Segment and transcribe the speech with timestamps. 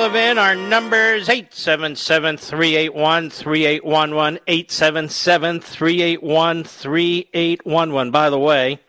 [0.00, 0.38] Levin.
[0.38, 4.40] Our numbers 877 381 3811.
[4.46, 8.10] 877 381 3811.
[8.10, 8.80] By the way,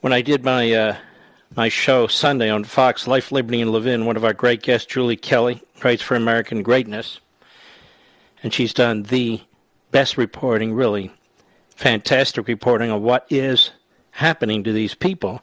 [0.00, 0.96] when I did my uh,
[1.54, 5.16] my show Sunday on Fox, Life, Liberty, and Levin, one of our great guests, Julie
[5.16, 7.20] Kelly, writes for American Greatness.
[8.42, 9.40] And she's done the
[9.92, 11.12] best reporting, really
[11.76, 13.70] fantastic reporting on what is
[14.10, 15.42] happening to these people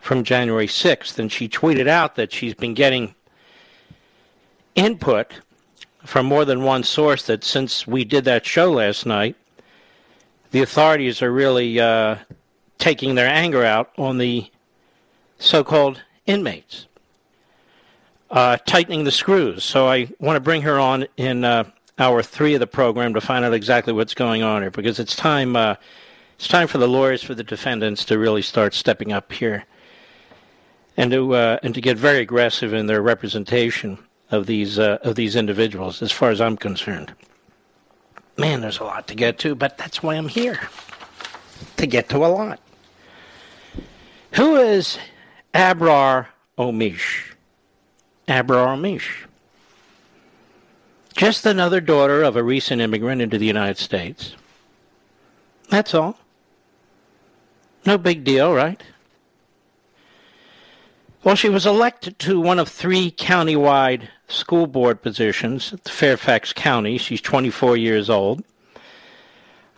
[0.00, 3.16] from January 6th, and she tweeted out that she's been getting
[4.74, 5.40] input
[6.04, 9.36] from more than one source that since we did that show last night,
[10.50, 12.16] the authorities are really uh,
[12.78, 14.50] taking their anger out on the
[15.38, 16.86] so called inmates,
[18.30, 19.64] uh, tightening the screws.
[19.64, 21.64] So I want to bring her on in uh,
[21.98, 25.14] hour three of the program to find out exactly what's going on here because it's
[25.14, 25.56] time.
[25.56, 25.76] Uh,
[26.36, 29.66] it's time for the lawyers for the defendants to really start stepping up here
[30.96, 33.98] and to uh, and to get very aggressive in their representation
[34.30, 36.02] of these uh, of these individuals.
[36.02, 37.12] As far as I'm concerned,
[38.36, 40.60] man, there's a lot to get to, but that's why I'm here
[41.76, 42.60] to get to a lot.
[44.32, 44.98] Who is
[45.52, 46.26] Abrar
[46.58, 47.32] Omeish?
[48.28, 49.26] Abrar Omeish.
[51.16, 54.36] Just another daughter of a recent immigrant into the United States.
[55.68, 56.18] That's all.
[57.84, 58.82] No big deal, right?
[61.22, 66.96] Well, she was elected to one of three countywide school board positions at Fairfax County.
[66.96, 68.42] She's 24 years old.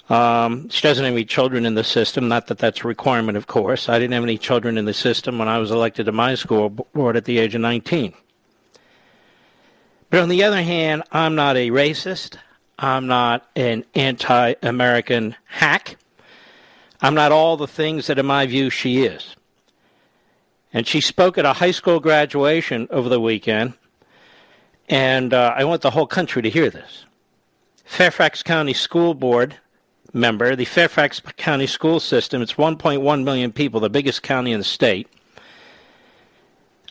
[0.09, 2.29] Um, she doesn't have any children in the system.
[2.29, 3.89] Not that that's a requirement, of course.
[3.89, 6.71] I didn't have any children in the system when I was elected to my school
[6.71, 8.15] board at the age of 19.
[10.11, 12.37] But on the other hand, I'm not a racist.
[12.79, 15.97] I'm not an anti American hack.
[17.01, 19.35] I'm not all the things that, in my view, she is.
[20.73, 23.75] And she spoke at a high school graduation over the weekend.
[24.89, 27.05] And uh, I want the whole country to hear this.
[27.85, 29.57] Fairfax County School Board
[30.13, 34.65] member, the Fairfax County school system, it's 1.1 million people, the biggest county in the
[34.65, 35.09] state.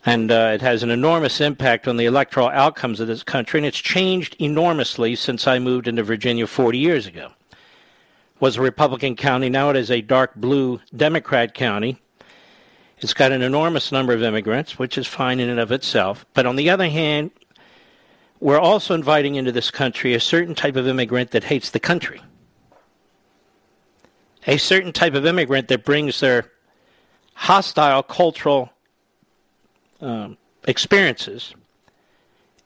[0.06, 3.68] And uh, it has an enormous impact on the electoral outcomes of this country, and
[3.68, 7.32] it's changed enormously since I moved into Virginia 40 years ago.
[7.52, 12.00] It was a Republican county, now it is a dark blue Democrat county.
[13.02, 16.24] It's got an enormous number of immigrants, which is fine in and of itself.
[16.36, 17.32] But on the other hand,
[18.40, 22.22] we're also inviting into this country a certain type of immigrant that hates the country.
[24.46, 26.52] A certain type of immigrant that brings their
[27.34, 28.70] hostile cultural
[30.00, 30.38] um,
[30.68, 31.56] experiences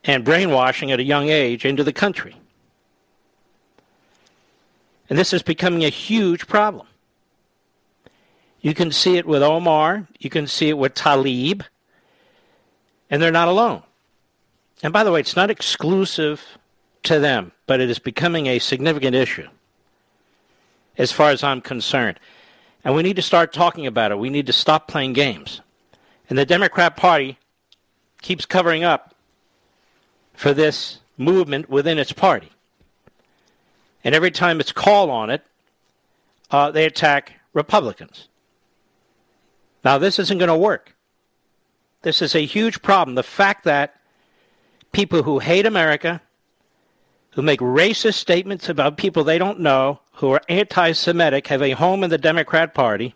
[0.04, 2.36] and brainwashing at a young age into the country.
[5.08, 6.86] And this is becoming a huge problem.
[8.60, 10.08] You can see it with Omar.
[10.18, 11.62] You can see it with Tlaib.
[13.10, 13.82] And they're not alone.
[14.82, 16.42] And by the way, it's not exclusive
[17.04, 19.48] to them, but it is becoming a significant issue.
[20.98, 22.18] as far as I'm concerned.
[22.84, 24.18] And we need to start talking about it.
[24.18, 25.60] We need to stop playing games.
[26.28, 27.38] And the Democrat Party
[28.22, 29.14] keeps covering up
[30.34, 32.50] for this movement within its party.
[34.04, 35.42] And every time it's called on it,
[36.50, 38.28] uh, they attack Republicans.
[39.86, 40.96] Now, this isn't going to work.
[42.02, 43.14] This is a huge problem.
[43.14, 43.94] The fact that
[44.90, 46.20] people who hate America,
[47.34, 51.70] who make racist statements about people they don't know, who are anti Semitic, have a
[51.70, 53.14] home in the Democrat Party,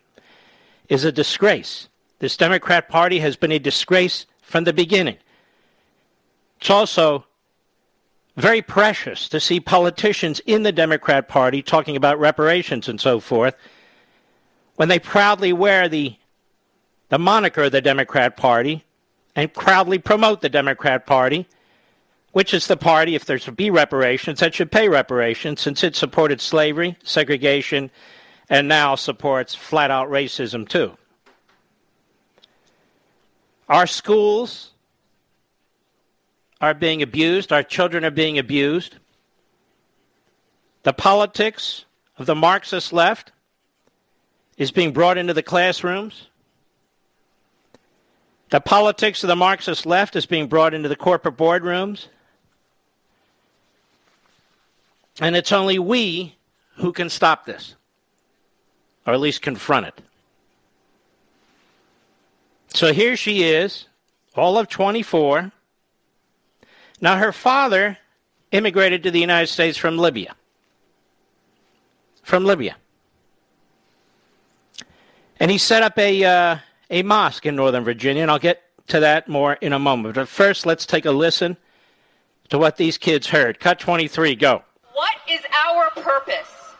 [0.88, 1.88] is a disgrace.
[2.20, 5.16] This Democrat Party has been a disgrace from the beginning.
[6.60, 7.24] It's also
[8.36, 13.56] very precious to see politicians in the Democrat Party talking about reparations and so forth
[14.76, 16.14] when they proudly wear the,
[17.10, 18.84] the moniker of the Democrat Party
[19.36, 21.46] and proudly promote the Democrat Party,
[22.32, 25.94] which is the party, if there's to be reparations, that should pay reparations since it
[25.94, 27.90] supported slavery, segregation,
[28.48, 30.96] and now supports flat out racism too.
[33.68, 34.70] Our schools
[36.60, 38.96] are being abused, our children are being abused.
[40.82, 41.84] The politics
[42.18, 43.32] of the Marxist left
[44.56, 46.28] is being brought into the classrooms.
[48.50, 52.06] The politics of the Marxist left is being brought into the corporate boardrooms.
[55.20, 56.36] And it's only we
[56.76, 57.76] who can stop this,
[59.06, 60.00] or at least confront it.
[62.74, 63.86] So here she is,
[64.34, 65.52] all of 24.
[67.00, 67.98] Now, her father
[68.50, 70.34] immigrated to the United States from Libya.
[72.22, 72.76] From Libya.
[75.38, 76.56] And he set up a, uh,
[76.90, 80.16] a mosque in Northern Virginia, and I'll get to that more in a moment.
[80.16, 81.56] But first, let's take a listen
[82.48, 83.60] to what these kids heard.
[83.60, 84.64] Cut 23, go.
[84.92, 86.74] What is our purpose?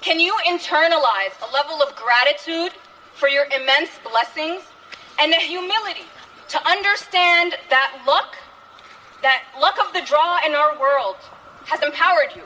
[0.00, 2.72] Can you internalize a level of gratitude
[3.14, 4.62] for your immense blessings
[5.20, 6.04] and the humility
[6.48, 8.36] to understand that luck,
[9.22, 11.16] that luck of the draw in our world
[11.66, 12.42] has empowered you?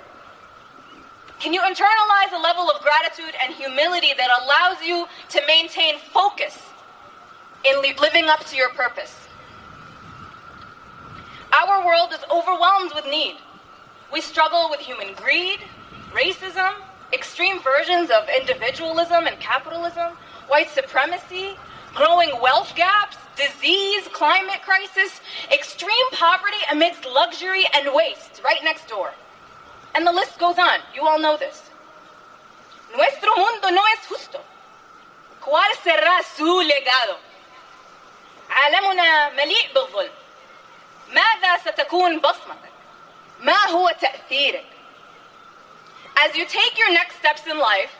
[1.41, 6.59] Can you internalize a level of gratitude and humility that allows you to maintain focus
[7.65, 9.29] in living up to your purpose?
[11.53, 13.37] Our world is overwhelmed with need.
[14.13, 15.61] We struggle with human greed,
[16.13, 16.75] racism,
[17.13, 20.13] extreme versions of individualism and capitalism,
[20.49, 21.57] white supremacy,
[21.95, 25.21] growing wealth gaps, disease, climate crisis,
[25.53, 29.13] extreme poverty amidst luxury and waste right next door.
[29.96, 30.80] And the list goes on.
[30.94, 31.70] You all know this.
[32.96, 34.40] Nuestro mundo no es justo.
[35.42, 37.18] ¿Cuál será su legado?
[38.50, 40.12] عالمنا مليء بالظلم.
[41.10, 42.72] ماذا ستكون بصمتك؟
[43.40, 44.66] ما هو تأثيرك؟
[46.20, 47.92] As you take your next steps in life,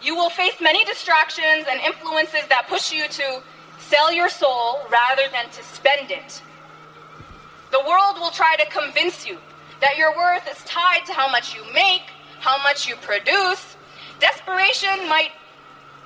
[0.00, 3.42] you will face many distractions and influences that push you to
[3.78, 6.42] sell your soul rather than to spend it.
[7.70, 9.38] The world will try to convince you
[9.83, 12.03] that your worth is tied to how much you make,
[12.39, 13.75] how much you produce.
[14.21, 15.31] Desperation might,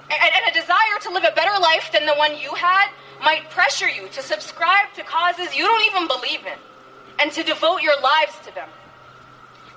[0.09, 2.89] and, and a desire to live a better life than the one you had,
[3.21, 6.57] might pressure you to subscribe to causes you don't even believe in
[7.19, 8.68] and to devote your lives to them.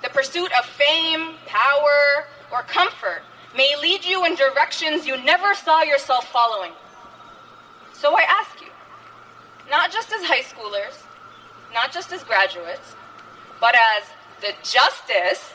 [0.01, 3.21] The pursuit of fame, power, or comfort
[3.55, 6.71] may lead you in directions you never saw yourself following.
[7.93, 8.71] So I ask you,
[9.69, 11.03] not just as high schoolers,
[11.71, 12.95] not just as graduates,
[13.61, 14.03] but as
[14.41, 15.53] the Justice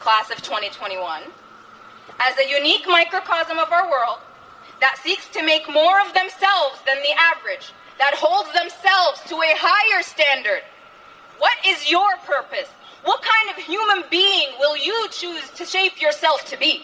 [0.00, 1.22] class of 2021,
[2.18, 4.18] as a unique microcosm of our world
[4.80, 9.54] that seeks to make more of themselves than the average, that holds themselves to a
[9.54, 10.62] higher standard.
[11.38, 12.68] What is your purpose?
[13.04, 16.82] What kind of human being will you choose to shape yourself to be?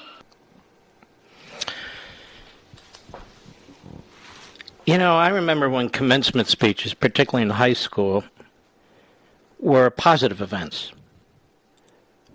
[4.85, 8.25] You know, I remember when commencement speeches, particularly in high school,
[9.59, 10.93] were positive events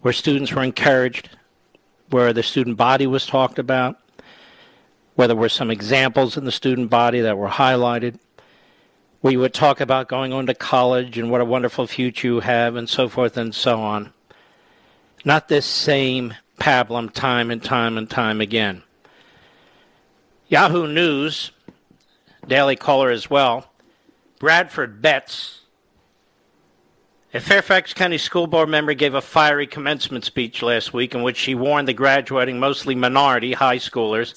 [0.02, 1.30] where students were encouraged,
[2.10, 3.98] where the student body was talked about,
[5.16, 8.20] where there were some examples in the student body that were highlighted,
[9.32, 12.76] you would talk about going on to college and what a wonderful future you have,
[12.76, 14.12] and so forth and so on.
[15.24, 18.84] Not this same pablum time and time and time again.
[20.50, 21.52] Yahoo News
[22.48, 23.72] Daily Caller as well.
[24.40, 25.62] Bradford Betts,
[27.34, 31.38] a Fairfax County School Board member, gave a fiery commencement speech last week in which
[31.38, 34.34] she warned the graduating, mostly minority high schoolers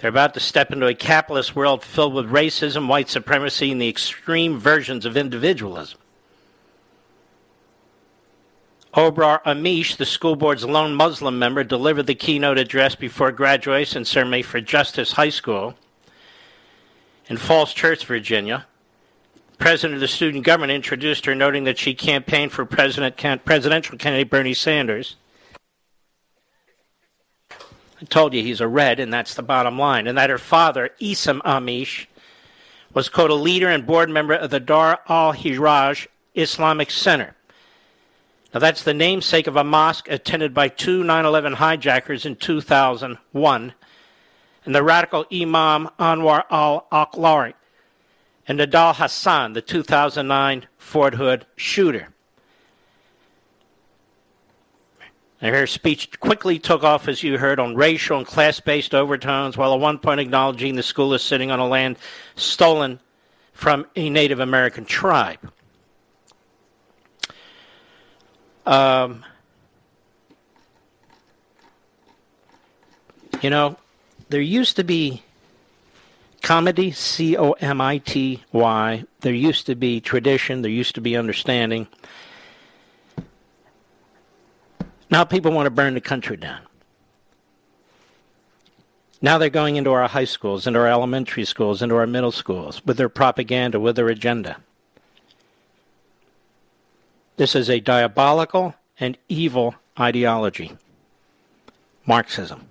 [0.00, 3.88] they're about to step into a capitalist world filled with racism, white supremacy, and the
[3.88, 5.98] extreme versions of individualism.
[8.94, 14.40] Abrar Omeish, the school board's lone Muslim member, delivered the keynote address before graduation ceremony
[14.40, 15.74] for Justice High School
[17.28, 18.66] in Falls Church, Virginia.
[19.60, 24.30] President of the student government introduced her, noting that she campaigned for president, presidential candidate
[24.30, 25.16] Bernie Sanders.
[27.50, 30.06] I told you he's a red, and that's the bottom line.
[30.06, 32.06] And that her father, Isam Omeish,
[32.94, 35.94] was quote a leader and board member of the Dar al Hijrah
[36.34, 37.36] Islamic Center.
[38.54, 43.74] Now that's the namesake of a mosque attended by two 9/11 hijackers in 2001,
[44.64, 47.52] and the radical Imam Anwar al-Awlaki
[48.50, 52.08] and Nidal Hassan, the 2009 Fort Hood shooter.
[55.40, 59.72] her speech quickly took off, as you heard, on racial and class based overtones, while
[59.72, 61.96] at one point acknowledging the school is sitting on a land
[62.34, 62.98] stolen
[63.52, 65.52] from a Native American tribe.
[68.66, 69.24] Um,
[73.42, 73.76] you know,
[74.28, 75.22] there used to be
[76.42, 79.04] comity, C O M I T Y.
[79.20, 81.86] There used to be tradition, there used to be understanding.
[85.10, 86.60] Now people want to burn the country down.
[89.22, 92.84] Now they're going into our high schools, into our elementary schools, into our middle schools
[92.86, 94.56] with their propaganda, with their agenda.
[97.36, 100.72] This is a diabolical and evil ideology
[102.06, 102.69] Marxism.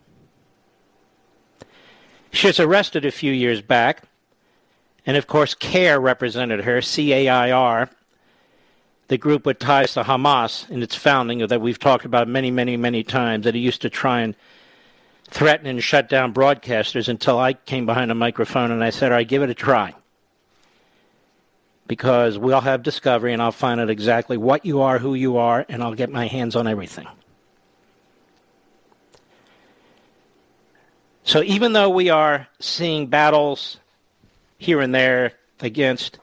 [2.32, 4.04] She was arrested a few years back,
[5.06, 7.90] and of course, CAIR represented her, C A I R,
[9.08, 12.78] the group with ties to Hamas in its founding that we've talked about many, many,
[12.78, 14.36] many times, that it used to try and
[15.26, 19.18] threaten and shut down broadcasters until I came behind a microphone and I said, All
[19.18, 19.96] right, give it a try.
[21.88, 25.66] Because we'll have discovery and I'll find out exactly what you are, who you are,
[25.68, 27.08] and I'll get my hands on everything.
[31.30, 33.78] So even though we are seeing battles
[34.58, 36.18] here and there against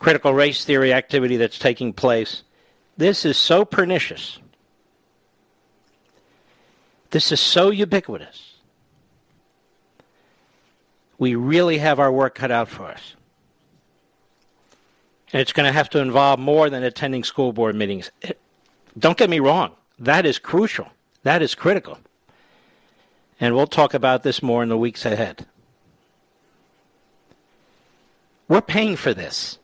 [0.00, 2.42] critical race theory activity that's taking place,
[2.96, 4.40] this is so pernicious.
[7.10, 8.56] This is so ubiquitous.
[11.18, 13.14] We really have our work cut out for us.
[15.32, 18.10] And it's going to have to involve more than attending school board meetings.
[18.22, 18.40] It,
[18.98, 20.88] don't get me wrong, that is crucial,
[21.22, 21.96] that is critical.
[23.42, 25.46] And we'll talk about this more in the weeks ahead.
[28.46, 29.58] We're paying for this.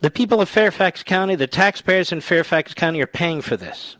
[0.00, 3.96] The people of Fairfax County, the taxpayers in Fairfax County are paying for this.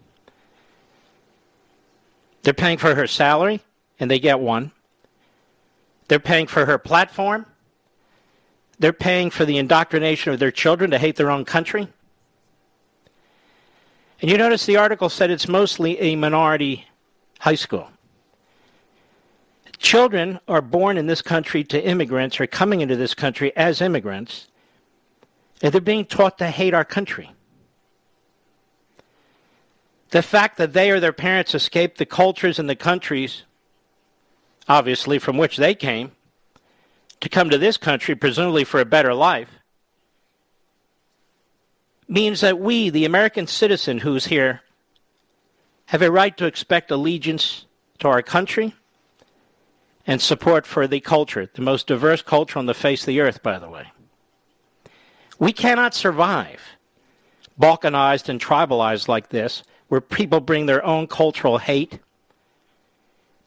[2.42, 3.60] They're paying for her salary,
[4.00, 4.72] and they get one.
[6.08, 7.46] They're paying for her platform.
[8.80, 11.86] They're paying for the indoctrination of their children to hate their own country.
[14.20, 16.86] And you notice the article said it's mostly a minority
[17.40, 17.88] high school.
[19.78, 24.48] Children are born in this country to immigrants or coming into this country as immigrants,
[25.62, 27.30] and they're being taught to hate our country.
[30.10, 33.42] The fact that they or their parents escaped the cultures and the countries,
[34.68, 36.12] obviously, from which they came,
[37.20, 39.50] to come to this country, presumably for a better life,
[42.08, 44.62] means that we, the American citizen who's here,
[45.86, 47.66] have a right to expect allegiance
[47.98, 48.74] to our country
[50.06, 53.42] and support for the culture, the most diverse culture on the face of the earth,
[53.42, 53.90] by the way.
[55.38, 56.60] We cannot survive
[57.60, 61.98] balkanized and tribalized like this, where people bring their own cultural hate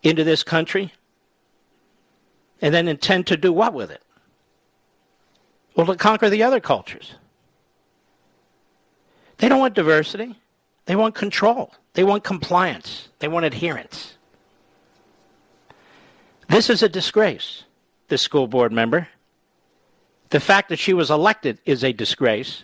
[0.03, 0.93] into this country
[2.62, 4.01] and then intend to do what with it?
[5.75, 7.13] Well, to conquer the other cultures.
[9.38, 10.36] They don't want diversity.
[10.86, 11.74] They want control.
[12.00, 13.10] They want compliance.
[13.20, 14.13] They want adherence.
[16.48, 17.65] This is a disgrace,
[18.08, 19.10] this school board member.
[20.29, 22.63] The fact that she was elected is a disgrace.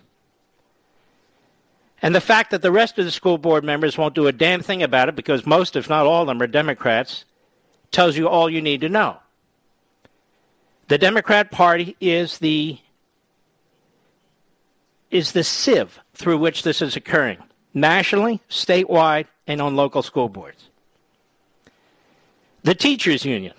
[2.01, 4.62] And the fact that the rest of the school board members won't do a damn
[4.62, 7.25] thing about it because most, if not all of them, are Democrats
[7.92, 9.18] tells you all you need to know.
[10.88, 12.77] The Democrat Party is the
[15.12, 17.44] is the sieve through which this is occurring
[17.75, 20.70] nationally, statewide, and on local school boards.
[22.63, 23.53] The teachers union,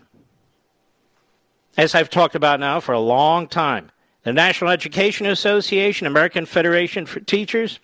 [1.77, 3.93] as I've talked about now for a long time,
[4.25, 7.79] the National Education Association, American Federation for Teachers,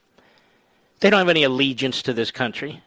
[0.99, 2.83] they don't have any allegiance to this country.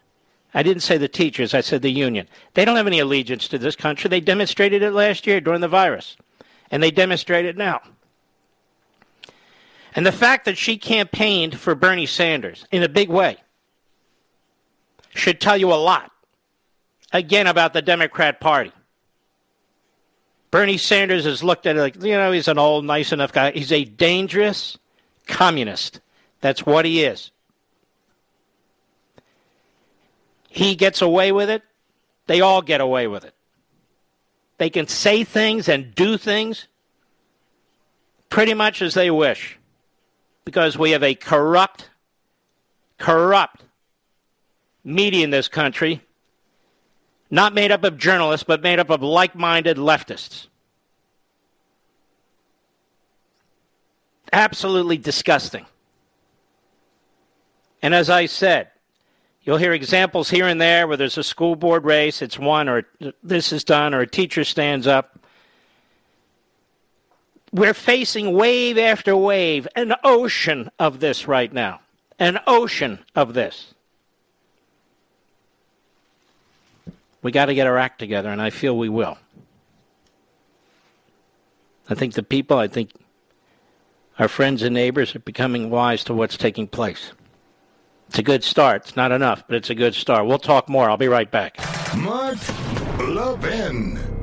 [0.54, 2.28] I didn't say the teachers, I said the union.
[2.54, 4.10] They don't have any allegiance to this country.
[4.10, 6.18] They demonstrated it last year during the virus,
[6.72, 7.82] and they demonstrate it now.
[9.96, 13.38] And the fact that she campaigned for Bernie Sanders in a big way
[15.14, 16.12] should tell you a lot,
[17.14, 18.74] again, about the Democrat Party.
[20.52, 23.52] Bernie Sanders has looked at it like, you know, he's an old, nice enough guy.
[23.52, 24.78] He's a dangerous
[25.28, 26.02] communist.
[26.42, 27.32] That's what he is.
[30.50, 31.64] He gets away with it.
[32.28, 33.34] They all get away with it.
[34.58, 36.68] They can say things and do things
[38.30, 39.58] pretty much as they wish
[40.46, 41.90] because we have a corrupt,
[43.00, 43.64] corrupt
[44.84, 46.02] media in this country,
[47.32, 50.48] not made up of journalists, but made up of like minded leftists.
[54.32, 55.66] Absolutely disgusting.
[57.82, 58.70] And as I said,
[59.44, 62.84] you'll hear examples here and there where there's a school board race, it's won, or
[63.24, 65.20] this is done, or a teacher stands up.
[67.56, 71.80] We're facing wave after wave, an ocean of this right now.
[72.20, 73.74] An ocean of this.
[77.22, 79.18] We got to get our act together, and I feel we will.
[81.90, 82.92] I think the people, I think
[84.20, 87.14] our friends and neighbors are becoming wise to what's taking place.
[88.10, 88.82] It's a good start.
[88.82, 90.26] It's not enough, but it's a good start.
[90.26, 90.90] We'll talk more.
[90.90, 91.58] I'll be right back.
[91.96, 92.38] Mark
[93.00, 94.15] Levin.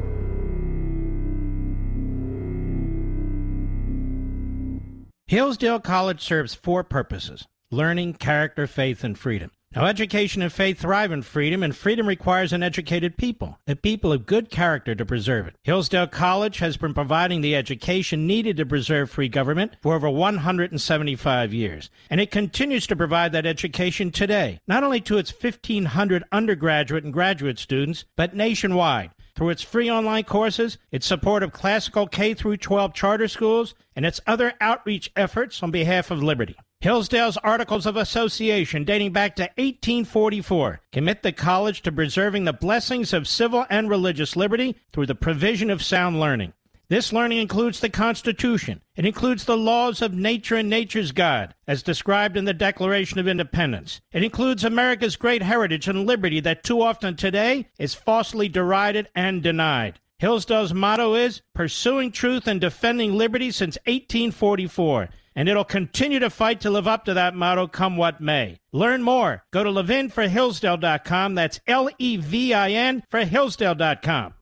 [5.32, 9.50] Hillsdale College serves four purposes learning, character, faith, and freedom.
[9.74, 14.12] Now, education and faith thrive in freedom, and freedom requires an educated people, a people
[14.12, 15.54] of good character to preserve it.
[15.62, 21.54] Hillsdale College has been providing the education needed to preserve free government for over 175
[21.54, 27.04] years, and it continues to provide that education today, not only to its 1,500 undergraduate
[27.04, 32.34] and graduate students, but nationwide through its free online courses, its support of classical K
[32.34, 36.56] through 12 charter schools, and its other outreach efforts on behalf of liberty.
[36.80, 43.12] Hillsdale's Articles of Association, dating back to 1844, commit the college to preserving the blessings
[43.12, 46.52] of civil and religious liberty through the provision of sound learning.
[46.92, 48.82] This learning includes the Constitution.
[48.96, 53.26] It includes the laws of nature and nature's God, as described in the Declaration of
[53.26, 54.02] Independence.
[54.12, 59.42] It includes America's great heritage and liberty that too often today is falsely derided and
[59.42, 60.00] denied.
[60.18, 66.60] Hillsdale's motto is Pursuing Truth and Defending Liberty since 1844 and it'll continue to fight
[66.60, 68.58] to live up to that motto come what may.
[68.70, 69.44] Learn more.
[69.50, 71.34] Go to levinforhillsdale.com.
[71.34, 74.34] That's L E V I N for Hillsdale.com.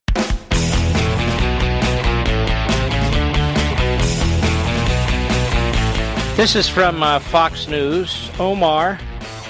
[6.41, 8.31] This is from uh, Fox News.
[8.39, 8.99] Omar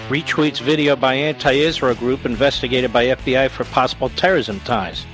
[0.08, 5.06] retweets video by anti-Israel group investigated by FBI for possible terrorism ties.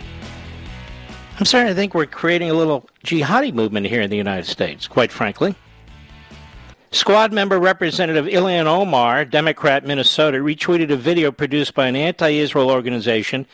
[1.39, 4.89] I'm starting to think we're creating a little jihadi movement here in the United States,
[4.89, 5.55] quite frankly.
[6.93, 12.71] Squad member Representative Ilhan Omar, Democrat, Minnesota, retweeted a video produced by an anti Israel
[12.71, 13.47] organization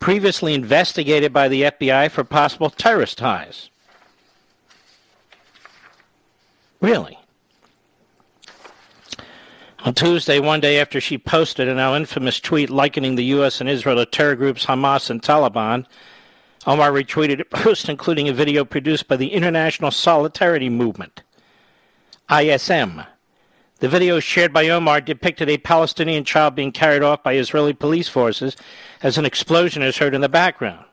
[0.00, 3.70] previously investigated by the FBI for possible terrorist ties.
[6.80, 7.20] Really?
[9.86, 13.60] On Tuesday, one day after she posted an now infamous tweet likening the U.S.
[13.60, 15.86] and Israel to terror groups Hamas and Taliban,
[16.66, 21.22] Omar retweeted a post including a video produced by the International Solidarity Movement.
[22.28, 23.04] ISM.
[23.78, 28.08] The video shared by Omar depicted a Palestinian child being carried off by Israeli police
[28.08, 28.56] forces
[29.04, 30.85] as an explosion is heard in the background.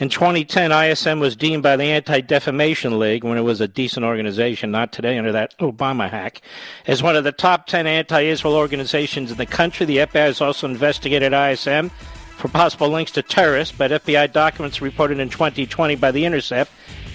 [0.00, 4.06] In 2010, ISM was deemed by the Anti Defamation League, when it was a decent
[4.06, 6.40] organization, not today under that Obama hack,
[6.86, 9.86] as one of the top 10 anti Israel organizations in the country.
[9.86, 11.90] The FBI has also investigated ISM
[12.36, 16.70] for possible links to terrorists, but FBI documents reported in 2020 by The Intercept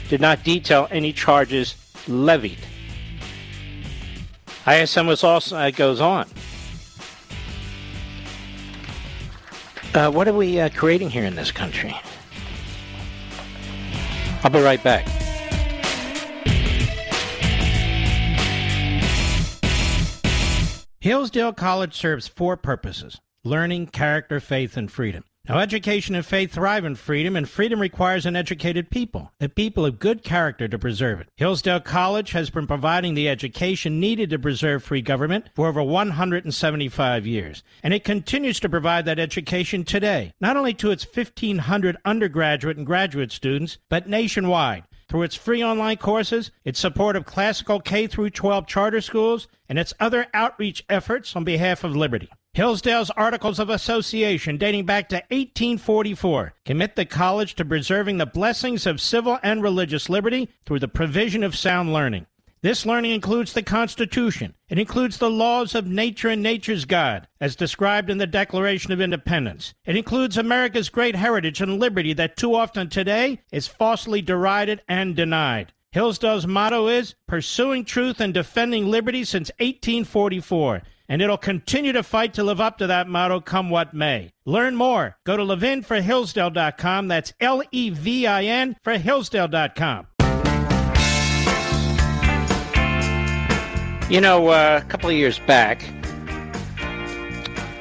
[0.10, 1.76] did not detail any charges
[2.10, 2.60] levied.
[4.67, 6.28] ISM was also, uh, goes on.
[9.93, 11.96] Uh, what are we uh, creating here in this country?
[14.43, 15.08] I'll be right back.
[20.99, 25.25] Hillsdale College serves four purposes learning, character, faith, and freedom.
[25.45, 29.86] Now, education and faith thrive in freedom, and freedom requires an educated people, a people
[29.86, 31.27] of good character to preserve it.
[31.36, 37.27] Hillsdale College has been providing the education needed to preserve free government for over 175
[37.27, 42.77] years, and it continues to provide that education today, not only to its 1,500 undergraduate
[42.77, 48.08] and graduate students, but nationwide through its free online courses, its support of classical K
[48.08, 52.29] through 12 charter schools, and its other outreach efforts on behalf of liberty.
[52.56, 58.86] Hillsdale's Articles of Association, dating back to 1844, commit the college to preserving the blessings
[58.86, 62.28] of civil and religious liberty through the provision of sound learning.
[62.62, 64.54] This learning includes the Constitution.
[64.70, 69.02] It includes the laws of nature and nature's God, as described in the Declaration of
[69.02, 69.74] Independence.
[69.84, 75.16] It includes America's great heritage and liberty that too often today is falsely derided and
[75.16, 75.74] denied.
[75.92, 82.34] Hillsdale's motto is pursuing truth and defending liberty since 1844 and it'll continue to fight
[82.36, 84.32] to live up to that motto come what may.
[84.46, 85.18] Learn more.
[85.26, 87.08] Go to levinforhillsdale.com.
[87.08, 90.08] That's L E V I N for Hillsdale.com.
[94.10, 95.82] You know, uh, a couple of years back,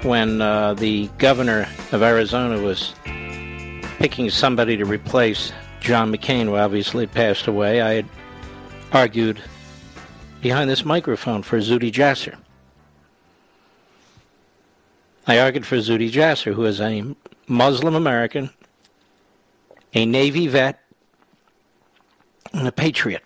[0.02, 2.94] when uh, the governor of Arizona was
[3.98, 8.08] picking somebody to replace John McCain, who obviously passed away, I had
[8.92, 9.40] argued
[10.40, 12.36] behind this microphone for Zuhdi Jasser.
[15.26, 17.04] I argued for Zuhdi Jasser, who is a
[17.46, 18.50] Muslim American,
[19.94, 20.80] a Navy vet,
[22.52, 23.22] and a patriot.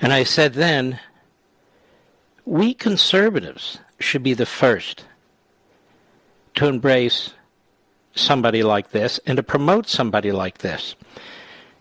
[0.00, 0.98] And I said then,
[2.44, 5.04] we conservatives should be the first
[6.54, 7.34] to embrace
[8.14, 10.94] somebody like this and to promote somebody like this.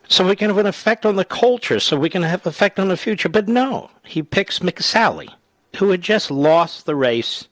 [0.07, 2.89] So we can have an effect on the culture, so we can have effect on
[2.89, 3.29] the future.
[3.29, 5.29] But no, he picks McSally,
[5.77, 7.47] who had just lost the race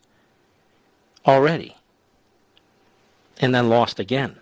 [1.30, 1.76] already
[3.40, 4.36] and then lost again.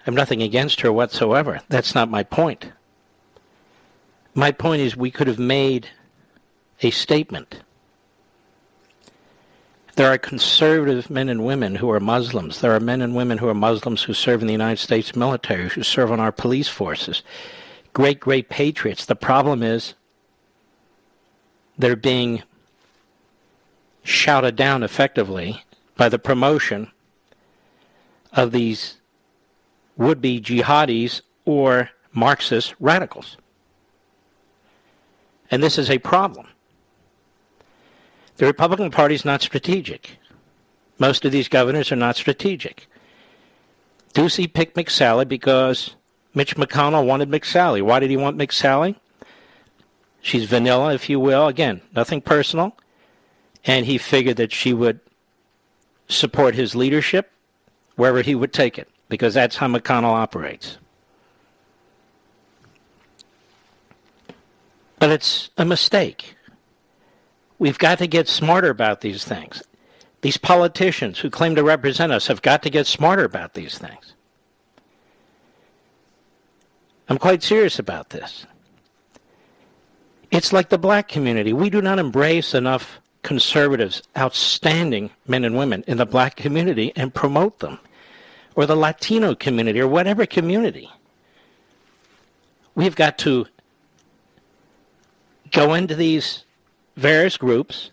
[0.00, 1.60] I have nothing against her whatsoever.
[1.68, 2.72] That's not my point.
[4.34, 5.88] My point is we could have made
[6.82, 7.62] a statement.
[9.96, 12.60] There are conservative men and women who are Muslims.
[12.60, 15.70] There are men and women who are Muslims who serve in the United States military,
[15.70, 17.22] who serve on our police forces.
[17.94, 19.06] Great, great patriots.
[19.06, 19.94] The problem is
[21.78, 22.42] they're being
[24.06, 25.64] shouted down effectively
[25.96, 26.90] by the promotion
[28.32, 28.98] of these
[29.96, 33.36] would be jihadis or Marxist radicals.
[35.50, 36.46] And this is a problem.
[38.36, 40.18] The Republican Party is not strategic.
[40.98, 42.86] Most of these governors are not strategic.
[44.14, 45.96] Ducey picked McSally because
[46.34, 47.82] Mitch McConnell wanted McSally.
[47.82, 48.96] Why did he want McSally?
[50.20, 51.46] She's vanilla, if you will.
[51.46, 52.76] Again, nothing personal
[53.66, 55.00] and he figured that she would
[56.08, 57.32] support his leadership
[57.96, 60.78] wherever he would take it, because that's how McConnell operates.
[64.98, 66.36] But it's a mistake.
[67.58, 69.62] We've got to get smarter about these things.
[70.22, 74.14] These politicians who claim to represent us have got to get smarter about these things.
[77.08, 78.46] I'm quite serious about this.
[80.30, 81.52] It's like the black community.
[81.52, 87.12] We do not embrace enough conservatives, outstanding men and women in the black community and
[87.12, 87.76] promote them,
[88.54, 90.88] or the Latino community, or whatever community.
[92.76, 93.48] We've got to
[95.50, 96.44] go into these
[96.96, 97.90] various groups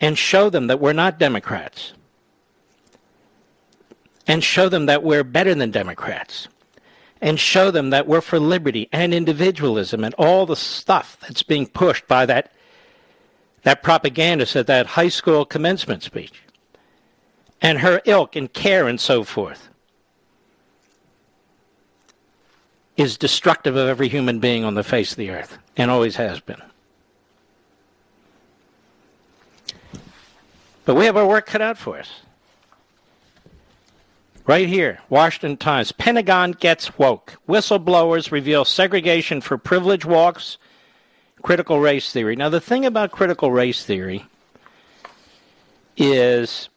[0.00, 1.92] and show them that we're not Democrats,
[4.26, 6.48] and show them that we're better than Democrats
[7.20, 11.66] and show them that we're for liberty and individualism and all the stuff that's being
[11.66, 12.52] pushed by that
[13.66, 16.40] that propagandist at that high school commencement speech,
[17.60, 19.70] and her ilk and CAIR and so forth,
[22.96, 26.38] is destructive of every human being on the face of the earth, and always has
[26.38, 26.62] been.
[30.84, 32.20] But we have our work cut out for us.
[34.46, 35.90] Right here, Washington Times.
[35.90, 37.36] Pentagon gets woke.
[37.48, 40.56] Whistleblowers reveal segregation for privilege walks
[41.42, 42.36] critical race theory.
[42.36, 44.26] Now, the thing about critical race theory
[45.96, 46.68] is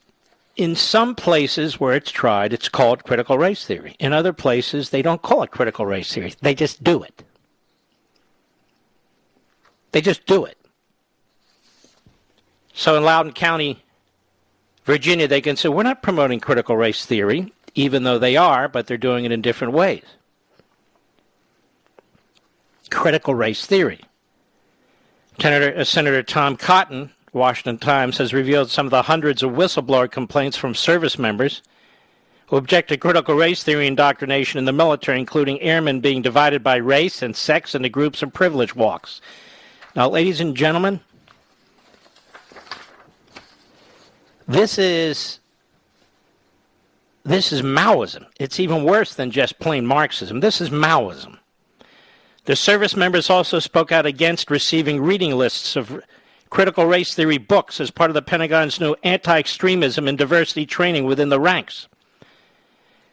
[0.55, 3.95] in some places where it's tried, it's called critical race theory.
[3.99, 7.23] In other places, they don't call it critical race theory, they just do it.
[9.91, 10.57] They just do it.
[12.73, 13.83] So in Loudoun County,
[14.85, 18.87] Virginia, they can say, we're not promoting critical race theory, even though they are, but
[18.87, 20.03] they're doing it in different ways.
[22.89, 24.01] Critical race theory.
[25.41, 30.11] Senator, uh, Senator Tom Cotton, Washington Times, has revealed some of the hundreds of whistleblower
[30.11, 31.61] complaints from service members
[32.47, 36.75] who object to critical race theory indoctrination in the military, including airmen being divided by
[36.75, 39.21] race and sex into groups of privilege walks.
[39.95, 40.99] Now, ladies and gentlemen,
[44.47, 45.39] this is
[47.23, 48.25] this is Maoism.
[48.39, 50.41] It's even worse than just plain Marxism.
[50.41, 51.38] This is Maoism.
[52.49, 56.01] The service members also spoke out against receiving reading lists of
[56.49, 61.05] critical race theory books as part of the Pentagon's new anti extremism and diversity training
[61.05, 61.87] within the ranks.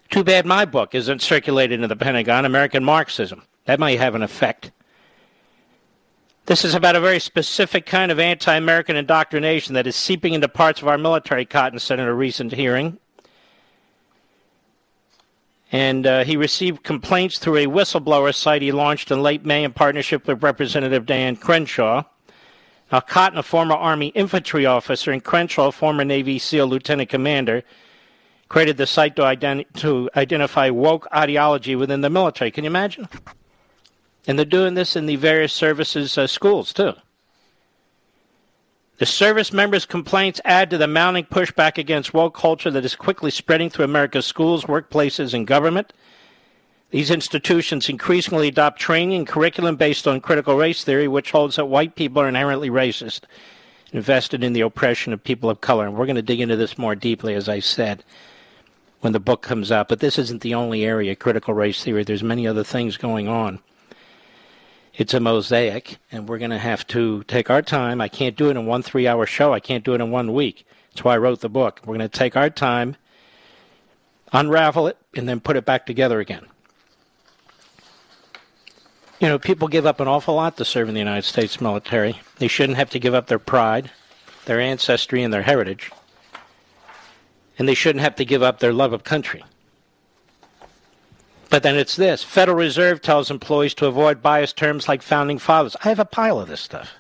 [0.09, 3.43] Too bad my book isn't circulated in the Pentagon, American Marxism.
[3.67, 4.71] That might have an effect.
[6.47, 10.49] This is about a very specific kind of anti American indoctrination that is seeping into
[10.49, 12.99] parts of our military, Cotton said in a recent hearing.
[15.73, 19.73] And uh, he received complaints through a whistleblower site he launched in late May in
[19.73, 22.05] partnership with Representative Dan Crenshaw.
[22.93, 27.65] Now, Cotton, a former Army infantry officer, and Crenshaw, former Navy SEAL lieutenant commander,
[28.49, 32.53] created the site to, ident- to identify woke ideology within the military.
[32.53, 33.09] Can you imagine?
[34.29, 36.95] And they're doing this in the various services uh, schools, too.
[38.99, 43.31] The service members' complaints add to the mounting pushback against woke culture that is quickly
[43.31, 45.93] spreading through America's schools, workplaces, and government.
[46.93, 51.67] These institutions increasingly adopt training and curriculum based on critical race theory, which holds that
[51.67, 53.25] white people are inherently racist,
[53.93, 55.87] invested in the oppression of people of color.
[55.87, 58.03] And we're going to dig into this more deeply, as I said,
[59.01, 59.89] when the book comes out.
[59.89, 62.03] But this isn't the only area, critical race theory.
[62.03, 63.61] There's many other things going on
[64.97, 68.01] it's a mosaic, and we're going to have to take our time.
[68.01, 70.33] I can't do it in one three hour show, I can't do it in one
[70.33, 70.67] week.
[70.91, 71.81] That's why I wrote the book.
[71.85, 72.97] We're going to take our time,
[74.33, 76.47] unravel it, and then put it back together again.
[79.21, 82.21] You know, people give up an awful lot to serve in the United States military.
[82.39, 83.91] They shouldn't have to give up their pride,
[84.47, 85.91] their ancestry, and their heritage.
[87.59, 89.43] And they shouldn't have to give up their love of country.
[91.49, 95.77] But then it's this Federal Reserve tells employees to avoid biased terms like founding fathers.
[95.85, 96.91] I have a pile of this stuff.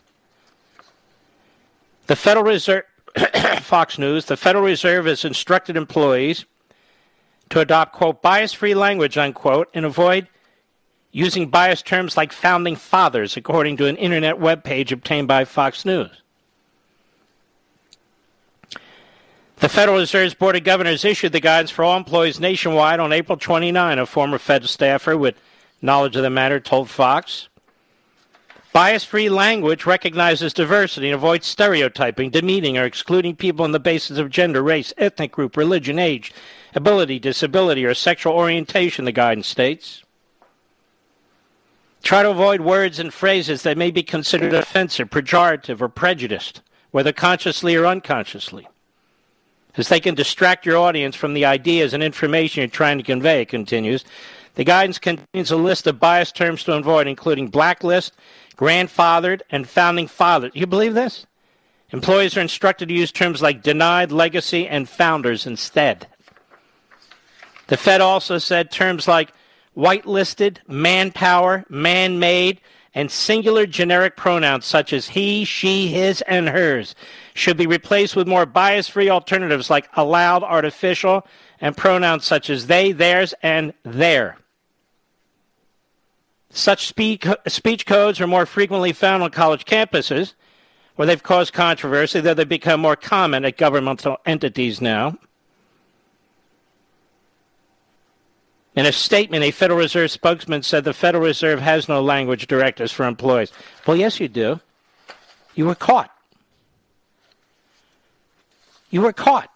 [2.06, 2.84] The Federal Reserve,
[3.60, 6.44] Fox News, the Federal Reserve has instructed employees
[7.50, 10.28] to adopt, quote, bias free language, unquote, and avoid
[11.10, 15.84] using biased terms like founding fathers, according to an internet web page obtained by Fox
[15.84, 16.22] News.
[19.58, 23.38] The Federal Reserve's Board of Governors issued the guidance for all employees nationwide on April
[23.38, 23.98] 29.
[23.98, 25.40] A former Fed staffer with
[25.80, 27.48] knowledge of the matter told Fox.
[28.74, 34.18] Bias free language recognizes diversity and avoids stereotyping, demeaning, or excluding people on the basis
[34.18, 36.34] of gender, race, ethnic group, religion, age,
[36.74, 40.02] ability, disability, or sexual orientation, the guidance states.
[42.02, 47.14] Try to avoid words and phrases that may be considered offensive, pejorative, or prejudiced, whether
[47.14, 48.68] consciously or unconsciously
[49.76, 53.42] as they can distract your audience from the ideas and information you're trying to convey,
[53.42, 54.04] it continues.
[54.54, 58.14] The guidance contains a list of biased terms to avoid, including blacklist,
[58.56, 60.50] grandfathered, and founding father.
[60.54, 61.26] You believe this?
[61.90, 66.06] Employees are instructed to use terms like denied, legacy, and founders instead.
[67.68, 69.32] The Fed also said terms like
[69.76, 72.60] whitelisted, manpower, man made,
[72.94, 76.94] and singular generic pronouns such as he, she, his, and hers
[77.38, 81.26] should be replaced with more bias free alternatives like allowed, artificial,
[81.60, 84.38] and pronouns such as they, theirs, and their.
[86.50, 90.34] Such speech codes are more frequently found on college campuses,
[90.94, 95.18] where they've caused controversy, though they've become more common at governmental entities now.
[98.74, 102.92] In a statement, a Federal Reserve spokesman said the Federal Reserve has no language directives
[102.92, 103.52] for employees.
[103.86, 104.60] Well, yes, you do.
[105.54, 106.10] You were caught.
[108.90, 109.50] You were caught.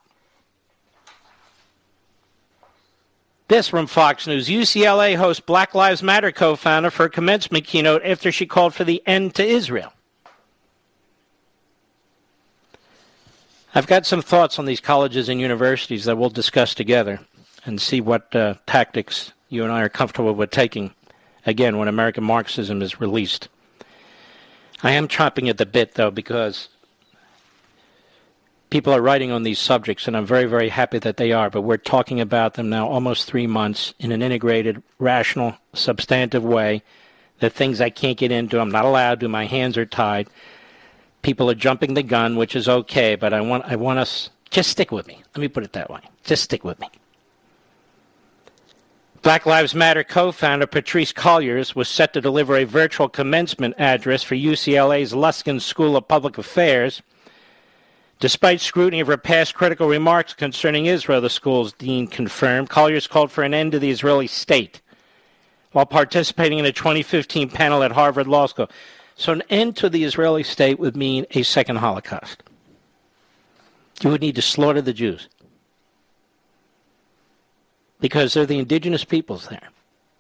[3.49, 4.49] This from Fox News.
[4.49, 8.85] UCLA hosts Black Lives Matter co founder for a commencement keynote after she called for
[8.85, 9.93] the end to Israel.
[13.75, 17.21] I've got some thoughts on these colleges and universities that we'll discuss together
[17.65, 20.95] and see what uh, tactics you and I are comfortable with taking
[21.45, 23.49] again when American Marxism is released.
[24.83, 26.69] I am chopping at the bit though because
[28.71, 31.51] people are writing on these subjects, and I'm very, very happy that they are.
[31.51, 36.83] But we're talking about them now almost three months in an integrated, rational, substantive way.
[37.41, 39.29] The things I can't get into, I'm not allowed to.
[39.29, 40.29] My hands are tied.
[41.23, 44.71] People are jumping the gun, which is okay, but I want, I want us just
[44.71, 45.23] stick with me.
[45.35, 46.01] Let me put it that way.
[46.25, 46.89] Just stick with me.
[49.23, 54.23] Black Lives Matter co founder Patrisse Cullors was set to deliver a virtual commencement address
[54.23, 57.03] for UCLA's Luskin School of Public Affairs.
[58.21, 63.33] Despite scrutiny of her past critical remarks concerning Israel, the school's dean confirmed, Cullors called
[63.33, 64.83] for an end to the Israeli state
[65.73, 68.71] while participating in a 2015 panel at Harvard Law School.
[69.17, 72.43] So, an end to the Israeli state would mean a second Holocaust.
[74.03, 75.29] You would need to slaughter the Jews
[78.01, 79.69] because they're the indigenous peoples there.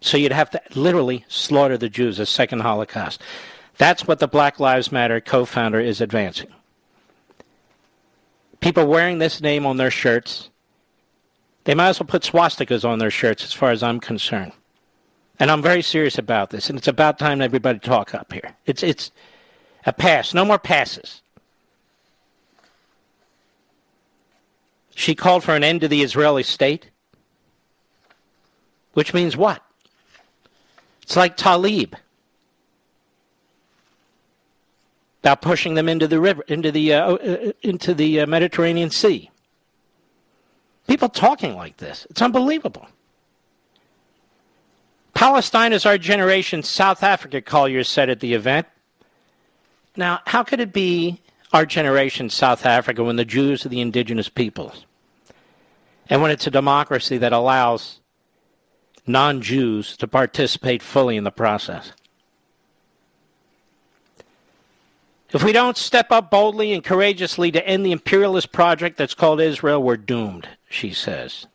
[0.03, 3.21] So you'd have to literally slaughter the Jews, a second Holocaust.
[3.79, 6.49] That's what the Black Lives Matter co founder is advancing.
[8.61, 10.51] People wearing this name on their shirts,
[11.65, 14.53] they might as well put swastikas on their shirts, as far as I'm concerned.
[15.39, 18.55] And I'm very serious about this, and it's about time everybody talk up here.
[18.67, 19.11] It's, it's
[19.87, 20.35] a pass.
[20.35, 21.23] No more passes.
[24.95, 26.91] She called for an end to the Israeli state,
[28.93, 29.65] which means what?
[31.03, 31.95] It's like Tlaib.
[35.23, 39.31] About pushing them into the river, into the uh, uh, into the uh, Mediterranean Sea.
[40.89, 42.89] People talking like this, it's unbelievable.
[45.13, 46.63] Palestine is our generation.
[46.63, 48.67] South Africa, Cullors said at the event.
[49.97, 51.21] Now, how could it be
[51.53, 54.87] our generation, South Africa, when the Jews are the indigenous peoples?
[56.09, 58.01] And when it's a democracy that allows
[59.07, 61.93] non Jews to participate fully in the process?
[65.33, 69.41] If we don't step up boldly and courageously to end the imperialist project that's called
[69.41, 71.47] Israel, we're doomed, she says.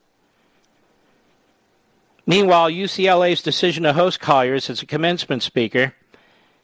[2.26, 5.94] Meanwhile, UCLA's decision to host Cullors as a commencement speaker,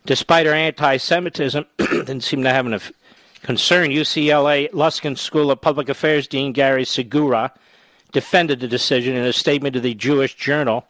[0.06, 2.92] despite her anti Semitism, didn't seem to have enough
[3.44, 3.90] concern.
[3.90, 7.52] UCLA Luskin School of Public Affairs Dean Gary Segura
[8.14, 10.88] defended the decision in a statement to the Jewish Journal.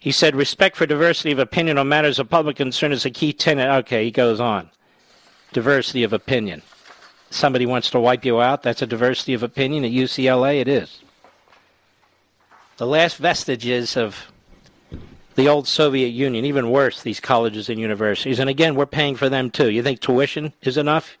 [0.00, 3.32] He said, Respect for diversity of opinion on matters of public concern is a key
[3.32, 3.68] tenet.
[3.68, 4.70] Okay, he goes on
[5.52, 6.62] diversity of opinion.
[7.30, 9.84] Somebody wants to wipe you out, that's a diversity of opinion.
[9.84, 11.00] At UCLA, it is.
[12.78, 14.30] The last vestiges of
[15.34, 18.38] the old Soviet Union, even worse, these colleges and universities.
[18.38, 19.70] And again, we're paying for them too.
[19.70, 21.16] You think tuition is enough?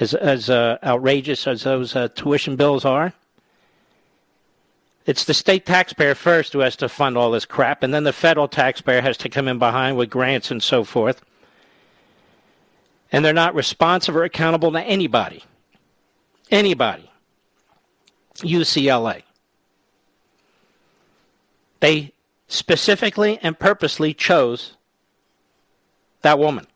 [0.00, 3.12] As, as uh, outrageous as those uh, tuition bills are?
[5.06, 8.12] It's the state taxpayer first who has to fund all this crap, and then the
[8.12, 11.22] federal taxpayer has to come in behind with grants and so forth
[13.10, 15.44] and they're not responsive or accountable to anybody.
[16.50, 17.10] Anybody.
[18.36, 19.22] UCLA.
[21.80, 22.12] They
[22.48, 24.76] specifically and purposely chose
[26.22, 26.66] that woman.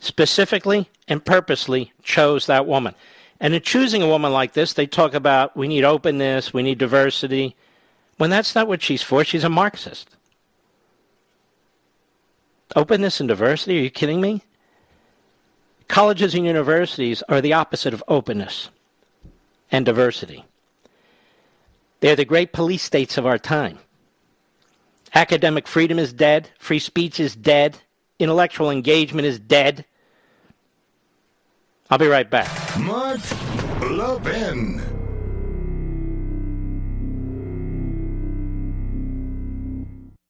[0.00, 2.94] Specifically and purposely chose that woman.
[3.40, 6.78] And in choosing a woman like this, they talk about we need openness, we need
[6.78, 7.56] diversity,
[8.16, 9.24] when that's not what she's for.
[9.24, 10.16] She's a Marxist.
[12.76, 13.78] Openness and diversity?
[13.78, 14.42] Are you kidding me?
[15.88, 18.68] Colleges and universities are the opposite of openness
[19.72, 20.44] and diversity.
[22.00, 23.78] They're the great police states of our time.
[25.14, 27.78] Academic freedom is dead, free speech is dead,
[28.18, 29.86] intellectual engagement is dead.
[31.90, 32.48] I'll be right back.
[32.78, 33.20] Mark
[33.80, 34.82] Levin.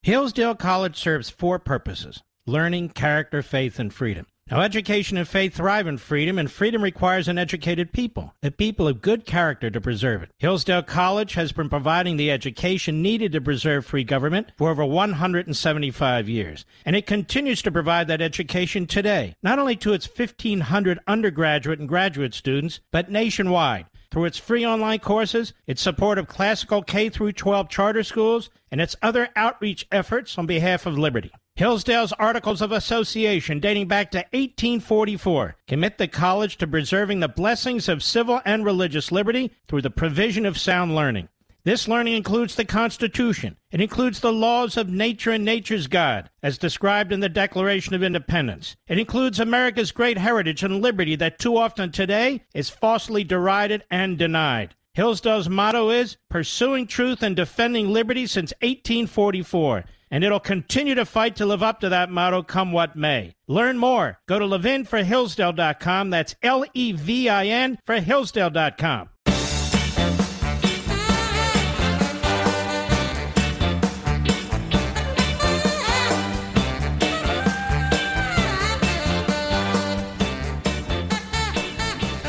[0.03, 4.27] Hillsdale College serves four purposes learning, character, faith, and freedom.
[4.51, 8.89] Now, education and faith thrive in freedom, and freedom requires an educated people, a people
[8.89, 10.31] of good character to preserve it.
[10.39, 16.31] Hillsdale College has been providing the education needed to preserve free government for over 175
[16.31, 21.79] years, and it continues to provide that education today, not only to its 1,500 undergraduate
[21.79, 27.11] and graduate students, but nationwide through its free online courses, its support of classical K
[27.11, 31.31] through 12 charter schools, and its other outreach efforts on behalf of liberty.
[31.59, 37.89] Hillsdale's Articles of Association, dating back to 1844, commit the college to preserving the blessings
[37.89, 41.29] of civil and religious liberty through the provision of sound learning.
[41.65, 43.57] This learning includes the Constitution.
[43.73, 48.05] It includes the laws of nature and nature's God, as described in the Declaration of
[48.05, 48.77] Independence.
[48.87, 54.17] It includes America's great heritage and liberty that too often today is falsely derided and
[54.17, 54.77] denied.
[54.93, 61.37] Hillsdale's motto is Pursuing Truth and Defending Liberty since 1844 and it'll continue to fight
[61.37, 63.35] to live up to that motto come what may.
[63.47, 64.19] Learn more.
[64.27, 66.11] Go to levinforhillsdale.com.
[66.11, 69.11] That's L E V I N for Hillsdale.com.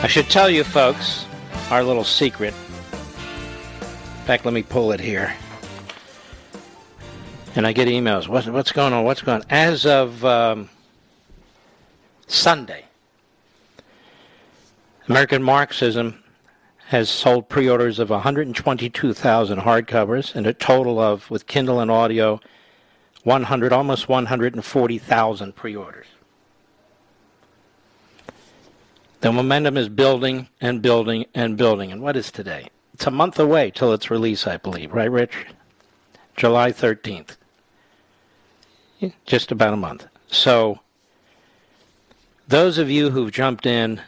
[0.01, 1.25] I should tell you, folks,
[1.69, 2.53] our little secret.
[2.53, 5.35] In fact, let me pull it here
[7.55, 8.27] and I get emails.
[8.27, 9.03] What's, what's going on?
[9.03, 9.47] What's going on?
[9.49, 10.69] As of um,
[12.27, 12.85] Sunday,
[15.07, 16.23] American Marxism
[16.87, 22.39] has sold pre orders of 122,000 hardcovers and a total of, with Kindle and audio,
[23.23, 26.07] 100, almost 140,000 pre orders.
[29.21, 31.91] The momentum is building and building and building.
[31.91, 32.69] And what is today?
[32.93, 35.45] It's a month away till its release, I believe, right, Rich?
[36.37, 37.35] July 13th.
[39.25, 40.07] Just about a month.
[40.27, 40.79] So,
[42.47, 44.01] those of you who've jumped in,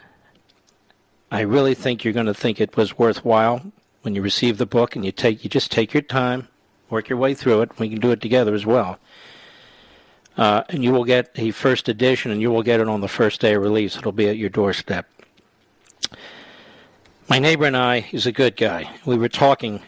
[1.30, 3.62] I really think you're going to think it was worthwhile
[4.02, 6.48] when you receive the book, and you take you just take your time,
[6.90, 7.78] work your way through it.
[7.78, 8.98] We can do it together as well.
[10.36, 13.08] Uh, and you will get a first edition, and you will get it on the
[13.08, 13.96] first day of release.
[13.96, 15.06] It'll be at your doorstep.
[17.28, 18.90] My neighbor and I, he's a good guy.
[19.06, 19.80] We were talking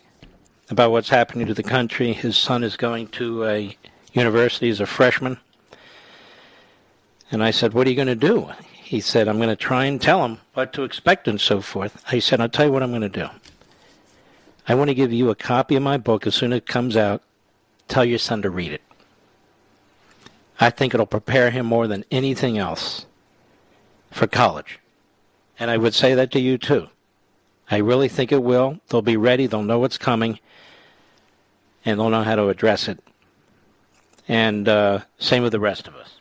[0.71, 2.13] about what's happening to the country.
[2.13, 3.77] His son is going to a
[4.15, 5.39] university as a freshman.
[7.31, 8.51] And I said, What are you going to do?
[8.73, 12.03] He said, I'm going to try and tell him what to expect and so forth.
[12.11, 13.29] I said, I'll tell you what I'm going to do.
[14.69, 16.97] I want to give you a copy of my book as soon as it comes
[16.97, 17.23] out.
[17.89, 18.83] Tell your son to read it.
[20.61, 23.07] I think it'll prepare him more than anything else
[24.11, 24.79] for college.
[25.59, 26.89] And I would say that to you too.
[27.71, 28.79] I really think it will.
[28.89, 30.39] They'll be ready, they'll know what's coming,
[31.85, 33.03] and they'll know how to address it.
[34.29, 36.15] And uh, same with the rest of us.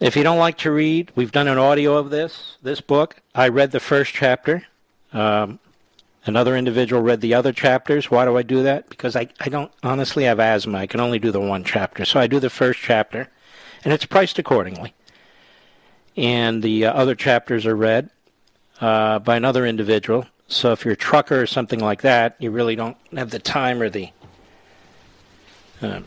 [0.00, 3.22] If you don't like to read, we've done an audio of this, this book.
[3.34, 4.66] I read the first chapter.
[5.12, 5.60] Um,
[6.26, 8.10] another individual read the other chapters.
[8.10, 8.88] Why do I do that?
[8.88, 10.78] Because I, I don't honestly have asthma.
[10.78, 12.04] I can only do the one chapter.
[12.04, 13.28] So I do the first chapter,
[13.84, 14.92] and it's priced accordingly.
[16.16, 18.10] And the uh, other chapters are read
[18.80, 20.26] uh, by another individual.
[20.48, 23.80] So if you're a trucker or something like that, you really don't have the time
[23.80, 24.10] or the
[25.82, 26.00] uh,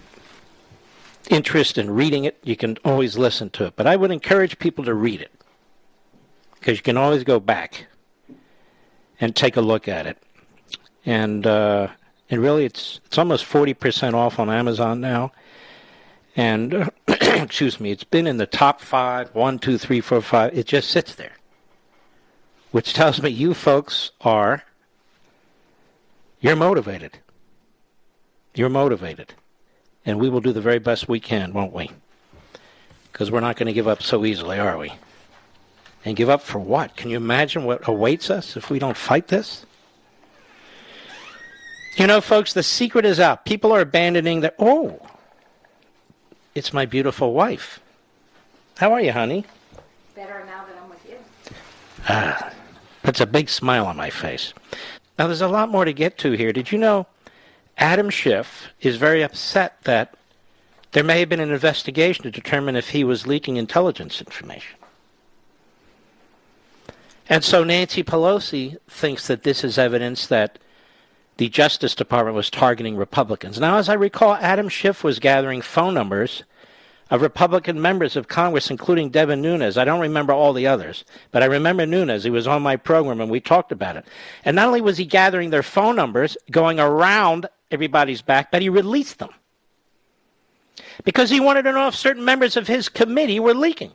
[1.29, 2.37] interest in reading it.
[2.43, 3.75] You can always listen to it.
[3.75, 5.31] But I would encourage people to read it
[6.59, 7.87] because you can always go back
[9.19, 10.17] and take a look at it.
[11.05, 11.89] And uh,
[12.29, 15.31] and really, it's it's almost forty percent off on Amazon now.
[16.35, 20.57] And uh, excuse me, it's been in the top five, one, two, three, four, five.
[20.57, 21.33] It just sits there
[22.75, 24.61] which tells me you folks are
[26.41, 27.19] you're motivated.
[28.53, 29.33] You're motivated.
[30.05, 31.89] And we will do the very best we can, won't we?
[33.11, 34.93] Because we're not going to give up so easily, are we?
[36.03, 36.95] And give up for what?
[36.95, 39.65] Can you imagine what awaits us if we don't fight this?
[41.95, 43.45] You know, folks, the secret is out.
[43.45, 44.53] People are abandoning their.
[44.59, 44.99] Oh,
[46.53, 47.79] it's my beautiful wife.
[48.77, 49.45] How are you, honey?
[50.13, 51.17] Better now that I'm with you.
[52.09, 52.51] Ah,
[53.01, 54.53] puts a big smile on my face.
[55.17, 56.51] Now, there's a lot more to get to here.
[56.51, 57.07] Did you know
[57.77, 60.15] Adam Schiff is very upset that
[60.93, 64.77] there may have been an investigation to determine if he was leaking intelligence information?
[67.27, 70.59] And so Nancy Pelosi thinks that this is evidence that
[71.37, 73.59] the Justice Department was targeting Republicans.
[73.59, 76.43] Now, as I recall, Adam Schiff was gathering phone numbers
[77.11, 79.77] of Republican members of Congress, including Devin Nunes.
[79.77, 82.23] I don't remember all the others, but I remember Nunes.
[82.23, 84.05] He was on my program and we talked about it.
[84.43, 88.69] And not only was he gathering their phone numbers, going around everybody's back, but he
[88.69, 89.29] released them.
[91.03, 93.91] Because he wanted to know if certain members of his committee were leaking.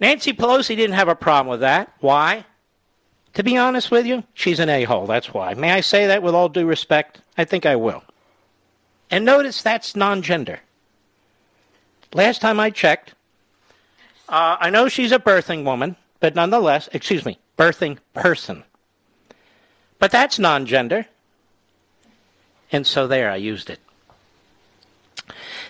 [0.00, 1.92] Nancy Pelosi didn't have a problem with that.
[2.00, 2.44] Why?
[3.34, 5.06] To be honest with you, she's an a hole.
[5.06, 5.54] That's why.
[5.54, 7.20] May I say that with all due respect?
[7.36, 8.02] I think I will.
[9.10, 10.60] And notice that's non gender.
[12.14, 13.14] Last time I checked,
[14.28, 18.64] uh, I know she's a birthing woman, but nonetheless, excuse me, birthing person.
[19.98, 21.06] But that's non gender.
[22.70, 23.80] And so there, I used it.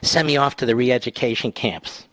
[0.03, 2.05] Send me off to the re education camps.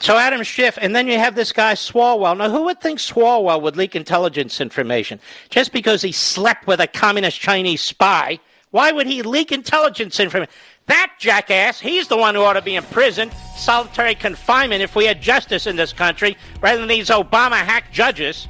[0.00, 2.36] So Adam Schiff, and then you have this guy Swalwell.
[2.36, 5.18] Now, who would think Swalwell would leak intelligence information?
[5.50, 8.38] Just because he slept with a communist Chinese spy,
[8.70, 10.52] why would he leak intelligence information?
[10.86, 15.04] That jackass, he's the one who ought to be in prison, solitary confinement if we
[15.04, 18.46] had justice in this country, rather than these Obama hack judges.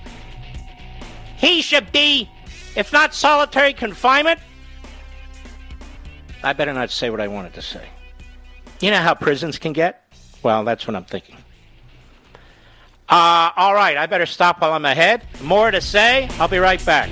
[1.36, 2.28] He should be,
[2.76, 4.38] if not solitary confinement,
[6.42, 7.88] I better not say what I wanted to say.
[8.80, 10.04] You know how prisons can get?
[10.42, 11.36] Well, that's what I'm thinking.
[13.08, 15.22] Uh, all right, I better stop while I'm ahead.
[15.42, 16.28] More to say.
[16.38, 17.08] I'll be right back.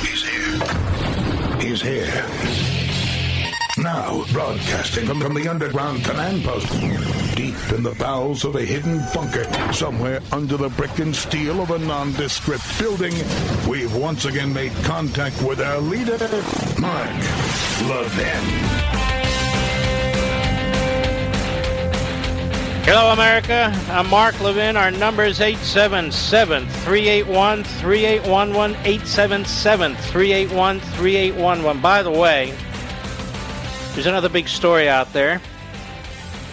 [0.00, 1.60] He's here.
[1.60, 2.45] He's here.
[3.86, 6.68] Now, broadcasting from, from the underground command post,
[7.36, 11.70] deep in the bowels of a hidden bunker, somewhere under the brick and steel of
[11.70, 13.14] a nondescript building,
[13.68, 16.18] we've once again made contact with our leader,
[16.80, 17.10] Mark
[17.88, 18.96] Levin.
[22.86, 23.72] Hello, America.
[23.90, 24.76] I'm Mark Levin.
[24.76, 28.76] Our number is 877 381 3811.
[28.84, 31.82] 877 381 3811.
[31.82, 32.52] By the way,
[33.96, 35.40] there's another big story out there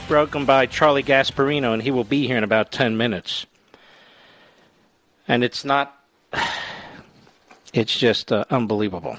[0.08, 3.46] broken by Charlie Gasparino, and he will be here in about 10 minutes.
[5.28, 5.94] And it's not.
[7.74, 9.18] It's just uh, unbelievable.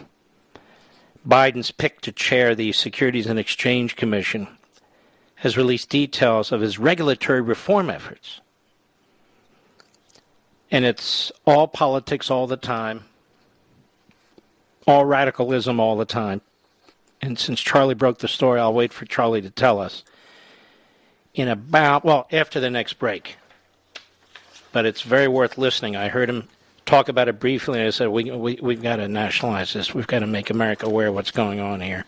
[1.28, 4.46] Biden's pick to chair the Securities and Exchange Commission
[5.34, 8.40] has released details of his regulatory reform efforts.
[10.70, 13.06] And it's all politics all the time,
[14.86, 16.40] all radicalism all the time.
[17.24, 20.04] And since Charlie broke the story, I'll wait for Charlie to tell us
[21.32, 23.38] in about, well, after the next break.
[24.72, 25.96] But it's very worth listening.
[25.96, 26.48] I heard him
[26.84, 29.94] talk about it briefly, and I said, we, we, we've got to nationalize this.
[29.94, 32.04] We've got to make America aware of what's going on here.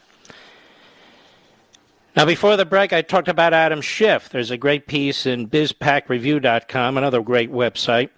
[2.14, 4.28] Now, before the break, I talked about Adam Schiff.
[4.28, 8.10] There's a great piece in BizPackReview.com, another great website.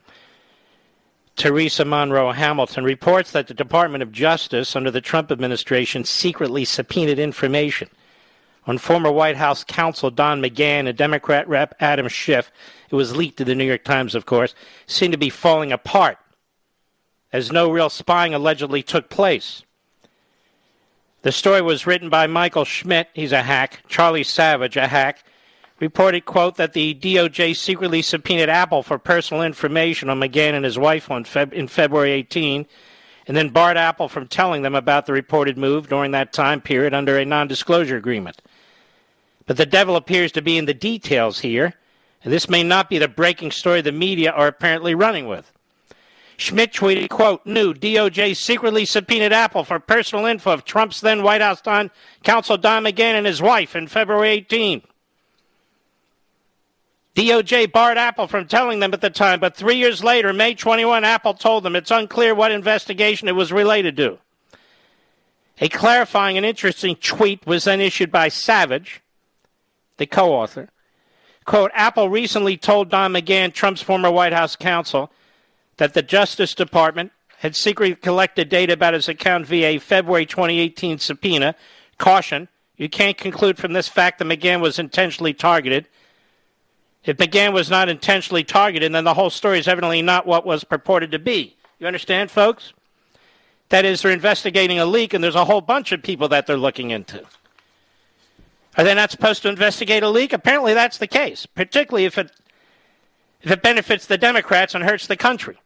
[1.39, 7.20] Teresa Monroe Hamilton reports that the Department of Justice under the Trump administration secretly subpoenaed
[7.20, 7.89] information
[8.66, 12.51] on former White House counsel Don McGahn and Democrat Rep Adam Schiff.
[12.91, 14.53] It was leaked to the New York Times, of course,
[14.86, 16.18] seemed to be falling apart
[17.32, 19.62] as no real spying allegedly took place.
[21.22, 25.22] The story was written by Michael Schmidt, he's a hack, Charlie Savage, a hack,
[25.81, 30.79] reported, quote, that the DOJ secretly subpoenaed Apple for personal information on McGahn and his
[30.79, 32.66] wife on Feb- in February 18
[33.29, 36.95] and then barred Apple from telling them about the reported move during that time period
[36.95, 38.41] under a non disclosure agreement.
[39.47, 41.74] But the devil appears to be in the details here,
[42.24, 45.53] and this may not be the breaking story the media are apparently running with.
[46.39, 51.41] Schmidt tweeted, quote, new DOJ secretly subpoenaed Apple for personal info of Trump's then White
[51.41, 51.91] House Don,
[52.22, 54.83] counsel Don McGahn and his wife in February 18.
[57.19, 61.03] DOJ barred Apple from telling them at the time, but three years later, May 21,
[61.03, 64.19] Apple told them it's unclear what investigation it was related to.
[65.61, 69.01] A clarifying and interesting tweet was then issued by Savage,
[69.97, 70.69] the co author.
[71.45, 75.11] Quote Apple recently told Don McGahn, Trump's former White House counsel,
[75.79, 81.57] that the Justice Department had secretly collected data about his account via February 2018 subpoena.
[81.99, 82.47] Caution,
[82.77, 85.89] you can't conclude from this fact that McGahn was intentionally targeted.
[87.05, 90.64] If McGahn was not intentionally targeted, then the whole story is evidently not what was
[90.64, 91.57] purported to be.
[91.78, 92.72] You understand, folks?
[93.68, 96.57] That is, they're investigating a leak, and there's a whole bunch of people that they're
[96.57, 97.24] looking into.
[98.76, 100.32] Are they not supposed to investigate a leak?
[100.32, 102.30] Apparently, that's the case, particularly if it
[103.40, 105.59] if it benefits the Democrats and hurts the country.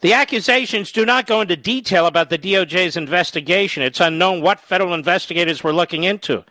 [0.00, 3.82] The accusations do not go into detail about the DOJ's investigation.
[3.82, 6.44] It's unknown what federal investigators were looking into,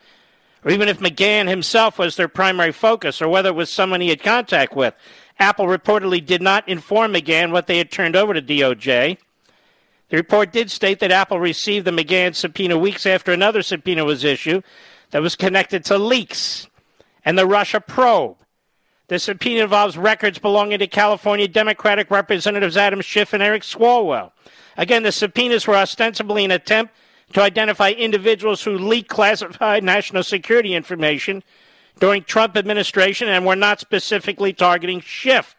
[0.66, 4.10] or even if McGahn himself was their primary focus, or whether it was someone he
[4.10, 4.96] had contact with.
[5.38, 9.18] Apple reportedly did not inform McGahn what they had turned over to DOJ.
[10.10, 14.24] The report did state that Apple received the McGahn subpoena weeks after another subpoena was
[14.24, 14.64] issued
[15.12, 16.68] that was connected to leaks
[17.24, 18.38] and the Russia probe.
[19.08, 24.32] The subpoena involves records belonging to California Democratic Representatives Adam Schiff and Eric Swalwell.
[24.78, 26.94] Again, the subpoenas were ostensibly an attempt
[27.34, 31.44] to identify individuals who leaked classified national security information
[32.00, 35.56] during Trump administration and were not specifically targeting Schiff.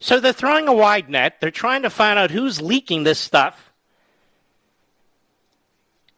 [0.00, 1.40] So they're throwing a wide net.
[1.40, 3.72] They're trying to find out who's leaking this stuff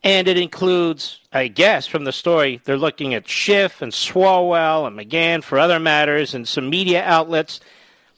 [0.04, 4.98] and it includes, I guess, from the story, they're looking at Schiff and Swalwell and
[4.98, 7.58] McGahn for other matters and some media outlets.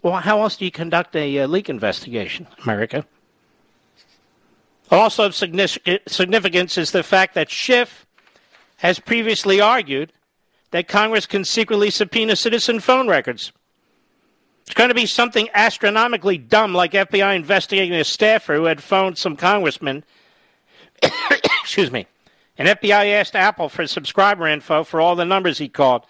[0.03, 3.07] Well, how else do you conduct a uh, leak investigation, America?
[4.91, 8.07] Also of significance is the fact that Schiff
[8.76, 10.12] has previously argued
[10.70, 13.53] that Congress can secretly subpoena citizen phone records.
[14.64, 19.18] It's going to be something astronomically dumb like FBI investigating a staffer who had phoned
[19.18, 20.05] some congressman
[21.62, 22.07] excuse me,
[22.59, 26.05] and FBI asked Apple for subscriber info for all the numbers he called.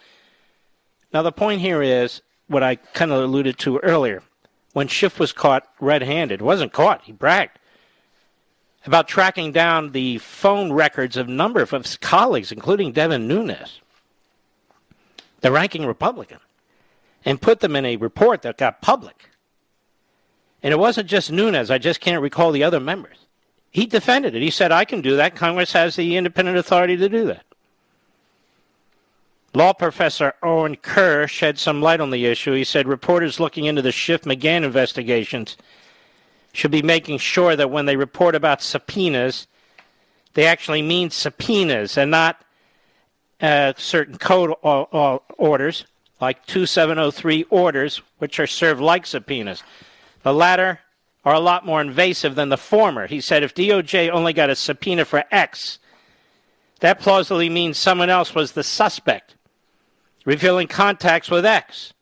[1.13, 4.23] Now, the point here is what I kind of alluded to earlier.
[4.73, 7.59] When Schiff was caught red handed, wasn't caught, he bragged
[8.87, 13.81] about tracking down the phone records of a number of his colleagues, including Devin Nunes,
[15.41, 16.39] the ranking Republican,
[17.25, 19.31] and put them in a report that got public.
[20.63, 23.19] And it wasn't just Nunes, I just can't recall the other members.
[23.71, 24.43] He defended it.
[24.43, 25.37] He said, I can do that.
[25.37, 27.45] Congress has the independent authority to do that.
[29.53, 32.53] Law professor Orin Kerr shed some light on the issue.
[32.53, 35.57] He said reporters looking into the Schiff McGahn investigations
[36.57, 39.47] should be making sure that when they report about subpoenas,
[40.35, 42.43] they actually mean subpoenas and not
[43.41, 45.85] uh, certain code orders,
[46.21, 49.63] like 2703 orders, which are served like subpoenas.
[50.23, 50.81] The latter
[51.25, 53.07] are a lot more invasive than the former.
[53.07, 55.79] He said if DOJ only got a subpoena for X,
[56.81, 59.35] that plausibly means someone else was the suspect,
[60.25, 61.93] revealing contacts with X.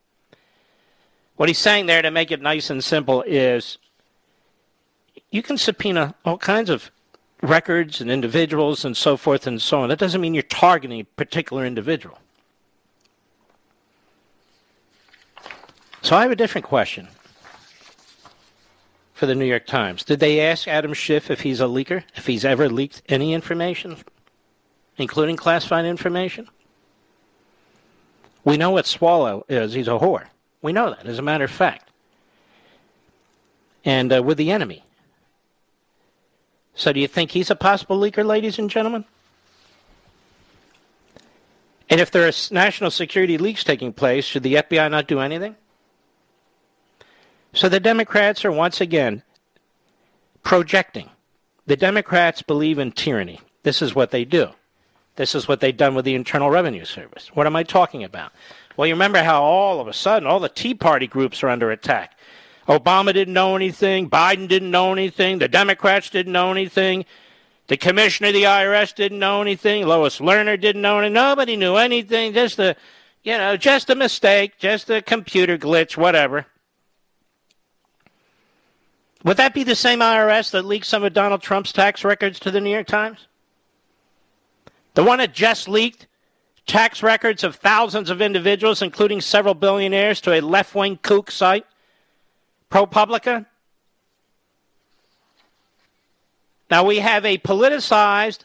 [1.36, 3.78] What he's saying there, to make it nice and simple, is
[5.34, 6.92] you can subpoena all kinds of
[7.42, 9.88] records and individuals and so forth and so on.
[9.88, 12.20] That doesn't mean you're targeting a particular individual.
[16.02, 17.08] So I have a different question
[19.12, 20.04] for the New York Times.
[20.04, 23.96] Did they ask Adam Schiff if he's a leaker, if he's ever leaked any information,
[24.98, 26.48] including classified information?
[28.44, 29.72] We know what Swalwell is.
[29.72, 30.26] He's a whore.
[30.62, 31.90] We know that, as a matter of fact.
[33.84, 34.84] And uh, with the enemy.
[36.74, 39.04] So do you think he's a possible leaker, ladies and gentlemen?
[41.88, 45.56] And if there are national security leaks taking place, should the FBI not do anything?
[47.52, 49.22] So the Democrats are once again
[50.42, 51.10] projecting.
[51.66, 53.40] The Democrats believe in tyranny.
[53.62, 54.48] This is what they do.
[55.16, 57.30] This is what they've done with the Internal Revenue Service.
[57.34, 58.32] What am I talking about?
[58.76, 61.70] Well, you remember how all of a sudden all the Tea Party groups are under
[61.70, 62.18] attack.
[62.68, 64.08] Obama didn't know anything.
[64.08, 65.38] Biden didn't know anything.
[65.38, 67.04] The Democrats didn't know anything.
[67.66, 69.86] The commissioner of the IRS didn't know anything.
[69.86, 71.14] Lois Lerner didn't know anything.
[71.14, 72.32] Nobody knew anything.
[72.32, 72.76] Just a,
[73.22, 76.46] you know, just a mistake, just a computer glitch, whatever.
[79.24, 82.50] Would that be the same IRS that leaked some of Donald Trump's tax records to
[82.50, 83.26] the New York Times?
[84.92, 86.06] The one that just leaked
[86.66, 91.66] tax records of thousands of individuals, including several billionaires, to a left wing kook site?
[92.74, 93.46] ProPublica.
[96.68, 98.40] Now we have a politicized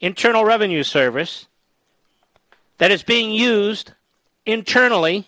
[0.00, 1.46] Internal Revenue Service
[2.78, 3.92] that is being used
[4.46, 5.26] internally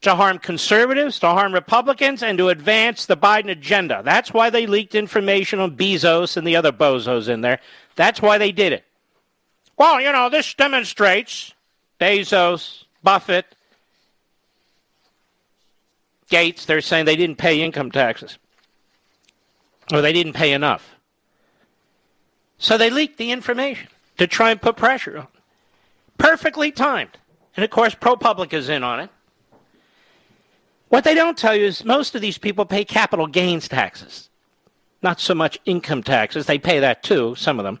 [0.00, 4.02] to harm conservatives, to harm Republicans, and to advance the Biden agenda.
[4.04, 7.60] That's why they leaked information on Bezos and the other bozos in there.
[7.94, 8.84] That's why they did it.
[9.76, 11.54] Well, you know, this demonstrates
[12.00, 13.55] Bezos, Buffett,
[16.28, 18.38] Gates, they're saying they didn't pay income taxes
[19.92, 20.96] or they didn't pay enough.
[22.58, 25.28] So they leaked the information to try and put pressure on.
[26.18, 27.18] Perfectly timed.
[27.56, 29.10] And of course, ProPublica is in on it.
[30.88, 34.30] What they don't tell you is most of these people pay capital gains taxes,
[35.02, 36.46] not so much income taxes.
[36.46, 37.80] They pay that too, some of them.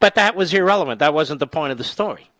[0.00, 1.00] But that was irrelevant.
[1.00, 2.30] That wasn't the point of the story.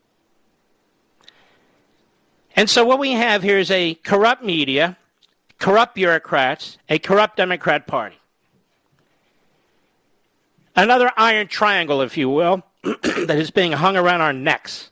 [2.56, 4.96] And so what we have here is a corrupt media,
[5.58, 8.18] corrupt bureaucrats, a corrupt Democrat Party.
[10.74, 14.90] Another iron triangle, if you will, that is being hung around our necks.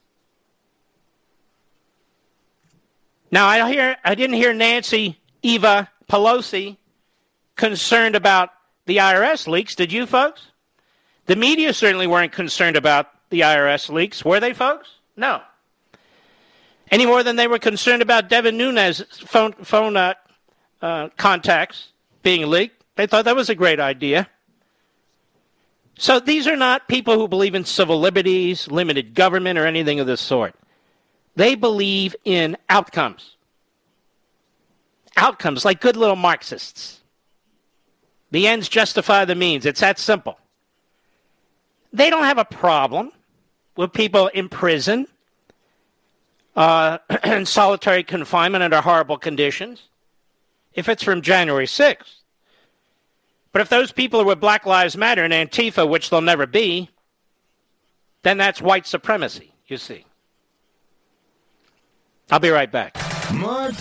[3.30, 6.76] Now, I, hear, I didn't hear Nancy Eva Pelosi
[7.56, 8.50] concerned about
[8.86, 9.74] the IRS leaks.
[9.74, 10.48] Did you, folks?
[11.26, 14.88] The media certainly weren't concerned about the IRS leaks, were they, folks?
[15.16, 15.40] No
[16.94, 20.14] any more than they were concerned about Devin Nunes' phone, phone uh,
[20.80, 21.88] uh, contacts
[22.22, 22.84] being leaked.
[22.94, 24.28] They thought that was a great idea.
[25.98, 30.06] So these are not people who believe in civil liberties, limited government, or anything of
[30.06, 30.54] this sort.
[31.34, 33.34] They believe in outcomes.
[35.16, 37.00] Outcomes, like good little Marxists.
[38.30, 39.66] The ends justify the means.
[39.66, 40.38] It's that simple.
[41.92, 43.10] They don't have a problem
[43.76, 45.08] with people in prison
[46.56, 49.82] uh, in solitary confinement under horrible conditions
[50.74, 52.20] if it's from January 6th.
[53.52, 56.90] But if those people are with Black Lives Matter and Antifa, which they'll never be,
[58.22, 60.04] then that's white supremacy, you see.
[62.30, 62.96] I'll be right back.
[63.32, 63.74] Mark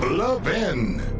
[0.00, 1.19] Levin.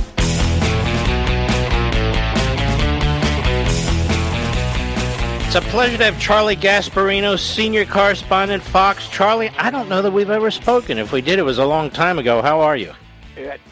[5.53, 9.09] It's a pleasure to have Charlie Gasparino, senior correspondent, Fox.
[9.09, 10.97] Charlie, I don't know that we've ever spoken.
[10.97, 12.41] If we did, it was a long time ago.
[12.41, 12.93] How are you?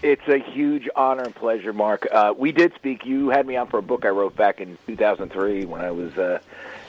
[0.03, 2.05] It's a huge honor and pleasure, Mark.
[2.11, 3.05] Uh, we did speak.
[3.05, 6.11] You had me on for a book I wrote back in 2003 when I was
[6.17, 6.39] uh,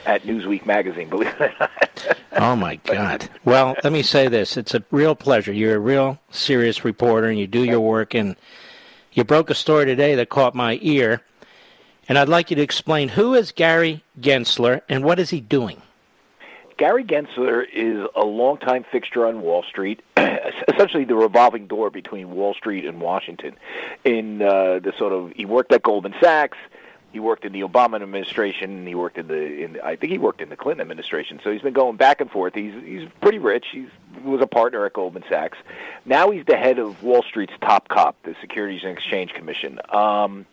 [0.05, 1.07] at Newsweek magazine.
[1.09, 2.17] Believe it or not.
[2.33, 3.29] oh my God!
[3.45, 5.53] Well, let me say this: it's a real pleasure.
[5.53, 8.13] You're a real serious reporter, and you do your work.
[8.13, 8.35] And
[9.13, 11.21] you broke a story today that caught my ear
[12.11, 15.81] and I'd like you to explain who is Gary Gensler and what is he doing?
[16.77, 20.01] Gary Gensler is a longtime fixture on Wall Street,
[20.67, 23.55] essentially the revolving door between Wall Street and Washington.
[24.03, 26.57] In uh, the sort of, he worked at Goldman Sachs,
[27.13, 30.41] he worked in the Obama administration, he worked in the, in, I think he worked
[30.41, 31.39] in the Clinton administration.
[31.41, 32.55] So he's been going back and forth.
[32.55, 33.67] He's he's pretty rich.
[33.71, 33.87] He's
[34.21, 35.59] he was a partner at Goldman Sachs.
[36.03, 39.79] Now he's the head of Wall Street's top cop, the Securities and Exchange Commission.
[39.93, 40.45] Um,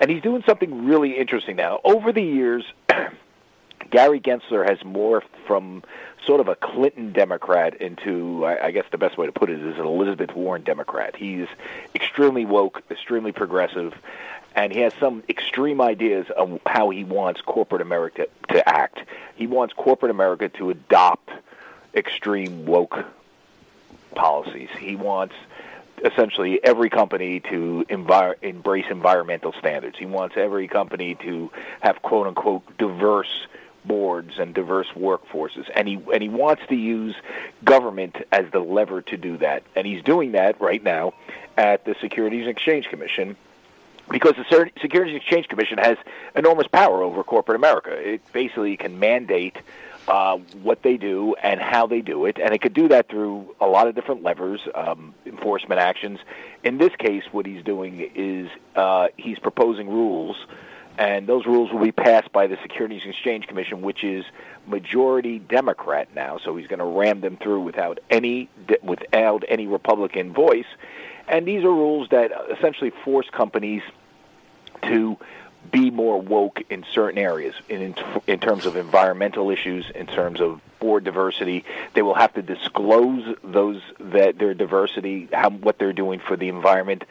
[0.00, 1.80] and he's doing something really interesting now.
[1.84, 2.64] Over the years,
[3.90, 5.82] Gary Gensler has morphed from
[6.24, 9.78] sort of a Clinton Democrat into, I guess the best way to put it is
[9.78, 11.16] an Elizabeth Warren Democrat.
[11.16, 11.46] He's
[11.94, 13.94] extremely woke, extremely progressive,
[14.54, 19.00] and he has some extreme ideas of how he wants corporate America to act.
[19.36, 21.30] He wants corporate America to adopt
[21.94, 23.04] extreme woke
[24.14, 24.68] policies.
[24.78, 25.34] He wants
[26.04, 29.98] essentially every company to envir- embrace environmental standards.
[29.98, 33.46] He wants every company to have quote unquote diverse
[33.84, 37.14] boards and diverse workforces and he and he wants to use
[37.64, 41.14] government as the lever to do that and he's doing that right now
[41.56, 43.36] at the Securities and Exchange Commission
[44.10, 45.96] because the Securities and Exchange Commission has
[46.34, 47.90] enormous power over corporate America.
[47.92, 49.56] It basically can mandate
[50.08, 53.54] uh, what they do and how they do it, and it could do that through
[53.60, 56.18] a lot of different levers, um, enforcement actions.
[56.64, 60.36] In this case, what he's doing is uh, he's proposing rules,
[60.96, 64.24] and those rules will be passed by the Securities and Exchange Commission, which is
[64.66, 66.38] majority Democrat now.
[66.42, 68.48] So he's going to ram them through without any
[68.82, 70.66] without any Republican voice,
[71.28, 73.82] and these are rules that essentially force companies
[74.84, 75.18] to
[75.70, 77.94] be more woke in certain areas in,
[78.26, 81.64] in terms of environmental issues in terms of board diversity.
[81.94, 86.48] They will have to disclose those that their diversity how what they're doing for the
[86.48, 87.04] environment.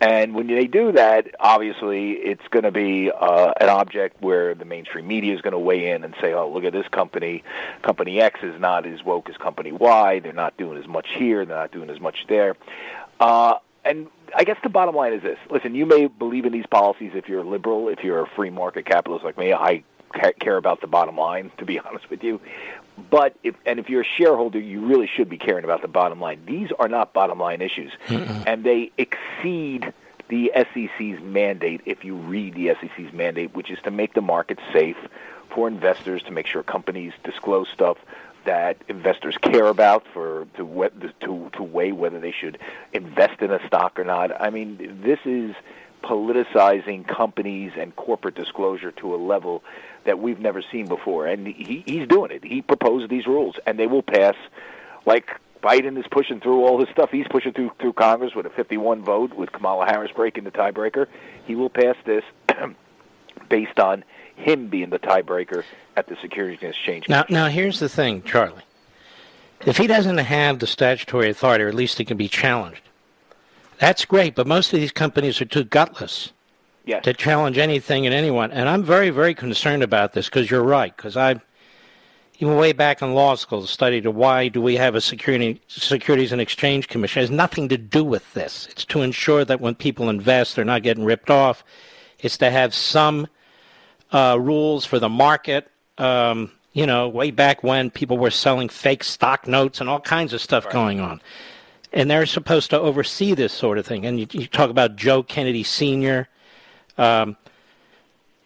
[0.00, 4.64] And when they do that obviously it's going to be uh, an object where the
[4.64, 7.44] mainstream media is going to weigh in and say oh look at this company.
[7.82, 10.18] Company X is not as woke as company Y.
[10.18, 11.44] They're not doing as much here.
[11.44, 12.56] They're not doing as much there.
[13.20, 16.66] Uh, and I guess the bottom line is this: listen, you may believe in these
[16.66, 19.52] policies if you're liberal, if you're a free market capitalist like me.
[19.52, 19.84] I
[20.40, 22.40] care about the bottom line, to be honest with you.
[23.10, 26.20] But if and if you're a shareholder, you really should be caring about the bottom
[26.20, 26.42] line.
[26.46, 28.44] These are not bottom line issues, Mm-mm.
[28.46, 29.92] and they exceed
[30.28, 31.80] the SEC's mandate.
[31.86, 34.96] If you read the SEC's mandate, which is to make the market safe
[35.50, 37.98] for investors, to make sure companies disclose stuff
[38.44, 40.90] that investors care about for to
[41.20, 42.58] to to weigh whether they should
[42.92, 44.40] invest in a stock or not.
[44.40, 45.54] I mean, this is
[46.02, 49.62] politicizing companies and corporate disclosure to a level
[50.04, 52.44] that we've never seen before, and he, he's doing it.
[52.44, 54.34] He proposed these rules, and they will pass.
[55.06, 57.10] Like Biden is pushing through all this stuff.
[57.10, 61.06] He's pushing through through Congress with a 51 vote, with Kamala Harris breaking the tiebreaker.
[61.46, 62.24] He will pass this
[63.48, 64.04] based on
[64.42, 65.64] him being the tiebreaker
[65.96, 68.62] at the Securities and Exchange Now, now here's the thing, Charlie.
[69.64, 72.82] If he doesn't have the statutory authority, or at least it can be challenged,
[73.78, 74.34] that's great.
[74.34, 76.32] But most of these companies are too gutless
[76.84, 77.04] yes.
[77.04, 78.50] to challenge anything and anyone.
[78.50, 80.94] And I'm very, very concerned about this because you're right.
[80.96, 81.40] Because I,
[82.38, 86.40] even way back in law school, studied why do we have a security, Securities and
[86.40, 87.20] Exchange Commission.
[87.20, 88.66] It has nothing to do with this.
[88.70, 91.64] It's to ensure that when people invest, they're not getting ripped off.
[92.18, 93.28] It's to have some
[94.12, 95.68] uh, rules for the market.
[95.98, 100.32] Um, you know, way back when people were selling fake stock notes and all kinds
[100.32, 100.72] of stuff right.
[100.72, 101.20] going on.
[101.92, 104.06] And they're supposed to oversee this sort of thing.
[104.06, 106.28] And you, you talk about Joe Kennedy Sr.
[106.96, 107.36] Um,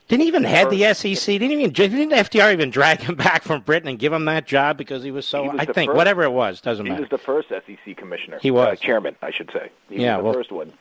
[0.08, 1.26] didn't even head the SEC.
[1.26, 4.76] Didn't even didn't FDR even drag him back from Britain and give him that job
[4.76, 5.44] because he was so.
[5.44, 7.04] He was I think first, whatever it was doesn't he matter.
[7.04, 8.38] He was the first SEC commissioner.
[8.40, 9.70] He was uh, chairman, I should say.
[9.88, 10.72] He yeah, was the well, first one.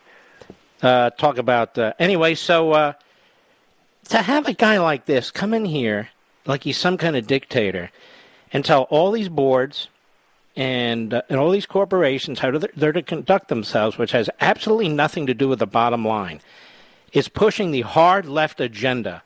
[0.82, 2.36] Uh, talk about uh, anyway.
[2.36, 2.94] So uh,
[4.10, 6.10] to have a guy like this come in here
[6.46, 7.92] like he's some kind of dictator
[8.54, 9.90] and tell all these boards
[10.56, 14.90] and, uh, and all these corporations how to, they're to conduct themselves, which has absolutely
[14.90, 16.40] nothing to do with the bottom line,
[17.12, 19.22] is pushing the hard left agenda.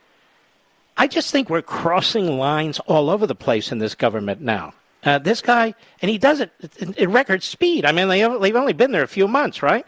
[0.98, 4.74] I just think we're crossing lines all over the place in this government now.
[5.04, 6.52] Uh, this guy, and he does it
[6.82, 7.86] at record speed.
[7.86, 9.86] I mean, they, they've only been there a few months, right?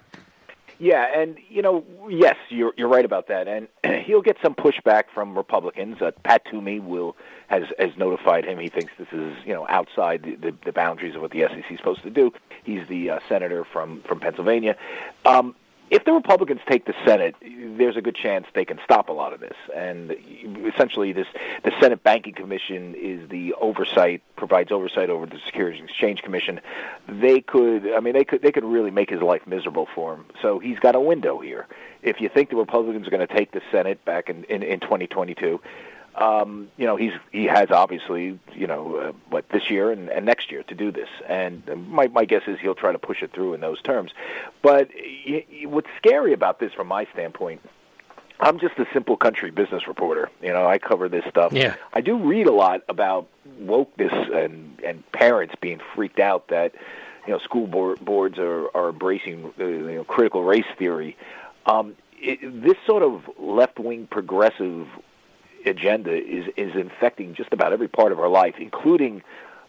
[0.81, 3.67] Yeah, and you know, yes, you're you're right about that, and
[4.03, 6.01] he'll get some pushback from Republicans.
[6.01, 7.15] Uh, Pat Toomey will
[7.49, 8.57] has has notified him.
[8.57, 11.71] He thinks this is you know outside the, the, the boundaries of what the SEC
[11.71, 12.33] is supposed to do.
[12.63, 14.75] He's the uh, senator from from Pennsylvania.
[15.23, 15.53] Um,
[15.91, 19.33] if the Republicans take the Senate, there's a good chance they can stop a lot
[19.33, 19.57] of this.
[19.75, 20.15] And
[20.73, 21.27] essentially, this
[21.63, 26.61] the Senate Banking Commission is the oversight provides oversight over the Securities Exchange Commission.
[27.09, 30.25] They could, I mean, they could they could really make his life miserable for him.
[30.41, 31.67] So he's got a window here.
[32.01, 34.79] If you think the Republicans are going to take the Senate back in in, in
[34.79, 35.59] 2022,
[36.15, 40.25] um, you know, he's he has obviously, you know, uh, what this year and, and
[40.25, 43.31] next year to do this, and my my guess is he'll try to push it
[43.31, 44.11] through in those terms.
[44.61, 47.61] But y- y- what's scary about this, from my standpoint,
[48.41, 50.29] I'm just a simple country business reporter.
[50.41, 51.53] You know, I cover this stuff.
[51.53, 51.75] Yeah.
[51.93, 53.27] I do read a lot about
[53.61, 56.73] wokeness and and parents being freaked out that
[57.25, 61.15] you know school board, boards are are embracing uh, you know critical race theory.
[61.65, 64.87] Um, it, this sort of left wing progressive
[65.65, 69.21] agenda is is infecting just about every part of our life, including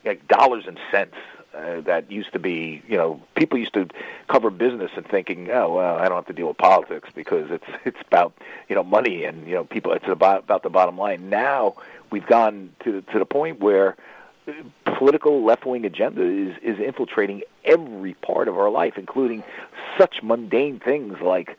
[0.04, 1.16] like dollars and cents.
[1.54, 3.86] Uh, that used to be, you know, people used to
[4.30, 7.66] cover business and thinking, oh well, I don't have to deal with politics because it's
[7.84, 8.32] it's about
[8.68, 9.92] you know money and you know people.
[9.92, 11.28] It's about about the bottom line.
[11.28, 11.74] Now
[12.10, 13.96] we've gone to to the point where
[14.84, 19.42] political left wing agenda is is infiltrating every part of our life, including
[19.98, 21.58] such mundane things like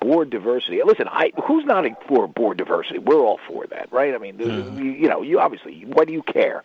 [0.00, 0.80] board diversity.
[0.84, 2.98] Listen, I who's not for board diversity?
[2.98, 4.14] We're all for that, right?
[4.14, 4.78] I mean, mm.
[4.78, 6.64] you, you know, you obviously, what do you care?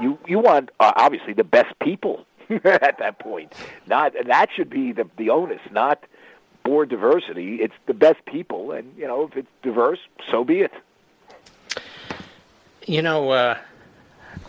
[0.00, 2.26] You you want uh, obviously the best people
[2.64, 3.52] at that point.
[3.86, 6.04] Not that should be the the onus, not
[6.62, 7.56] board diversity.
[7.56, 9.98] It's the best people, and you know, if it's diverse,
[10.30, 10.72] so be it.
[12.86, 13.58] You know, uh,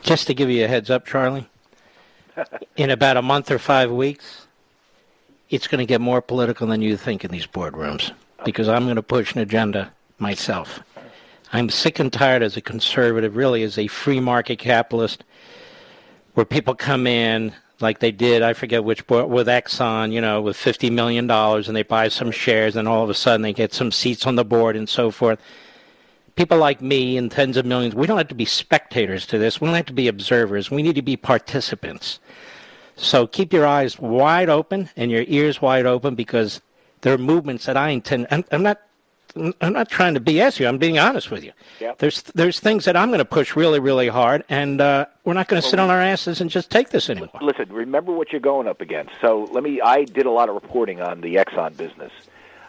[0.01, 1.47] just to give you a heads up, Charlie,
[2.75, 4.47] in about a month or five weeks,
[5.49, 8.11] it's going to get more political than you think in these boardrooms
[8.43, 10.81] because I'm going to push an agenda myself.
[11.53, 15.23] I'm sick and tired as a conservative, really as a free market capitalist,
[16.33, 20.55] where people come in like they did, I forget which with Exxon, you know, with
[20.57, 23.91] $50 million and they buy some shares and all of a sudden they get some
[23.91, 25.39] seats on the board and so forth.
[26.35, 29.59] People like me and tens of millions, we don't have to be spectators to this.
[29.59, 30.69] We don't have to be observers.
[30.71, 32.19] We need to be participants.
[32.97, 36.61] So keep your eyes wide open and your ears wide open because
[37.01, 38.27] there are movements that I intend.
[38.31, 38.81] I'm, I'm not.
[39.59, 40.67] I'm not trying to BS you.
[40.67, 41.51] I'm being honest with you.
[41.81, 41.97] Yep.
[41.97, 45.49] There's there's things that I'm going to push really really hard, and uh, we're not
[45.49, 47.31] going to well, sit on our asses and just take this anymore.
[47.41, 49.11] Listen, remember what you're going up against.
[49.19, 49.81] So let me.
[49.81, 52.13] I did a lot of reporting on the Exxon business.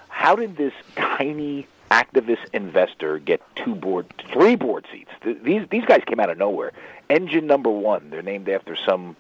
[0.09, 5.11] How did this tiny activist investor get two board, three board seats?
[5.23, 6.73] These these guys came out of nowhere.
[7.09, 8.11] Engine number one.
[8.11, 9.15] They're named after some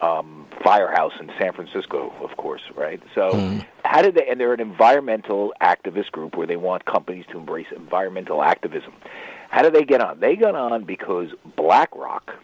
[0.00, 3.02] um, firehouse in San Francisco, of course, right?
[3.14, 3.66] So, mm.
[3.84, 4.26] how did they?
[4.28, 8.92] And they're an environmental activist group where they want companies to embrace environmental activism.
[9.50, 10.20] How did they get on?
[10.20, 12.34] They got on because BlackRock,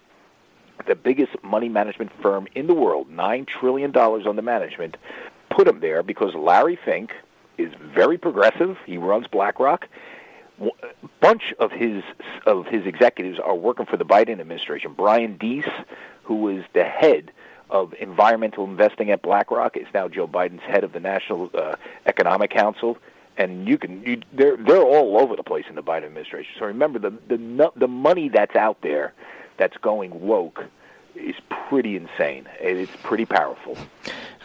[0.87, 4.97] the biggest money management firm in the world, nine trillion dollars on the management,
[5.51, 7.13] put them there because Larry Fink
[7.59, 8.77] is very progressive.
[8.85, 9.89] He runs BlackRock.
[10.61, 10.69] A
[11.21, 12.03] bunch of his
[12.47, 14.95] of his executives are working for the Biden administration.
[14.97, 15.69] Brian Deese,
[16.25, 17.31] who was the head
[17.71, 19.77] of environmental investing at BlackRock.
[19.77, 22.99] Is now Joe Biden's head of the National uh, Economic Council,
[23.37, 26.55] and you can you, they're they're all over the place in the Biden administration.
[26.59, 29.13] So remember the the the money that's out there
[29.57, 30.65] that's going woke
[31.15, 31.35] is
[31.69, 32.47] pretty insane.
[32.61, 33.77] It's pretty powerful.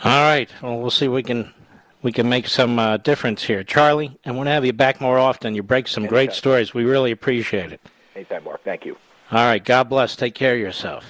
[0.04, 0.50] All right.
[0.62, 1.06] Well, we'll see.
[1.06, 1.54] If we can
[2.02, 4.18] we can make some uh, difference here, Charlie.
[4.26, 5.54] I want to have you back more often.
[5.54, 6.16] You break some Anytime.
[6.16, 6.74] great stories.
[6.74, 7.82] We really appreciate it.
[8.16, 8.64] Anytime, Mark.
[8.64, 8.98] Thank you.
[9.32, 9.64] All right.
[9.64, 10.16] God bless.
[10.16, 11.06] Take care of yourself.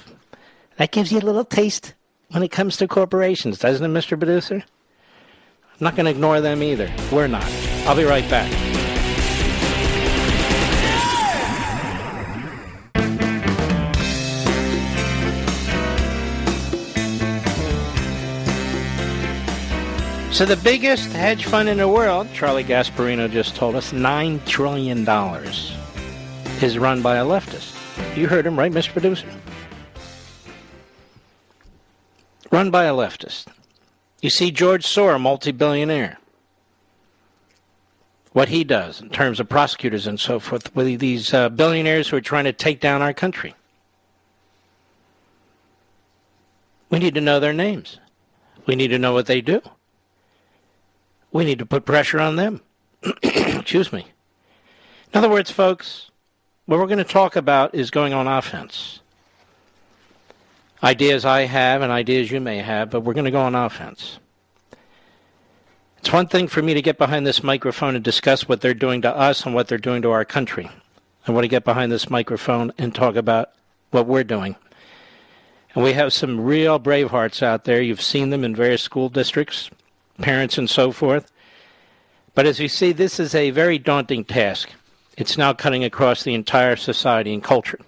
[0.77, 1.93] That gives you a little taste
[2.31, 4.17] when it comes to corporations, doesn't it, Mr.
[4.17, 4.63] Producer?
[5.71, 6.91] I'm not going to ignore them either.
[7.11, 7.45] We're not.
[7.85, 8.49] I'll be right back.
[20.31, 25.07] So the biggest hedge fund in the world, Charlie Gasparino just told us, $9 trillion
[26.63, 27.75] is run by a leftist.
[28.17, 28.91] You heard him, right, Mr.
[28.93, 29.27] Producer?
[32.51, 33.47] Run by a leftist.
[34.21, 36.19] You see George Soros, multi-billionaire.
[38.33, 42.17] What he does in terms of prosecutors and so forth with these uh, billionaires who
[42.17, 43.55] are trying to take down our country.
[46.89, 47.99] We need to know their names.
[48.65, 49.61] We need to know what they do.
[51.31, 52.61] We need to put pressure on them.
[53.23, 54.05] Excuse me.
[55.13, 56.09] In other words, folks,
[56.65, 59.00] what we're going to talk about is going on offense
[60.83, 64.19] ideas I have and ideas you may have, but we're going to go on offense.
[65.99, 69.03] It's one thing for me to get behind this microphone and discuss what they're doing
[69.03, 70.69] to us and what they're doing to our country.
[71.27, 73.51] I want to get behind this microphone and talk about
[73.91, 74.55] what we're doing.
[75.75, 77.81] And we have some real bravehearts out there.
[77.81, 79.69] You've seen them in various school districts,
[80.17, 81.31] parents, and so forth.
[82.33, 84.71] But as you see, this is a very daunting task.
[85.17, 87.79] It's now cutting across the entire society and culture.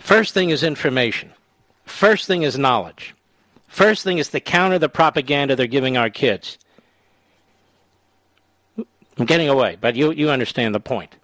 [0.00, 1.30] First thing is information.
[1.84, 3.14] First thing is knowledge.
[3.68, 6.58] First thing is to counter the propaganda they're giving our kids.
[8.76, 11.14] I'm getting away, but you, you understand the point.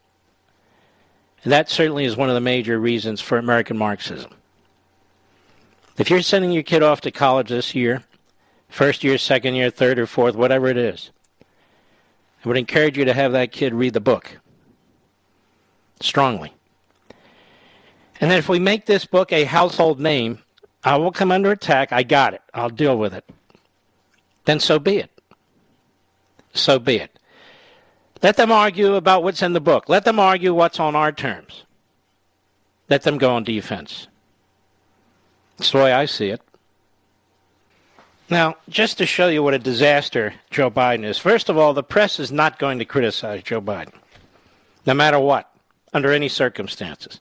[1.42, 4.30] And that certainly is one of the major reasons for American Marxism.
[5.96, 8.04] If you're sending your kid off to college this year,
[8.68, 11.10] first year, second year, third, or fourth, whatever it is,
[12.44, 14.38] I would encourage you to have that kid read the book
[16.00, 16.55] strongly.
[18.20, 20.38] And then if we make this book a household name,
[20.84, 21.92] I will come under attack.
[21.92, 22.42] I got it.
[22.54, 23.28] I'll deal with it.
[24.44, 25.10] Then so be it.
[26.54, 27.18] So be it.
[28.22, 29.88] Let them argue about what's in the book.
[29.88, 31.64] Let them argue what's on our terms.
[32.88, 34.06] Let them go on defense.
[35.56, 36.40] That's the way I see it.
[38.28, 41.82] Now, just to show you what a disaster Joe Biden is, first of all, the
[41.82, 43.94] press is not going to criticize Joe Biden,
[44.84, 45.48] no matter what,
[45.92, 47.20] under any circumstances.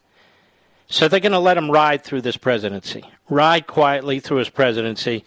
[0.88, 5.26] So they're going to let him ride through this presidency, ride quietly through his presidency,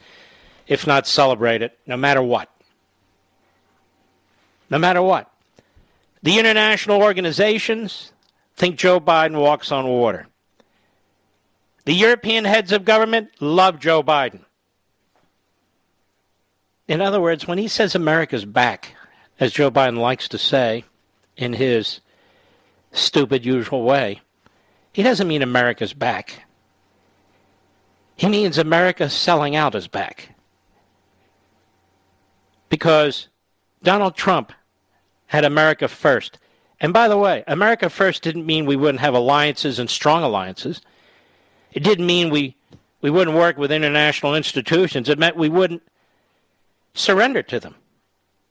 [0.67, 2.51] if not celebrate it, no matter what.
[4.71, 5.31] No matter what.
[6.23, 8.13] The international organizations
[8.57, 10.27] think Joe Biden walks on water.
[11.85, 14.41] The European heads of government love Joe Biden.
[16.87, 18.95] In other words, when he says America's back,
[19.41, 20.85] as Joe Biden likes to say
[21.37, 22.01] in his
[22.93, 24.21] stupid usual way,
[24.99, 26.43] he doesn't mean America's back.
[28.17, 30.35] He means America selling out is back.
[32.69, 33.29] Because
[33.81, 34.53] Donald Trump
[35.27, 36.41] had America first.
[36.81, 40.81] And by the way, America first didn't mean we wouldn't have alliances and strong alliances.
[41.73, 42.57] It didn't mean we,
[43.01, 45.09] we wouldn't work with international institutions.
[45.09, 45.85] It meant we wouldn't
[46.93, 47.77] surrender to them,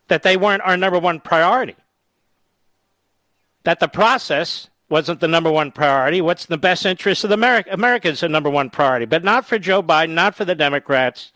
[0.06, 1.76] that they weren't our number one priority,
[3.64, 6.20] that the process wasn't the number one priority.
[6.20, 7.70] What's in the best interest of America?
[7.72, 11.32] America is the number one priority, but not for Joe Biden, not for the Democrats,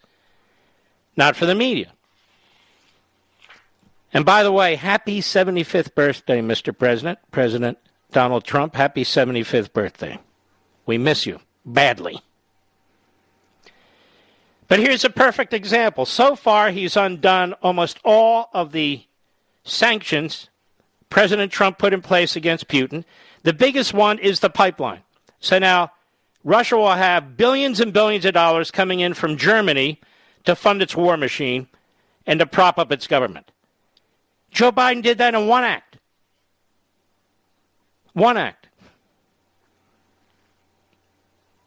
[1.17, 1.93] not for the media.
[4.15, 6.77] And by the way, happy 75th birthday, Mr.
[6.77, 7.79] President, President
[8.11, 8.75] Donald Trump.
[8.75, 10.19] Happy 75th birthday.
[10.85, 12.21] We miss you badly.
[14.69, 16.07] But here's a perfect example.
[16.07, 19.05] So far, he's undone almost all of the
[19.65, 20.49] sanctions
[21.13, 23.05] President Trump put in place against Putin.
[23.43, 25.03] The biggest one is the pipeline.
[25.41, 25.93] So now
[26.45, 30.01] Russia will have billions and billions of dollars coming in from Germany
[30.45, 31.69] to fund its war machine
[32.27, 33.51] and to prop up its government.
[34.51, 35.99] Joe Biden did that in one act.
[38.13, 38.69] One act.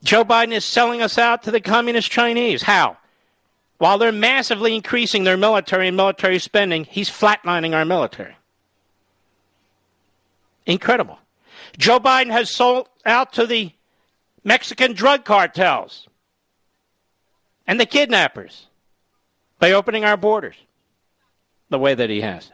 [0.04, 2.62] Joe Biden is selling us out to the communist Chinese.
[2.62, 2.98] How?
[3.80, 8.36] While they're massively increasing their military and military spending, he's flatlining our military.
[10.66, 11.20] Incredible.
[11.78, 13.72] Joe Biden has sold out to the
[14.44, 16.08] Mexican drug cartels
[17.68, 18.68] and the kidnappers
[19.60, 20.56] by opening our borders
[21.70, 22.52] the way that he has.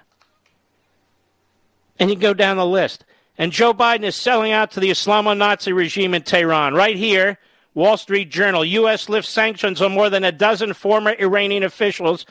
[1.99, 3.05] And you go down the list.
[3.38, 6.74] And Joe Biden is selling out to the Islamo Nazi regime in Tehran.
[6.74, 7.38] Right here,
[7.74, 9.07] Wall Street Journal U.S.
[9.07, 12.26] lifts sanctions on more than a dozen former Iranian officials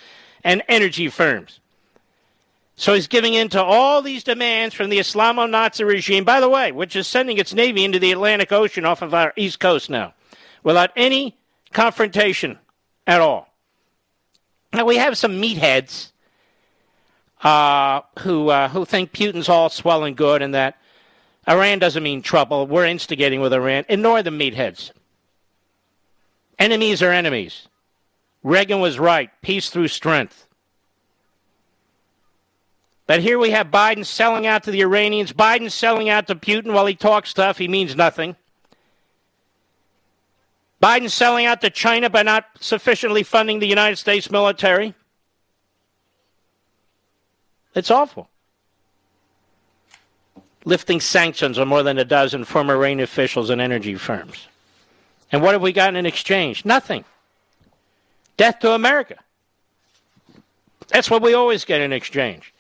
[0.45, 1.60] and energy firms.
[2.81, 6.49] So he's giving in to all these demands from the Islamo Nazi regime, by the
[6.49, 9.91] way, which is sending its navy into the Atlantic Ocean off of our east coast
[9.91, 10.15] now,
[10.63, 11.37] without any
[11.75, 12.59] confrontation
[13.07, 13.53] at all.
[14.73, 16.13] Now, we have some meatheads
[17.43, 20.79] uh, who, uh, who think Putin's all swell and good and that
[21.47, 22.67] Iran doesn't mean trouble.
[22.67, 23.85] We're instigating with Iran.
[23.91, 24.91] Ignore the meatheads.
[26.59, 27.69] Enemies are enemies.
[28.43, 29.29] Reagan was right.
[29.43, 30.47] Peace through strength.
[33.11, 36.73] But here we have Biden selling out to the Iranians, Biden selling out to Putin
[36.73, 38.37] while he talks tough, he means nothing.
[40.81, 44.95] Biden selling out to China by not sufficiently funding the United States military.
[47.75, 48.29] It's awful.
[50.65, 54.47] Lifting sanctions on more than a dozen former Iranian officials and energy firms.
[55.33, 56.65] And what have we gotten in exchange?
[56.65, 57.05] Nothing.
[58.37, 59.17] Death to America.
[60.87, 62.55] That's what we always get in exchange.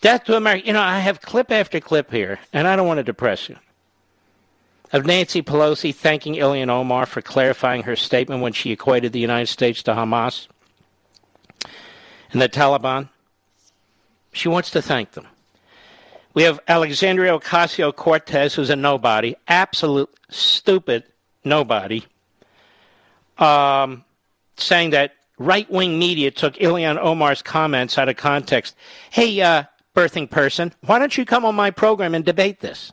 [0.00, 0.66] Death to America.
[0.66, 3.56] You know, I have clip after clip here, and I don't want to depress you.
[4.92, 9.48] Of Nancy Pelosi thanking Ilhan Omar for clarifying her statement when she equated the United
[9.48, 10.46] States to Hamas.
[12.32, 13.08] and the Taliban.
[14.32, 15.26] She wants to thank them.
[16.34, 21.04] We have Alexandria Ocasio Cortez, who's a nobody, absolute stupid
[21.44, 22.04] nobody,
[23.38, 24.04] um,
[24.56, 28.76] saying that right wing media took Ilhan Omar's comments out of context.
[29.10, 29.64] Hey, uh,
[29.98, 32.92] birthing person, why don't you come on my program and debate this?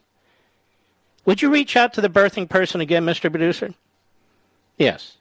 [1.25, 3.29] Would you reach out to the birthing person again, Mr.
[3.29, 3.73] Producer?
[4.77, 5.17] Yes.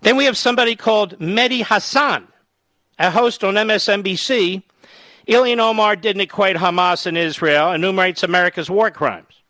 [0.00, 2.26] Then we have somebody called Mehdi Hasan,
[2.98, 4.62] a host on MSNBC.
[5.28, 9.42] Ilhan Omar didn't equate Hamas and Israel, enumerates America's war crimes.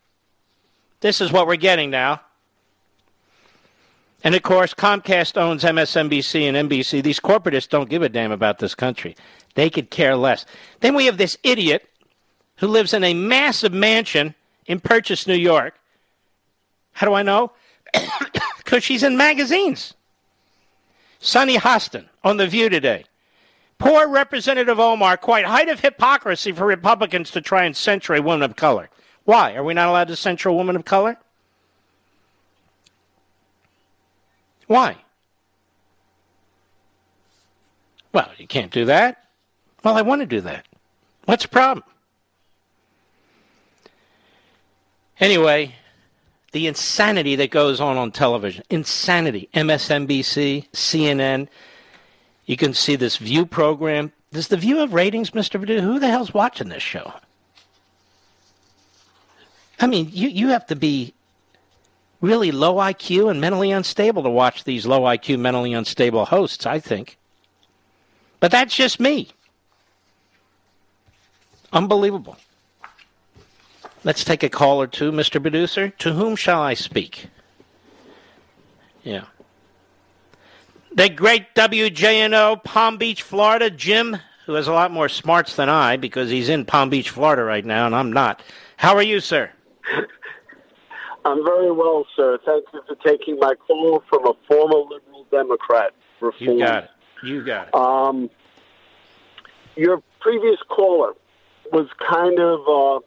[0.99, 2.21] This is what we're getting now.
[4.23, 7.01] And of course, Comcast owns MSNBC and NBC.
[7.01, 9.15] These corporatists don't give a damn about this country.
[9.55, 10.45] They could care less.
[10.79, 11.89] Then we have this idiot
[12.57, 14.35] who lives in a massive mansion
[14.67, 15.79] in Purchase, New York.
[16.93, 17.51] How do I know?
[18.57, 19.95] Because she's in magazines.
[21.19, 23.03] Sunny Hostin on The View today.
[23.79, 28.43] Poor Representative Omar, quite height of hypocrisy for Republicans to try and censure a woman
[28.43, 28.89] of color.
[29.25, 29.55] Why?
[29.55, 31.17] Are we not allowed to censure a woman of color?
[34.71, 34.95] Why?
[38.13, 39.25] Well, you can't do that.
[39.83, 40.65] Well, I want to do that.
[41.25, 41.83] What's the problem?
[45.19, 45.75] Anyway,
[46.53, 49.49] the insanity that goes on on television, insanity.
[49.53, 51.49] MSNBC, CNN.
[52.45, 54.13] You can see this View program.
[54.31, 55.59] Does the View have ratings, Mr.
[55.81, 57.11] Who the hell's watching this show?
[59.81, 61.13] I mean, you, you have to be
[62.21, 66.79] really low IQ and mentally unstable to watch these low IQ, mentally unstable hosts, I
[66.79, 67.17] think.
[68.39, 69.29] But that's just me.
[71.73, 72.37] Unbelievable.
[74.03, 75.41] Let's take a call or two, Mr.
[75.41, 75.89] Producer.
[75.89, 77.27] To whom shall I speak?
[79.03, 79.25] Yeah.
[80.93, 85.97] The great WJNO, Palm Beach, Florida, Jim, who has a lot more smarts than I
[85.97, 88.41] because he's in Palm Beach, Florida right now, and I'm not.
[88.75, 89.51] How are you, sir?
[91.23, 92.39] I'm very well, sir.
[92.45, 95.93] Thank you for taking my call from a former liberal Democrat.
[96.19, 96.33] Reform.
[96.39, 96.89] You got it.
[97.23, 97.75] You got it.
[97.75, 98.29] Um,
[99.75, 101.13] your previous caller
[101.71, 102.59] was kind of.
[102.67, 103.05] Uh,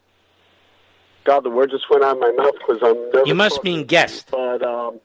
[1.25, 3.27] God, the word just went out of my mouth because I'm nervous.
[3.29, 4.29] You must mean guest.
[4.31, 5.01] But um,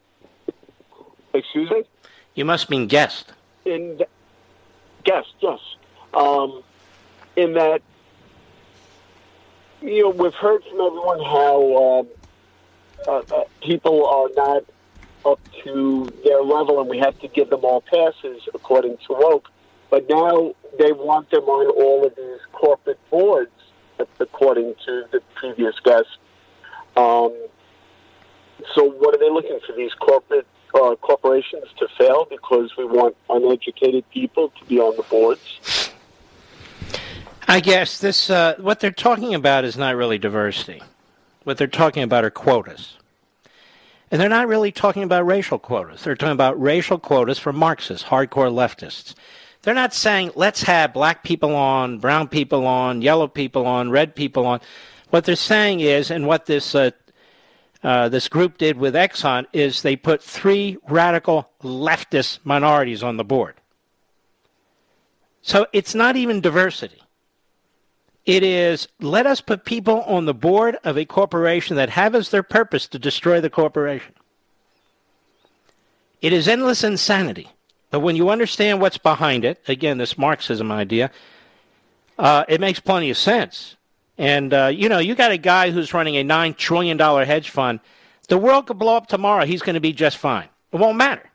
[1.32, 1.84] excuse me.
[2.34, 3.32] You must mean guest.
[3.64, 4.00] In
[5.04, 5.58] guest, yes.
[6.14, 6.62] Um,
[7.36, 7.82] in that,
[9.82, 12.02] you know, we've heard from everyone how uh,
[13.08, 13.22] uh,
[13.62, 14.64] people are not
[15.24, 19.50] up to their level, and we have to give them all passes according to woke.
[19.90, 23.50] But now they want them on all of these corporate boards,
[24.18, 26.08] according to the previous guest.
[26.96, 27.36] Um,
[28.74, 29.74] so, what are they looking for?
[29.74, 35.02] These corporate uh, corporations to fail because we want uneducated people to be on the
[35.04, 35.90] boards?
[37.48, 40.82] I guess this uh, what they're talking about is not really diversity.
[41.44, 42.96] What they're talking about are quotas.
[44.10, 46.02] And they're not really talking about racial quotas.
[46.02, 49.14] They're talking about racial quotas for Marxists, hardcore leftists.
[49.62, 54.14] They're not saying, let's have black people on, brown people on, yellow people on, red
[54.14, 54.60] people on.
[55.10, 56.90] What they're saying is, and what this, uh,
[57.82, 63.24] uh, this group did with Exxon, is they put three radical leftist minorities on the
[63.24, 63.54] board.
[65.42, 67.02] So it's not even diversity.
[68.30, 72.30] It is let us put people on the board of a corporation that have as
[72.30, 74.14] their purpose to destroy the corporation.
[76.22, 77.48] It is endless insanity.
[77.90, 81.10] But when you understand what's behind it, again, this Marxism idea,
[82.20, 83.74] uh, it makes plenty of sense.
[84.16, 87.80] And, uh, you know, you got a guy who's running a $9 trillion hedge fund.
[88.28, 89.44] The world could blow up tomorrow.
[89.44, 90.48] He's going to be just fine.
[90.70, 91.28] It won't matter.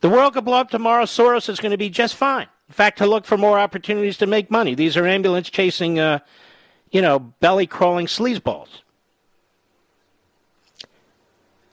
[0.00, 1.04] The world could blow up tomorrow.
[1.04, 2.48] Soros is going to be just fine.
[2.68, 4.74] In fact, to look for more opportunities to make money.
[4.74, 6.20] These are ambulance chasing, uh,
[6.90, 8.68] you know, belly crawling sleazeballs.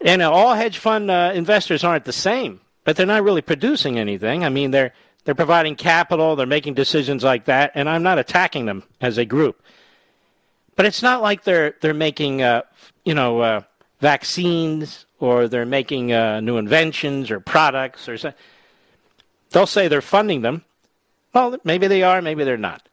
[0.01, 3.99] And uh, all hedge fund uh, investors aren't the same, but they're not really producing
[3.99, 4.43] anything.
[4.43, 4.93] I mean, they're
[5.23, 9.25] they're providing capital, they're making decisions like that, and I'm not attacking them as a
[9.25, 9.61] group.
[10.75, 12.63] But it's not like they're they're making, uh,
[13.05, 13.61] you know, uh,
[13.99, 18.39] vaccines or they're making uh, new inventions or products or something.
[19.51, 20.65] They'll say they're funding them,
[21.33, 22.87] well, maybe they are, maybe they're not.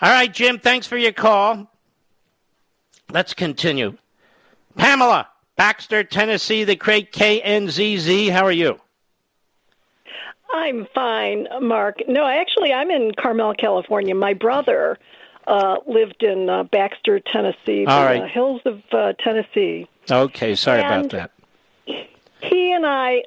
[0.00, 1.70] All right, Jim, thanks for your call.
[3.10, 3.96] Let's continue.
[4.76, 8.30] Pamela, Baxter, Tennessee, the great KNZZ.
[8.30, 8.78] How are you?
[10.52, 11.98] I'm fine, Mark.
[12.08, 14.14] No, actually, I'm in Carmel, California.
[14.14, 14.98] My brother
[15.46, 18.22] uh, lived in uh, Baxter, Tennessee, All right.
[18.22, 19.88] the hills of uh, Tennessee.
[20.10, 21.30] Okay, sorry and about that.
[22.40, 23.24] He and I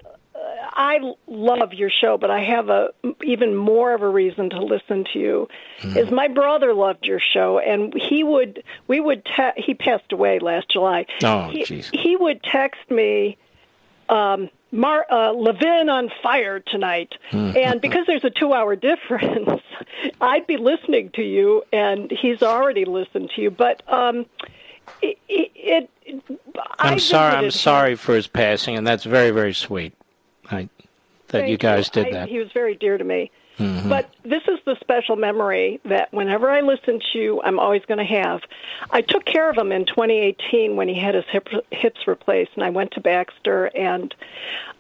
[0.74, 2.92] I love your show, but I have a
[3.24, 5.48] even more of a reason to listen to you.
[5.82, 5.98] Mm.
[5.98, 10.40] Is my brother loved your show, and he would we would te- he passed away
[10.40, 11.06] last July.
[11.24, 11.92] Oh, jeez.
[11.92, 13.38] He, he, would text me.
[14.10, 17.14] Um, Mar- uh, Levin on fire tonight.
[17.32, 17.58] Mm.
[17.58, 19.62] And because there's a two hour difference,
[20.22, 23.52] I'd be listening to you, and he's already listened to you.
[23.52, 24.26] But um,
[25.02, 26.40] it, it, it
[26.80, 27.36] I'm sorry.
[27.36, 29.94] I'm sorry for his passing, and that's very, very sweet.
[30.52, 30.70] I,
[31.28, 32.04] that Thank you guys you.
[32.04, 32.30] did I, that.
[32.30, 33.32] He was very dear to me.
[33.62, 33.90] Mm-hmm.
[33.90, 38.00] But this is the special memory that whenever I listen to you, I'm always going
[38.00, 38.42] to have.
[38.90, 42.64] I took care of him in 2018 when he had his hip, hips replaced, and
[42.64, 43.66] I went to Baxter.
[43.66, 44.16] And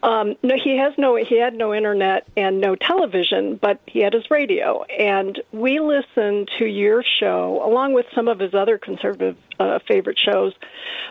[0.02, 4.14] um, no, he has no, he had no internet and no television, but he had
[4.14, 4.84] his radio.
[4.84, 10.18] And we listened to your show along with some of his other conservative uh, favorite
[10.20, 10.54] shows,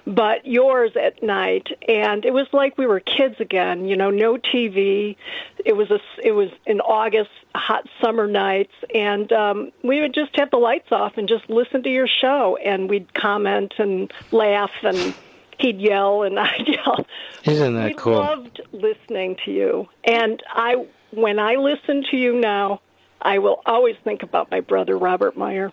[0.06, 1.68] but yours at night.
[1.88, 3.86] And it was like we were kids again.
[3.86, 5.16] You know, no TV.
[5.64, 10.36] It was a, it was in August hot summer nights, and um, we would just
[10.36, 14.70] have the lights off and just listen to your show, and we'd comment and laugh,
[14.82, 15.14] and
[15.58, 17.06] he'd yell, and I'd yell.
[17.44, 18.14] Isn't that we cool?
[18.14, 22.80] loved listening to you, and I, when I listen to you now,
[23.22, 25.72] I will always think about my brother Robert Meyer.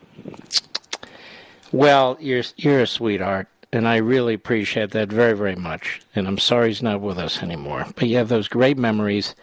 [1.72, 6.02] Well, you're you're a sweetheart, and I really appreciate that very very much.
[6.16, 7.86] And I'm sorry he's not with us anymore.
[7.96, 9.36] But you have those great memories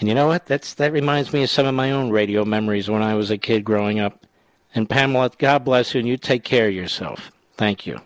[0.00, 0.46] and you know what?
[0.46, 3.36] That's that reminds me of some of my own radio memories when I was a
[3.36, 4.26] kid growing up.
[4.74, 7.30] And Pamela, God bless you, and you take care of yourself.
[7.56, 8.00] Thank you.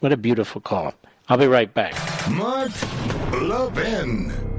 [0.00, 0.92] What a beautiful call.
[1.28, 1.94] I'll be right back.
[2.28, 2.70] Mark
[3.40, 4.51] Levin.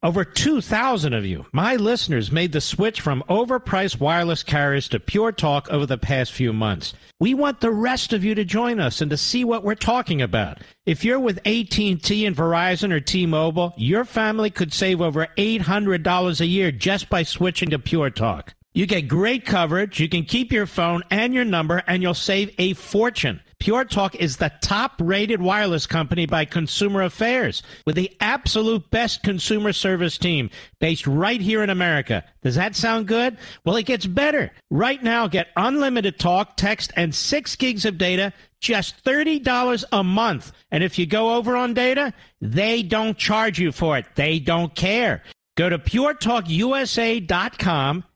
[0.00, 5.32] Over 2,000 of you, my listeners, made the switch from overpriced wireless carriers to Pure
[5.32, 6.94] Talk over the past few months.
[7.18, 10.22] We want the rest of you to join us and to see what we're talking
[10.22, 10.58] about.
[10.86, 16.46] If you're with AT&T and Verizon or T-Mobile, your family could save over $800 a
[16.46, 18.54] year just by switching to Pure Talk.
[18.78, 22.54] You get great coverage, you can keep your phone and your number, and you'll save
[22.58, 23.40] a fortune.
[23.58, 29.24] Pure Talk is the top rated wireless company by Consumer Affairs with the absolute best
[29.24, 30.48] consumer service team
[30.78, 32.22] based right here in America.
[32.44, 33.36] Does that sound good?
[33.64, 34.52] Well, it gets better.
[34.70, 40.52] Right now, get unlimited talk, text, and six gigs of data, just $30 a month.
[40.70, 44.06] And if you go over on data, they don't charge you for it.
[44.14, 45.24] They don't care.
[45.56, 48.04] Go to puretalkusa.com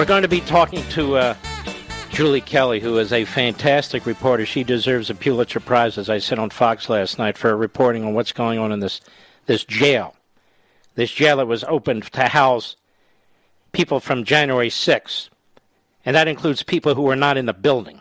[0.00, 1.34] We're going to be talking to uh,
[2.08, 4.46] Julie Kelly, who is a fantastic reporter.
[4.46, 8.14] She deserves a Pulitzer Prize, as I said on Fox last night, for reporting on
[8.14, 9.02] what's going on in this
[9.44, 10.16] this jail.
[10.94, 12.76] This jail that was opened to house
[13.72, 15.28] people from January 6th,
[16.06, 18.00] and that includes people who were not in the building.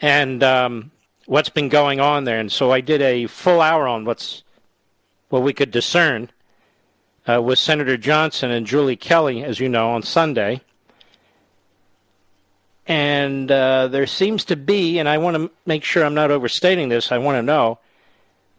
[0.00, 0.92] And um,
[1.26, 2.38] what's been going on there.
[2.38, 4.44] And so I did a full hour on what's
[5.30, 6.30] what we could discern
[7.28, 10.62] uh, with Senator Johnson and Julie Kelly, as you know, on Sunday.
[12.86, 16.88] And uh, there seems to be, and I want to make sure I'm not overstating
[16.88, 17.78] this, I want to know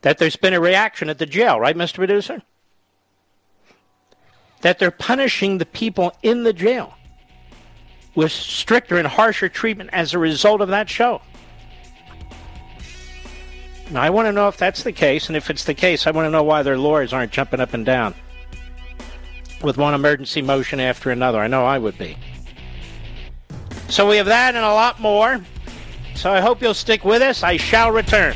[0.02, 1.96] that there's been a reaction at the jail, right, Mr.
[1.96, 2.44] Producer?
[4.62, 6.94] That they're punishing the people in the jail
[8.14, 11.22] with stricter and harsher treatment as a result of that show.
[13.90, 16.12] Now, I want to know if that's the case, and if it's the case, I
[16.12, 18.14] want to know why their lawyers aren't jumping up and down
[19.62, 21.40] with one emergency motion after another.
[21.40, 22.18] I know I would be.
[23.90, 25.42] So we have that and a lot more.
[26.16, 27.44] So I hope you'll stick with us.
[27.44, 28.36] I shall return.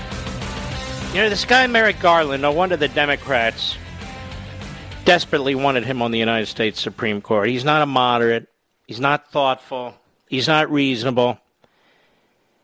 [1.13, 3.75] You know, this guy, Merrick Garland, no wonder the Democrats
[5.03, 7.49] desperately wanted him on the United States Supreme Court.
[7.49, 8.47] He's not a moderate.
[8.87, 9.93] He's not thoughtful.
[10.29, 11.37] He's not reasonable.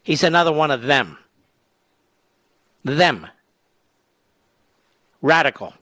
[0.01, 1.17] He's another one of them.
[2.85, 3.27] Them.
[5.21, 5.73] Radical.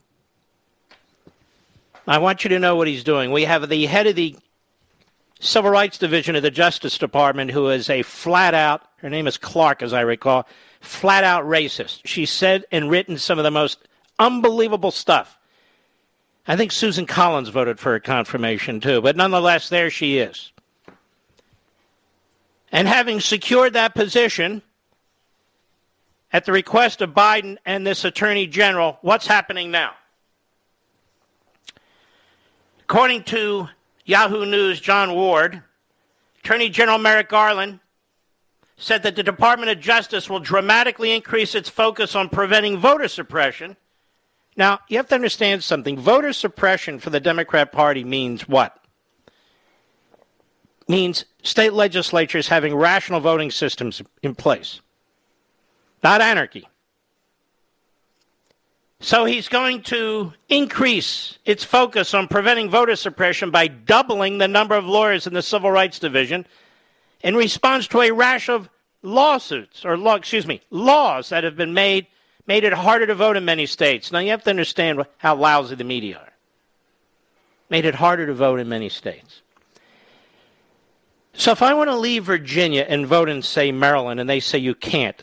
[2.04, 3.30] I want you to know what he's doing.
[3.30, 4.34] We have the head of the
[5.38, 9.38] Civil Rights Division of the Justice Department who is a flat out, her name is
[9.38, 10.48] Clarke, as I recall,
[10.86, 12.00] flat out racist.
[12.04, 13.86] She said and written some of the most
[14.18, 15.38] unbelievable stuff.
[16.48, 20.52] I think Susan Collins voted for her confirmation too, but nonetheless, there she is.
[22.70, 24.62] And having secured that position
[26.32, 29.92] at the request of Biden and this Attorney General, what's happening now?
[32.82, 33.68] According to
[34.04, 35.62] Yahoo News' Jon Ward,
[36.40, 37.80] Attorney General Merrick Garland
[38.76, 43.76] said that the Department of Justice will dramatically increase its focus on preventing voter suppression.
[44.56, 45.98] Now, you have to understand something.
[45.98, 48.78] Voter suppression for the Democrat Party means what?
[50.88, 54.80] Means state legislatures having rational voting systems in place,
[56.02, 56.68] not anarchy.
[59.00, 64.74] So he's going to increase its focus on preventing voter suppression by doubling the number
[64.74, 66.46] of lawyers in the Civil Rights Division
[67.26, 68.70] in response to a rash of
[69.02, 72.06] lawsuits or law, excuse me, laws that have been made
[72.46, 74.12] made it harder to vote in many states.
[74.12, 76.32] Now you have to understand how lousy the media are.
[77.68, 79.42] Made it harder to vote in many states.
[81.32, 84.58] So if I want to leave Virginia and vote in say Maryland and they say
[84.58, 85.20] you can't,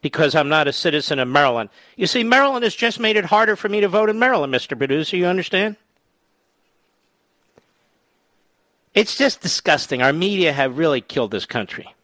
[0.00, 1.68] because I'm not a citizen of Maryland.
[1.96, 4.76] You see, Maryland has just made it harder for me to vote in Maryland, Mr.
[4.76, 5.18] Producer.
[5.18, 5.76] You understand?
[8.94, 10.02] It's just disgusting.
[10.02, 11.94] Our media have really killed this country.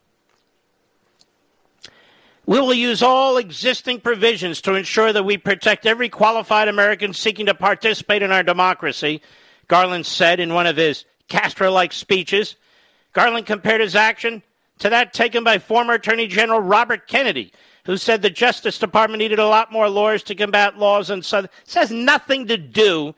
[2.46, 7.44] We will use all existing provisions to ensure that we protect every qualified American seeking
[7.46, 9.20] to participate in our democracy,
[9.68, 12.56] Garland said in one of his Castro like speeches.
[13.12, 14.42] Garland compared his action
[14.78, 17.52] to that taken by former Attorney General Robert Kennedy
[17.84, 21.42] who said the Justice Department needed a lot more lawyers to combat laws and so
[21.42, 23.14] this has nothing to do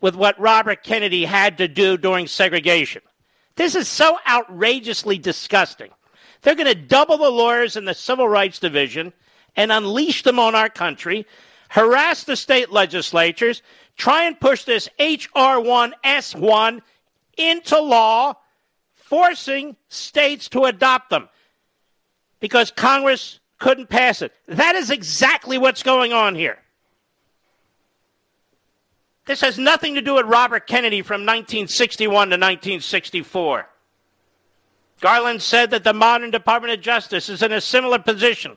[0.00, 3.02] with what Robert Kennedy had to do during segregation.
[3.58, 5.90] This is so outrageously disgusting.
[6.42, 9.12] They're going to double the lawyers in the Civil Rights Division
[9.56, 11.26] and unleash them on our country,
[11.68, 13.62] harass the state legislatures,
[13.96, 16.80] try and push this HR1 S1
[17.36, 18.34] into law,
[18.94, 21.28] forcing states to adopt them.
[22.38, 24.32] Because Congress couldn't pass it.
[24.46, 26.58] That is exactly what's going on here.
[29.28, 33.68] This has nothing to do with Robert Kennedy from 1961 to 1964.
[35.02, 38.56] Garland said that the modern Department of Justice is in a similar position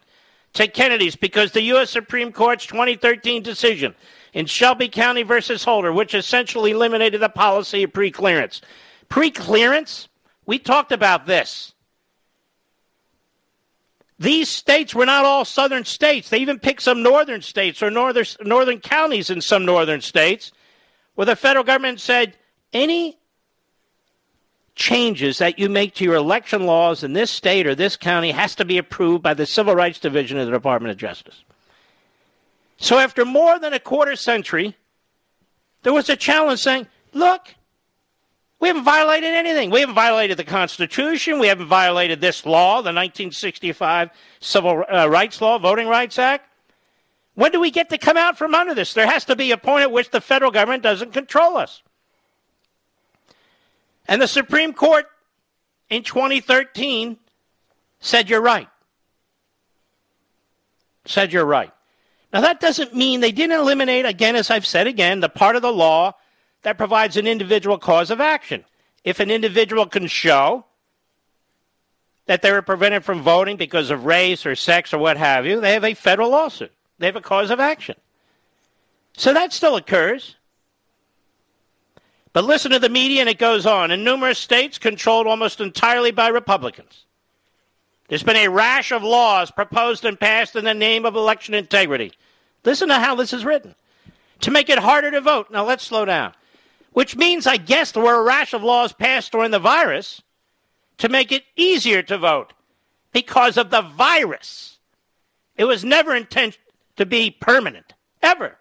[0.53, 1.89] to Kennedy's because the U.S.
[1.89, 3.93] Supreme Court's 2013 decision
[4.31, 8.61] in Shelby County versus Holder, which essentially eliminated the policy of preclearance.
[9.09, 10.07] Preclearance?
[10.45, 11.73] We talked about this.
[14.17, 16.29] These states were not all southern states.
[16.29, 20.53] They even picked some northern states or northern, northern counties in some northern states
[21.15, 22.35] where the federal government said
[22.73, 23.17] any
[24.75, 28.55] changes that you make to your election laws in this state or this county has
[28.55, 31.43] to be approved by the Civil Rights Division of the Department of Justice.
[32.77, 34.75] So after more than a quarter century,
[35.83, 37.53] there was a challenge saying, look,
[38.59, 39.71] we haven't violated anything.
[39.71, 41.39] We haven't violated the Constitution.
[41.39, 46.47] We haven't violated this law, the 1965 Civil uh, Rights Law, Voting Rights Act.
[47.35, 48.93] When do we get to come out from under this?
[48.93, 51.81] There has to be a point at which the federal government doesn't control us.
[54.07, 55.05] And the Supreme Court
[55.89, 57.17] in 2013
[57.99, 58.67] said you're right.
[61.05, 61.71] Said you're right.
[62.33, 65.61] Now, that doesn't mean they didn't eliminate, again, as I've said again, the part of
[65.61, 66.13] the law
[66.61, 68.63] that provides an individual cause of action.
[69.03, 70.65] If an individual can show
[72.27, 75.59] that they were prevented from voting because of race or sex or what have you,
[75.59, 76.71] they have a federal lawsuit.
[77.01, 77.95] They have a cause of action.
[79.17, 80.35] So that still occurs.
[82.31, 83.91] But listen to the media, and it goes on.
[83.91, 87.05] In numerous states controlled almost entirely by Republicans,
[88.07, 92.11] there's been a rash of laws proposed and passed in the name of election integrity.
[92.63, 93.73] Listen to how this is written.
[94.41, 95.49] To make it harder to vote.
[95.49, 96.33] Now let's slow down.
[96.93, 100.21] Which means, I guess, there were a rash of laws passed during the virus
[100.99, 102.53] to make it easier to vote
[103.11, 104.77] because of the virus.
[105.57, 106.57] It was never intended
[107.01, 108.57] to be permanent, ever.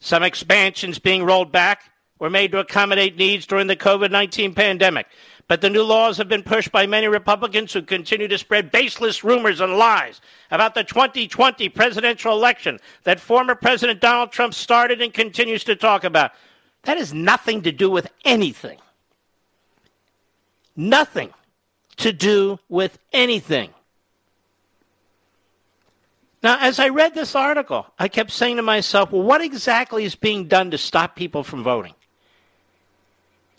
[0.00, 5.06] Some expansions being rolled back were made to accommodate needs during the COVID 19 pandemic.
[5.48, 9.22] But the new laws have been pushed by many Republicans who continue to spread baseless
[9.22, 15.12] rumors and lies about the 2020 presidential election that former President Donald Trump started and
[15.12, 16.32] continues to talk about.
[16.84, 18.78] That has nothing to do with anything.
[20.74, 21.34] Nothing
[21.98, 23.73] to do with anything.
[26.44, 30.14] Now, as I read this article, I kept saying to myself, well, what exactly is
[30.14, 31.94] being done to stop people from voting?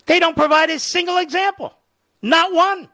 [0.06, 1.74] They don't provide a single example,
[2.22, 2.88] not one.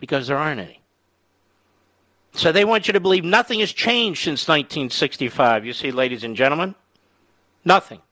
[0.00, 0.82] Because there aren't any.
[2.32, 5.64] So they want you to believe nothing has changed since 1965.
[5.64, 6.74] You see, ladies and gentlemen,
[7.64, 8.02] nothing.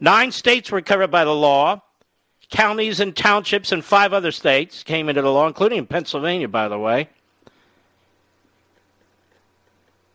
[0.00, 1.80] Nine states were covered by the law.
[2.50, 6.78] Counties and townships in five other states came into the law, including Pennsylvania, by the
[6.78, 7.08] way.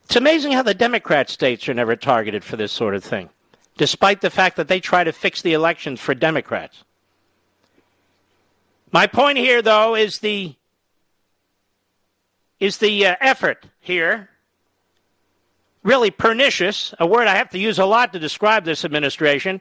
[0.07, 3.29] It's amazing how the Democrat states are never targeted for this sort of thing
[3.75, 6.85] despite the fact that they try to fix the elections for Democrats.
[8.93, 10.55] My point here, though, is the
[12.61, 14.29] is the uh, effort here
[15.83, 19.59] really pernicious, a word I have to use a lot to describe this administration.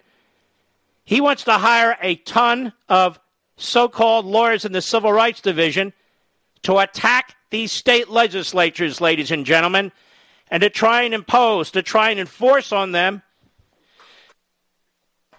[1.04, 3.18] He wants to hire a ton of
[3.56, 5.92] so called lawyers in the Civil Rights Division
[6.62, 9.90] to attack these state legislatures, ladies and gentlemen,
[10.50, 13.22] and to try and impose, to try and enforce on them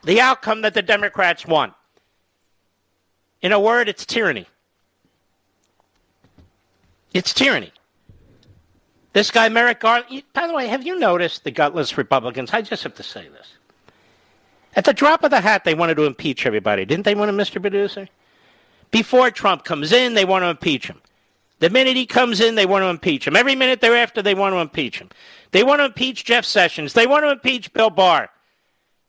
[0.03, 1.73] the outcome that the Democrats want.
[3.41, 4.47] In a word, it's tyranny.
[7.13, 7.71] It's tyranny.
[9.13, 12.51] This guy, Merrick Garland, by the way, have you noticed the gutless Republicans?
[12.53, 13.53] I just have to say this.
[14.75, 16.85] At the drop of the hat, they wanted to impeach everybody.
[16.85, 17.59] Didn't they want to, Mr.
[17.59, 18.07] Producer?
[18.91, 21.01] Before Trump comes in, they want to impeach him.
[21.59, 23.35] The minute he comes in, they want to impeach him.
[23.35, 25.09] Every minute thereafter, they want to impeach him.
[25.51, 26.93] They want to impeach Jeff Sessions.
[26.93, 28.29] They want to impeach Bill Barr.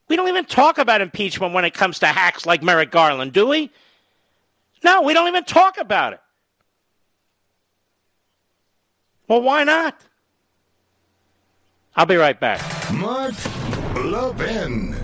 [0.08, 3.46] We don't even talk about impeachment when it comes to hacks like Merrick Garland, do
[3.46, 3.70] we?
[4.82, 6.20] No, we don't even talk about it.
[9.26, 10.00] Well, why not?
[11.94, 12.62] I'll be right back.
[12.92, 13.34] Mark
[13.94, 14.97] Levin.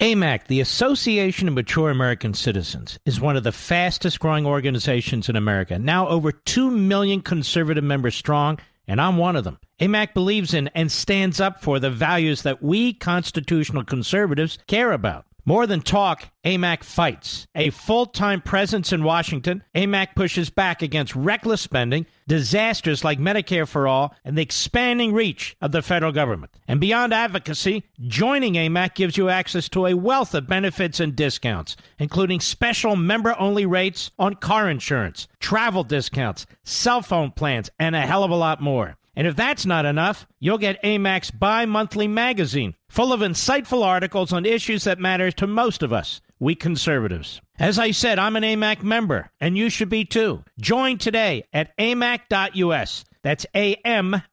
[0.00, 5.34] AMAC, the Association of Mature American Citizens, is one of the fastest growing organizations in
[5.34, 5.76] America.
[5.76, 9.58] Now over 2 million conservative members strong and I'm one of them.
[9.80, 15.26] AMAC believes in and stands up for the values that we constitutional conservatives care about.
[15.44, 17.48] More than talk, AMAC fights.
[17.56, 23.66] A full time presence in Washington, AMAC pushes back against reckless spending, disasters like Medicare
[23.66, 26.52] for All, and the expanding reach of the federal government.
[26.68, 31.76] And beyond advocacy, joining AMAC gives you access to a wealth of benefits and discounts,
[31.98, 38.02] including special member only rates on car insurance, travel discounts, cell phone plans, and a
[38.02, 38.96] hell of a lot more.
[39.16, 44.32] And if that's not enough, you'll get AMAC's bi monthly magazine, full of insightful articles
[44.32, 47.40] on issues that matter to most of us, we conservatives.
[47.58, 50.44] As I said, I'm an AMAC member, and you should be too.
[50.60, 53.04] Join today at amac.us.
[53.22, 54.28] That's A-M-A-C.us.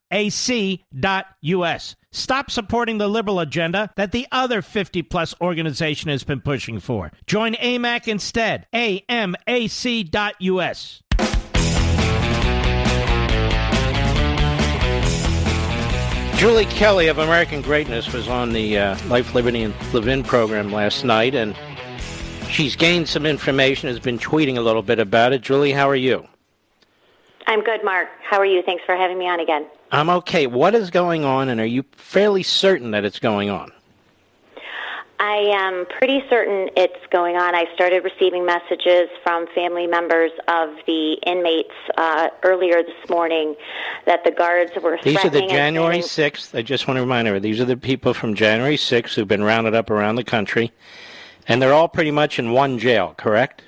[2.12, 7.10] Stop supporting the liberal agenda that the other 50 plus organization has been pushing for.
[7.26, 8.68] Join AMAC instead.
[8.72, 9.42] A-M-A-C.us.
[16.36, 21.02] Julie Kelly of American Greatness was on the uh, Life, Liberty, and Levin program last
[21.02, 21.56] night, and
[22.56, 25.42] she's gained some information, has been tweeting a little bit about it.
[25.42, 26.26] Julie, how are you?
[27.46, 28.08] I'm good, Mark.
[28.28, 28.62] How are you?
[28.62, 29.66] Thanks for having me on again.
[29.92, 30.46] I'm okay.
[30.46, 33.70] What is going on, and are you fairly certain that it's going on?
[35.18, 37.54] I am pretty certain it's going on.
[37.54, 43.54] I started receiving messages from family members of the inmates uh, earlier this morning
[44.04, 44.98] that the guards were.
[45.02, 46.56] These are the January 6th.
[46.56, 49.44] I just want to remind everyone, these are the people from January 6th who've been
[49.44, 50.72] rounded up around the country,
[51.48, 53.62] and they're all pretty much in one jail, correct?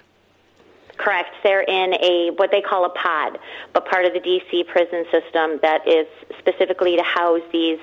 [0.97, 1.33] Correct.
[1.45, 3.39] They're in a what they call a pod,
[3.73, 6.07] but part of the DC prison system that is
[6.39, 7.79] specifically to house these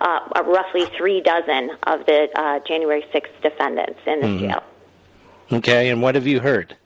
[0.00, 4.38] uh, roughly three dozen of the uh, January 6th defendants in this Mhm.
[4.40, 4.62] jail.
[5.52, 6.76] Okay, and what have you heard?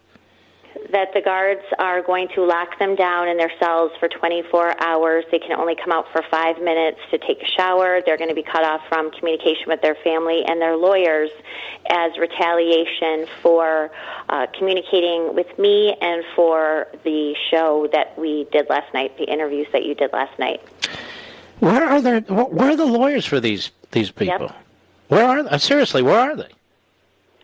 [0.94, 5.24] That the guards are going to lock them down in their cells for 24 hours.
[5.32, 8.00] They can only come out for five minutes to take a shower.
[8.06, 11.30] They're going to be cut off from communication with their family and their lawyers
[11.90, 13.90] as retaliation for
[14.28, 19.66] uh, communicating with me and for the show that we did last night, the interviews
[19.72, 20.62] that you did last night.
[21.58, 22.20] Where are there?
[22.20, 24.46] Where are the lawyers for these these people?
[24.46, 24.56] Yep.
[25.08, 25.58] Where are they?
[25.58, 26.48] Seriously, where are they?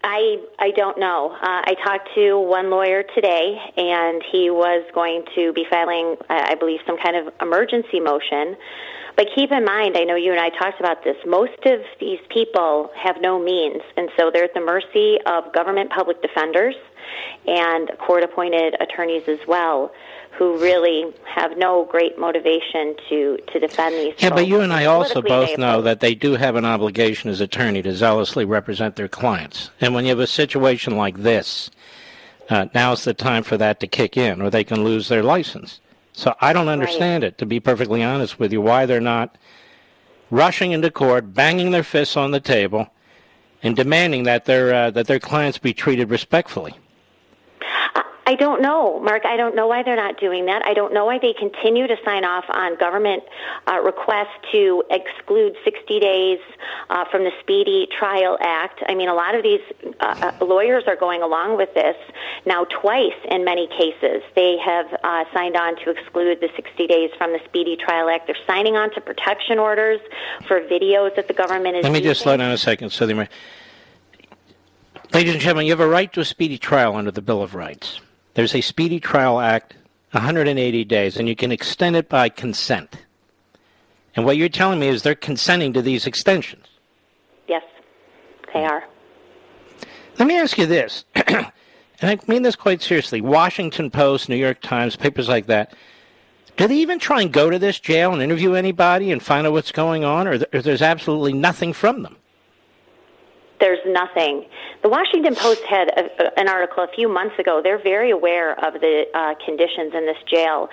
[0.02, 1.30] I I don't know.
[1.30, 6.54] Uh, I talked to one lawyer today, and he was going to be filing, I
[6.54, 8.56] believe, some kind of emergency motion.
[9.16, 11.16] But keep in mind, I know you and I talked about this.
[11.26, 15.90] Most of these people have no means, and so they're at the mercy of government
[15.90, 16.76] public defenders
[17.46, 19.92] and court-appointed attorneys as well
[20.40, 24.14] who really have no great motivation to, to defend these.
[24.22, 27.42] Yeah, but you and I also both know that they do have an obligation as
[27.42, 29.70] attorney to zealously represent their clients.
[29.82, 31.70] And when you have a situation like this,
[32.48, 35.78] uh, now's the time for that to kick in, or they can lose their license.
[36.14, 37.34] So I don't understand right.
[37.34, 39.36] it, to be perfectly honest with you, why they're not
[40.30, 42.88] rushing into court, banging their fists on the table,
[43.62, 46.74] and demanding that their uh, that their clients be treated respectfully.
[48.30, 49.24] I don't know, Mark.
[49.26, 50.64] I don't know why they're not doing that.
[50.64, 53.24] I don't know why they continue to sign off on government
[53.66, 56.38] uh, requests to exclude 60 days
[56.90, 58.84] uh, from the Speedy Trial Act.
[58.86, 59.58] I mean, a lot of these
[59.98, 61.96] uh, uh lawyers are going along with this
[62.46, 64.22] now twice in many cases.
[64.36, 68.28] They have uh, signed on to exclude the 60 days from the Speedy Trial Act.
[68.28, 69.98] They're signing on to protection orders
[70.46, 71.82] for videos that the government is.
[71.82, 72.10] Let me using.
[72.12, 73.28] just slow down a second, so they.
[75.12, 77.56] Ladies and gentlemen, you have a right to a speedy trial under the Bill of
[77.56, 78.00] Rights.
[78.34, 79.74] There's a Speedy Trial Act,
[80.12, 82.96] 180 days, and you can extend it by consent.
[84.14, 86.66] And what you're telling me is they're consenting to these extensions.
[87.48, 87.62] Yes,
[88.52, 88.84] they are.
[90.18, 91.52] Let me ask you this, and
[92.02, 93.20] I mean this quite seriously.
[93.20, 95.74] Washington Post, New York Times, papers like that.
[96.56, 99.54] Do they even try and go to this jail and interview anybody and find out
[99.54, 102.16] what's going on, or, there's absolutely nothing from them?
[103.60, 104.46] There's nothing.
[104.82, 107.60] The Washington Post had a, an article a few months ago.
[107.62, 110.68] They're very aware of the uh, conditions in this jail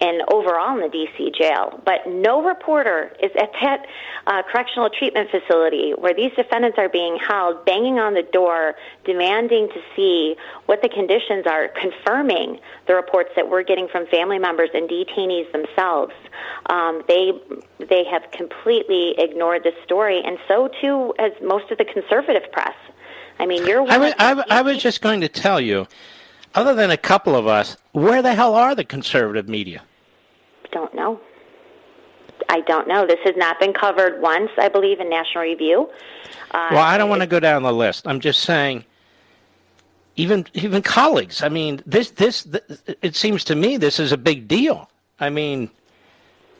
[0.00, 1.32] and overall in the D.C.
[1.38, 1.80] jail.
[1.84, 3.86] But no reporter is at that
[4.26, 8.74] uh, correctional treatment facility where these defendants are being held, banging on the door,
[9.04, 14.38] demanding to see what the conditions are, confirming the reports that we're getting from family
[14.38, 16.12] members and detainees themselves.
[16.66, 17.32] Um, they
[17.78, 22.74] they have completely ignored this story, and so too has most of the conservative press.
[23.38, 23.82] I mean, you're.
[23.90, 25.86] I was, I, I was just going to tell you,
[26.54, 29.82] other than a couple of us, where the hell are the conservative media?
[30.70, 31.20] Don't know.
[32.48, 33.06] I don't know.
[33.06, 35.88] This has not been covered once, I believe, in National Review.
[36.50, 38.06] Uh, well, I don't want to go down the list.
[38.06, 38.84] I'm just saying,
[40.16, 41.42] even even colleagues.
[41.42, 44.88] I mean, this this, this it seems to me this is a big deal.
[45.18, 45.70] I mean,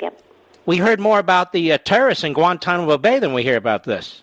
[0.00, 0.20] yep.
[0.66, 4.22] We heard more about the uh, terrorists in Guantanamo Bay than we hear about this.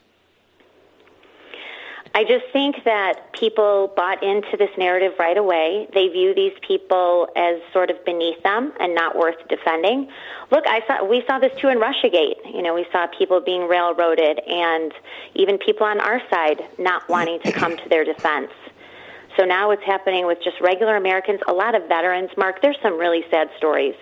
[2.16, 5.88] I just think that people bought into this narrative right away.
[5.94, 10.10] They view these people as sort of beneath them and not worth defending.
[10.52, 12.54] Look, I saw we saw this too in Russiagate.
[12.54, 14.92] You know, we saw people being railroaded and
[15.36, 18.52] even people on our side not wanting to come to their defense.
[19.40, 22.30] So now it's happening with just regular Americans, a lot of veterans.
[22.36, 23.96] Mark, there's some really sad stories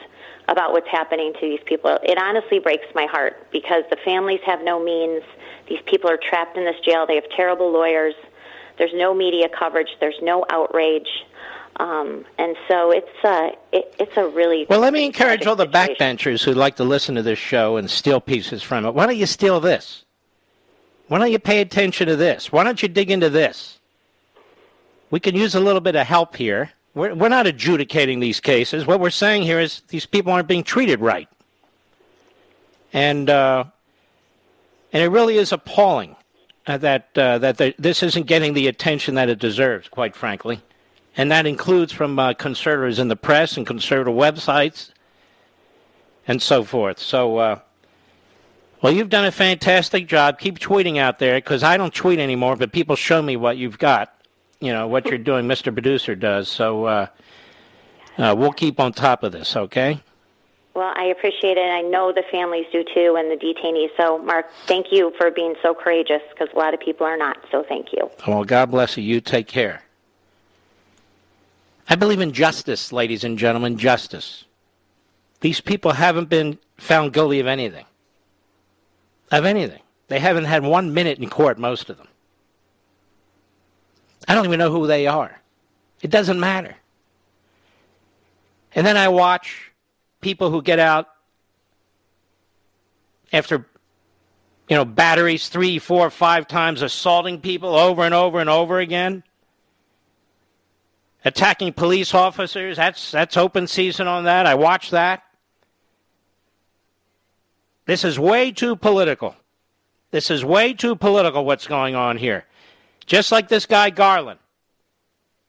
[0.47, 1.99] about what's happening to these people.
[2.01, 5.21] It honestly breaks my heart because the families have no means.
[5.69, 7.05] These people are trapped in this jail.
[7.05, 8.15] They have terrible lawyers.
[8.79, 9.89] There's no media coverage.
[9.99, 11.09] There's no outrage.
[11.75, 14.79] Um, and so it's a it, it's a really well.
[14.79, 15.97] Let me encourage all the situation.
[15.99, 18.95] backbenchers who like to listen to this show and steal pieces from it.
[18.95, 20.03] Why don't you steal this?
[21.09, 22.51] Why don't you pay attention to this?
[22.51, 23.77] Why don't you dig into this?
[25.09, 26.71] We can use a little bit of help here.
[26.93, 28.85] We're, we're not adjudicating these cases.
[28.85, 31.29] What we're saying here is these people aren't being treated right.
[32.91, 33.65] And, uh,
[34.91, 36.15] and it really is appalling
[36.65, 40.61] uh, that, uh, that the, this isn't getting the attention that it deserves, quite frankly.
[41.15, 44.91] And that includes from uh, conservatives in the press and conservative websites
[46.27, 46.99] and so forth.
[46.99, 47.59] So, uh,
[48.81, 50.39] well, you've done a fantastic job.
[50.39, 53.79] Keep tweeting out there because I don't tweet anymore, but people show me what you've
[53.79, 54.16] got
[54.59, 55.73] you know what you're doing, Mr.
[55.73, 56.47] Producer does.
[56.47, 57.07] So uh,
[58.17, 60.01] uh, we'll keep on top of this, okay?
[60.73, 61.71] Well, I appreciate it.
[61.71, 63.89] I know the families do too, and the detainees.
[63.97, 67.37] So, Mark, thank you for being so courageous because a lot of people are not.
[67.49, 68.11] So, thank you.
[68.27, 69.03] Well, God bless you.
[69.03, 69.81] You take care.
[71.89, 74.45] I believe in justice, ladies and gentlemen, justice.
[75.41, 77.85] These people haven't been found guilty of anything.
[79.31, 79.81] Of anything.
[80.09, 82.07] They haven't had one minute in court, most of them.
[84.27, 85.39] I don't even know who they are.
[86.01, 86.75] It doesn't matter.
[88.75, 89.71] And then I watch
[90.21, 91.07] people who get out
[93.31, 93.65] after
[94.67, 99.23] you know batteries three, four, five times assaulting people over and over and over again.
[101.25, 104.45] Attacking police officers, that's that's open season on that.
[104.45, 105.23] I watch that.
[107.85, 109.35] This is way too political.
[110.11, 112.45] This is way too political what's going on here.
[113.07, 114.39] Just like this guy Garland.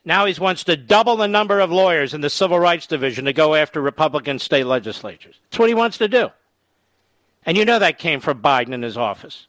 [0.04, 3.32] Now he wants to double the number of lawyers in the Civil Rights Division to
[3.34, 5.38] go after Republican state legislatures.
[5.50, 6.30] That's what he wants to do.
[7.44, 9.46] And you know that came from Biden in his office.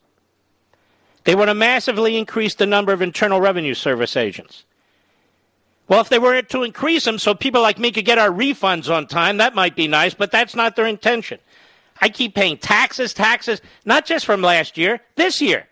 [1.23, 4.65] They want to massively increase the number of Internal Revenue Service agents.
[5.87, 8.93] Well, if they were to increase them so people like me could get our refunds
[8.93, 11.39] on time, that might be nice, but that's not their intention.
[12.01, 15.67] I keep paying taxes, taxes, not just from last year, this year.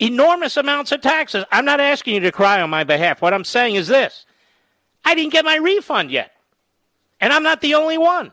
[0.00, 1.44] Enormous amounts of taxes.
[1.52, 3.22] I'm not asking you to cry on my behalf.
[3.22, 4.26] What I'm saying is this
[5.04, 6.32] I didn't get my refund yet.
[7.20, 8.32] And I'm not the only one.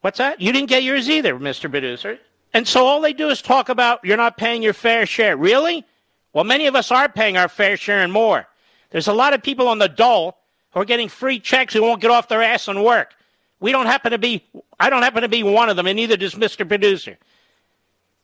[0.00, 0.40] What's that?
[0.40, 1.70] You didn't get yours either, Mr.
[1.70, 2.18] Producer.
[2.54, 5.36] And so all they do is talk about you're not paying your fair share.
[5.36, 5.84] Really?
[6.32, 8.46] Well, many of us are paying our fair share and more.
[8.90, 10.38] There's a lot of people on the dole
[10.70, 13.14] who are getting free checks who won't get off their ass and work.
[13.60, 14.44] We don't happen to be,
[14.78, 16.66] I don't happen to be one of them, and neither does Mr.
[16.66, 17.18] Producer.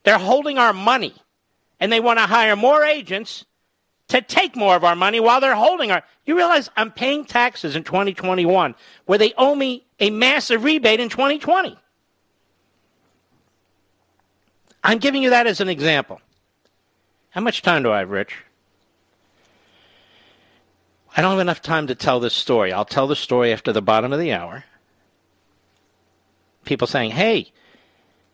[0.03, 1.13] They're holding our money,
[1.79, 3.45] and they want to hire more agents
[4.07, 6.03] to take more of our money while they're holding our.
[6.25, 8.75] You realize I'm paying taxes in 2021
[9.05, 11.77] where they owe me a massive rebate in 2020.
[14.83, 16.21] I'm giving you that as an example.
[17.31, 18.35] How much time do I have, Rich?
[21.17, 22.71] I don't have enough time to tell this story.
[22.71, 24.65] I'll tell the story after the bottom of the hour.
[26.65, 27.51] People saying, hey,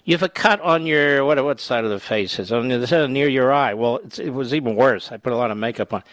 [0.03, 2.52] you have a cut on your, what, what side of the face is?
[2.52, 3.73] On the near your eye.
[3.73, 5.11] Well, it was even worse.
[5.11, 6.03] I put a lot of makeup on.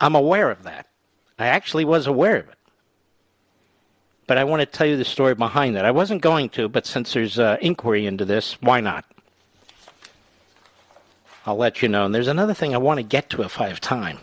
[0.00, 0.86] I'm aware of that.
[1.38, 2.58] I actually was aware of it.
[4.26, 5.84] But I want to tell you the story behind that.
[5.84, 9.04] I wasn't going to, but since there's uh, inquiry into this, why not?
[11.44, 12.06] I'll let you know.
[12.06, 14.18] And there's another thing I want to get to if I have time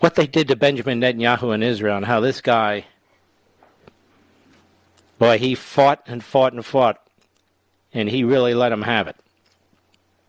[0.00, 2.84] what they did to Benjamin Netanyahu in Israel and how this guy,
[5.18, 7.05] boy, he fought and fought and fought,
[7.96, 9.16] and he really let him have it.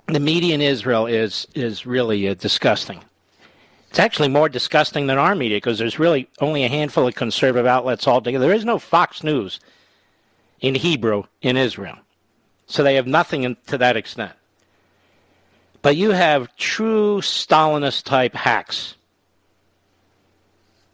[0.08, 3.04] The media in Israel is is really uh, disgusting.
[3.90, 7.68] It's actually more disgusting than our media because there's really only a handful of conservative
[7.68, 8.46] outlets altogether.
[8.46, 9.60] There is no Fox News
[10.62, 11.98] in Hebrew in Israel,
[12.68, 14.34] so they have nothing in, to that extent.
[15.82, 18.96] But you have true Stalinist type hacks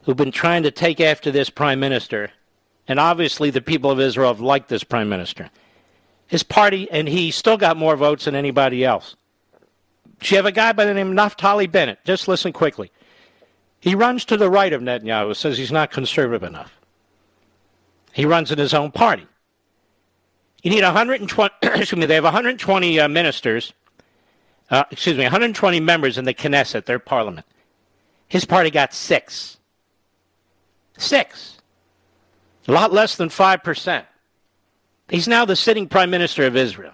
[0.04, 2.32] who've been trying to take after this prime minister,
[2.88, 5.52] and obviously the people of Israel have liked this prime minister.
[6.34, 9.16] His party, and he still got more votes than anybody else.
[10.24, 12.04] You have a guy by the name of Naftali Bennett.
[12.06, 12.92] Just listen quickly.
[13.80, 16.74] He runs to the right of Netanyahu, says he's not conservative enough.
[18.14, 19.28] He runs in his own party.
[20.64, 23.72] You need 120, excuse me, they have 120 uh, ministers,
[24.72, 27.46] uh, excuse me, 120 members in the Knesset, their parliament.
[28.28, 29.60] His party got six.
[30.98, 31.60] Six.
[32.68, 34.06] A lot less than 5%.
[35.10, 36.94] He's now the sitting prime minister of Israel.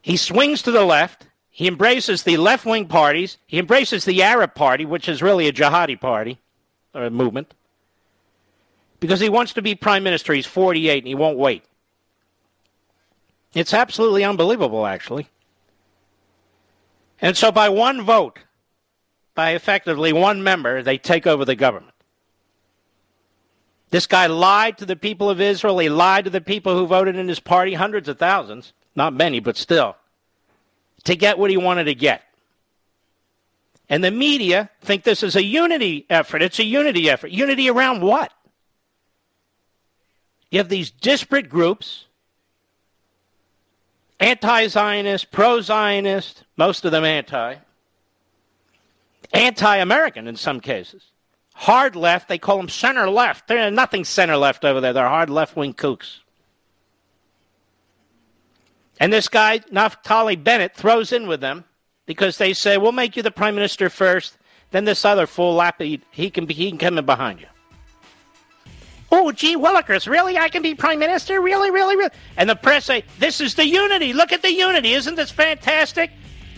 [0.00, 1.26] He swings to the left.
[1.50, 3.38] He embraces the left wing parties.
[3.46, 6.40] He embraces the Arab party, which is really a jihadi party
[6.94, 7.54] or a movement,
[9.00, 10.32] because he wants to be prime minister.
[10.32, 11.64] He's 48 and he won't wait.
[13.54, 15.28] It's absolutely unbelievable, actually.
[17.20, 18.40] And so, by one vote,
[19.34, 21.91] by effectively one member, they take over the government.
[23.92, 25.78] This guy lied to the people of Israel.
[25.78, 29.38] He lied to the people who voted in his party, hundreds of thousands, not many,
[29.38, 29.96] but still,
[31.04, 32.22] to get what he wanted to get.
[33.90, 36.40] And the media think this is a unity effort.
[36.40, 37.32] It's a unity effort.
[37.32, 38.32] Unity around what?
[40.50, 42.06] You have these disparate groups
[44.18, 47.56] anti Zionist, pro Zionist, most of them anti,
[49.34, 51.11] anti American in some cases
[51.54, 52.28] hard left.
[52.28, 53.48] They call them center left.
[53.48, 54.92] There's nothing center left over there.
[54.92, 56.18] They're hard left wing kooks.
[59.00, 61.64] And this guy, Naftali Bennett, throws in with them
[62.06, 64.38] because they say, we'll make you the prime minister first.
[64.70, 67.46] Then this other fool, Lapid, he can, be, he can come in behind you.
[69.10, 70.38] Oh, gee Willikers, really?
[70.38, 71.40] I can be prime minister?
[71.40, 72.12] Really, really, really?
[72.38, 74.14] And the press say, this is the unity.
[74.14, 74.94] Look at the unity.
[74.94, 76.10] Isn't this fantastic?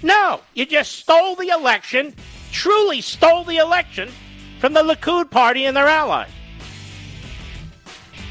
[0.04, 2.14] No, you just stole the election,
[2.52, 4.12] truly stole the election
[4.58, 6.26] from the Likud party and their ally.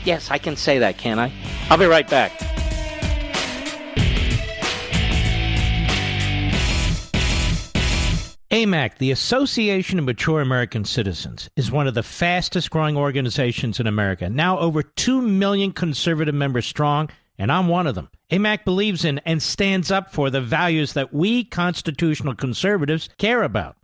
[0.06, 1.32] Yes, I can say that, can I?
[1.70, 2.32] I'll be right back.
[8.54, 13.88] AMAC, the Association of Mature American Citizens, is one of the fastest growing organizations in
[13.88, 14.30] America.
[14.30, 17.10] Now over 2 million conservative members strong,
[17.40, 18.12] and I'm one of them.
[18.30, 23.76] AMAC believes in and stands up for the values that we constitutional conservatives care about.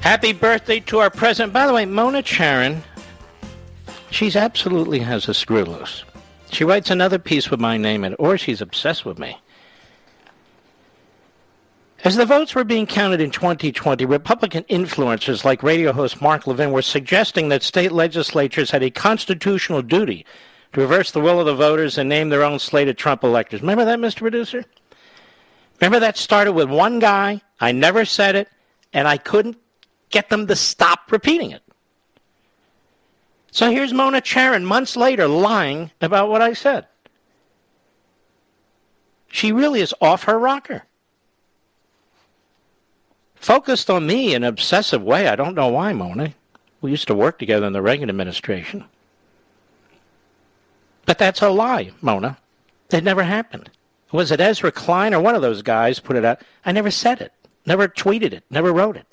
[0.00, 1.52] Happy birthday to our president.
[1.52, 2.80] By the way, Mona Charen,
[4.10, 6.04] she's absolutely has a screw loose.
[6.50, 9.38] She writes another piece with my name in it, or she's obsessed with me.
[12.02, 16.72] As the votes were being counted in 2020, Republican influencers like radio host Mark Levin
[16.72, 20.24] were suggesting that state legislatures had a constitutional duty
[20.72, 23.60] to reverse the will of the voters and name their own slate of Trump electors.
[23.60, 24.20] Remember that, Mr.
[24.20, 24.64] Producer?
[25.78, 27.42] Remember that started with one guy.
[27.60, 28.48] I never said it,
[28.94, 29.58] and I couldn't
[30.10, 31.62] get them to stop repeating it.
[33.52, 36.86] So here's Mona Charen months later lying about what I said.
[39.28, 40.84] She really is off her rocker.
[43.34, 45.26] Focused on me in an obsessive way.
[45.26, 46.34] I don't know why, Mona.
[46.80, 48.84] We used to work together in the Reagan administration.
[51.06, 52.38] But that's a lie, Mona.
[52.90, 53.70] It never happened.
[54.12, 56.42] Was it Ezra Klein or one of those guys put it out?
[56.64, 57.32] I never said it,
[57.64, 59.06] never tweeted it, never wrote it.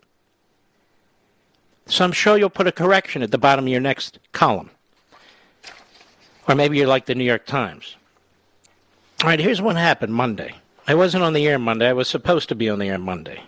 [1.90, 4.70] So I'm sure you'll put a correction at the bottom of your next column.
[6.48, 7.96] Or maybe you're like the New York Times.
[9.24, 10.56] All right, here's what happened Monday.
[10.86, 11.88] I wasn't on the air Monday.
[11.88, 13.42] I was supposed to be on the air Monday.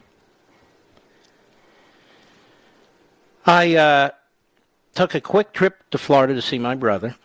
[3.45, 4.09] I uh,
[4.95, 7.15] took a quick trip to Florida to see my brother.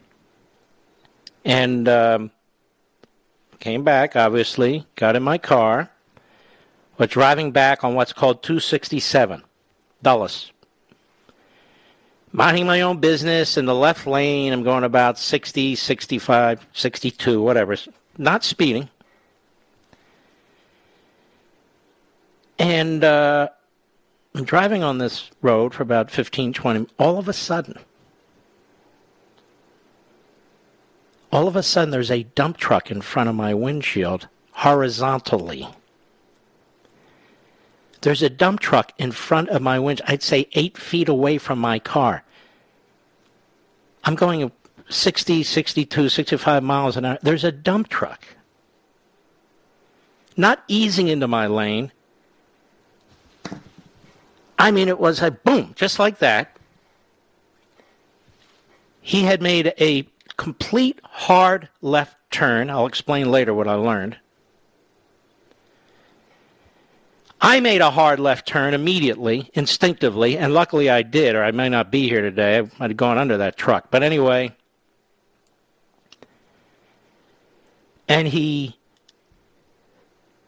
[1.45, 2.31] And um,
[3.61, 5.91] came back, obviously, got in my car,
[6.99, 9.43] was driving back on what's called 267,
[10.03, 10.51] Dulles
[12.35, 14.53] minding my own business in the left lane.
[14.53, 17.77] I'm going about 60, 65, 62, whatever.
[18.19, 18.91] Not speeding.
[22.59, 23.49] And uh,
[24.35, 26.89] I'm driving on this road for about 15, 20.
[26.99, 27.79] All of a sudden,
[31.33, 35.69] all of a sudden, there's a dump truck in front of my windshield horizontally.
[38.01, 41.59] There's a dump truck in front of my window, I'd say eight feet away from
[41.59, 42.24] my car.
[44.05, 44.53] I'm going
[44.89, 47.19] 60, 62, 65 miles an hour.
[47.23, 48.25] There's a dump truck.
[50.37, 51.93] Not easing into my lane.
[54.59, 56.57] I mean, it was a boom, just like that.
[59.01, 62.71] He had made a complete hard left turn.
[62.71, 64.17] I'll explain later what I learned.
[67.45, 71.69] I made a hard left turn immediately, instinctively, and luckily I did, or I may
[71.69, 72.57] not be here today.
[72.57, 73.89] I might have gone under that truck.
[73.91, 74.57] But anyway,
[78.09, 78.79] and he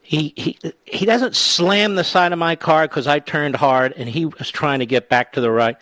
[0.01, 4.09] he he he doesn't slam the side of my car because I turned hard and
[4.09, 5.77] he was trying to get back to the right,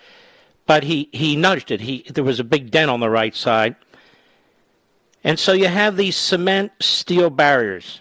[0.66, 1.80] but he he nudged it.
[1.80, 3.76] He there was a big dent on the right side,
[5.22, 8.00] and so you have these cement steel barriers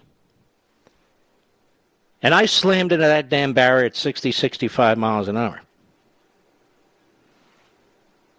[2.23, 5.61] and I slammed into that damn barrier at 60, 65 miles an hour.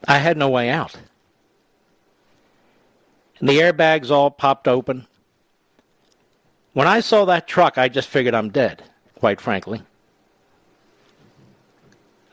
[0.08, 0.96] I had no way out.
[3.38, 5.06] And the airbags all popped open.
[6.72, 8.82] When I saw that truck, I just figured I'm dead,
[9.16, 9.82] quite frankly.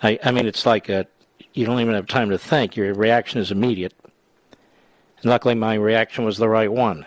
[0.01, 1.05] I, I mean, it's like a,
[1.53, 2.77] you don't even have time to think.
[2.77, 3.93] Your reaction is immediate.
[5.21, 7.05] And luckily, my reaction was the right one.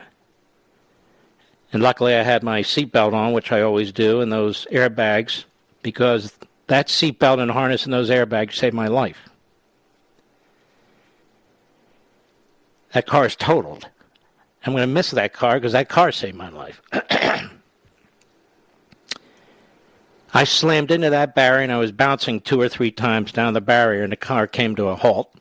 [1.75, 5.43] And luckily, I had my seatbelt on, which I always do, and those airbags,
[5.83, 6.33] because
[6.69, 9.29] that seatbelt and harness and those airbags saved my life.
[12.93, 13.89] That car is totaled.
[14.65, 16.81] I'm going to miss that car because that car saved my life.
[20.33, 23.61] I slammed into that barrier and I was bouncing two or three times down the
[23.61, 25.35] barrier, and the car came to a halt.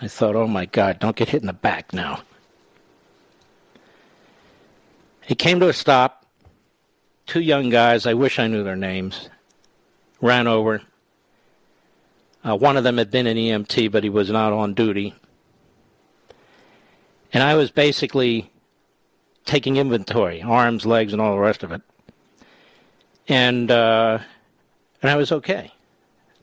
[0.00, 2.22] I thought, oh my God, don't get hit in the back now.
[5.30, 6.26] He came to a stop.
[7.24, 9.28] Two young guys, I wish I knew their names,
[10.20, 10.82] ran over.
[12.44, 15.14] Uh, one of them had been an EMT, but he was not on duty.
[17.32, 18.50] And I was basically
[19.44, 21.82] taking inventory, arms, legs, and all the rest of it.
[23.28, 24.18] And uh,
[25.00, 25.72] and I was okay.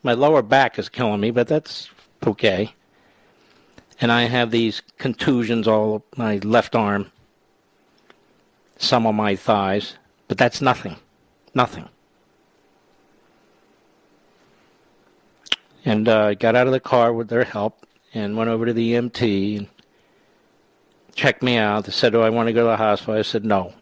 [0.02, 1.90] My lower back is killing me, but that's
[2.26, 2.74] okay.
[4.00, 7.12] And I have these contusions all my left arm,
[8.78, 9.96] some on my thighs,
[10.28, 10.98] but that's nothing.
[11.54, 11.90] Nothing.
[15.86, 18.74] And uh, I got out of the car with their help and went over to
[18.74, 19.68] the EMT and
[21.16, 21.86] checked me out.
[21.86, 23.16] They said, Do I want to go to the hospital?
[23.16, 23.74] I said, No.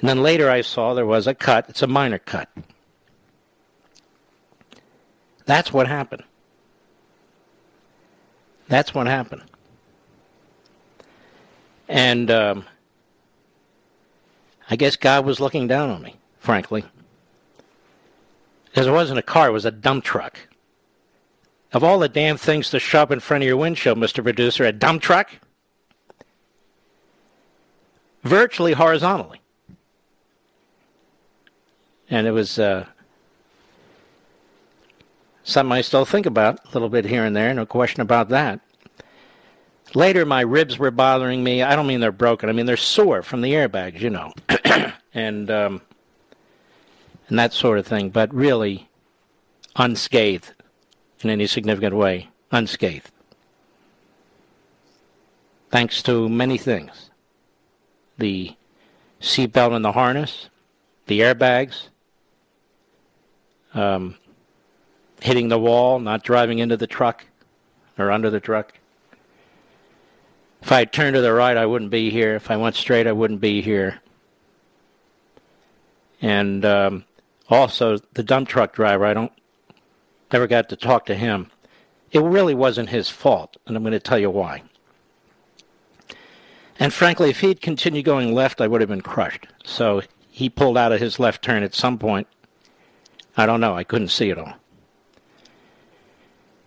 [0.00, 1.66] And then later I saw there was a cut.
[1.68, 2.48] It's a minor cut.
[5.44, 6.24] That's what happened.
[8.68, 9.42] That's what happened.
[11.88, 12.64] And um,
[14.68, 16.84] I guess God was looking down on me, frankly.
[18.66, 20.38] Because it wasn't a car, it was a dump truck.
[21.72, 24.22] Of all the damn things to shove in front of your windshield, Mr.
[24.22, 25.30] Producer, a dump truck?
[28.22, 29.40] Virtually horizontally.
[32.10, 32.86] And it was uh,
[35.44, 38.60] something I still think about a little bit here and there, no question about that.
[39.94, 41.62] Later, my ribs were bothering me.
[41.62, 42.48] I don't mean they're broken.
[42.48, 44.32] I mean they're sore from the airbags, you know,
[45.14, 45.80] and um,
[47.28, 48.10] and that sort of thing.
[48.10, 48.88] But really,
[49.76, 50.54] unscathed
[51.20, 53.10] in any significant way, unscathed.
[55.70, 57.10] Thanks to many things:
[58.18, 58.54] the
[59.20, 60.50] seatbelt and the harness,
[61.06, 61.88] the airbags,
[63.74, 64.16] um,
[65.20, 67.24] hitting the wall, not driving into the truck
[67.98, 68.77] or under the truck.
[70.62, 72.34] If I turned to the right, I wouldn't be here.
[72.34, 74.00] If I went straight, I wouldn't be here.
[76.20, 77.04] And um,
[77.48, 79.32] also, the dump truck driver, I don't
[80.32, 81.50] never got to talk to him.
[82.10, 84.62] It really wasn't his fault, and I'm going to tell you why.
[86.78, 89.46] And frankly, if he'd continued going left, I would have been crushed.
[89.64, 92.28] So he pulled out of his left turn at some point.
[93.36, 93.74] I don't know.
[93.74, 94.54] I couldn't see it all.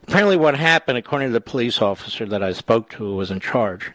[0.03, 3.39] Apparently, what happened, according to the police officer that I spoke to who was in
[3.39, 3.91] charge,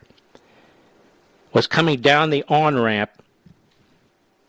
[1.53, 3.11] was coming down the on ramp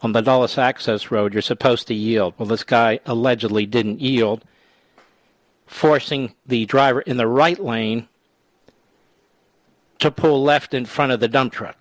[0.02, 1.34] on the Dulles Access Road.
[1.34, 2.34] You're supposed to yield.
[2.38, 4.44] Well, this guy allegedly didn't yield,
[5.66, 8.08] forcing the driver in the right lane
[10.00, 11.78] to pull left in front of the dump truck.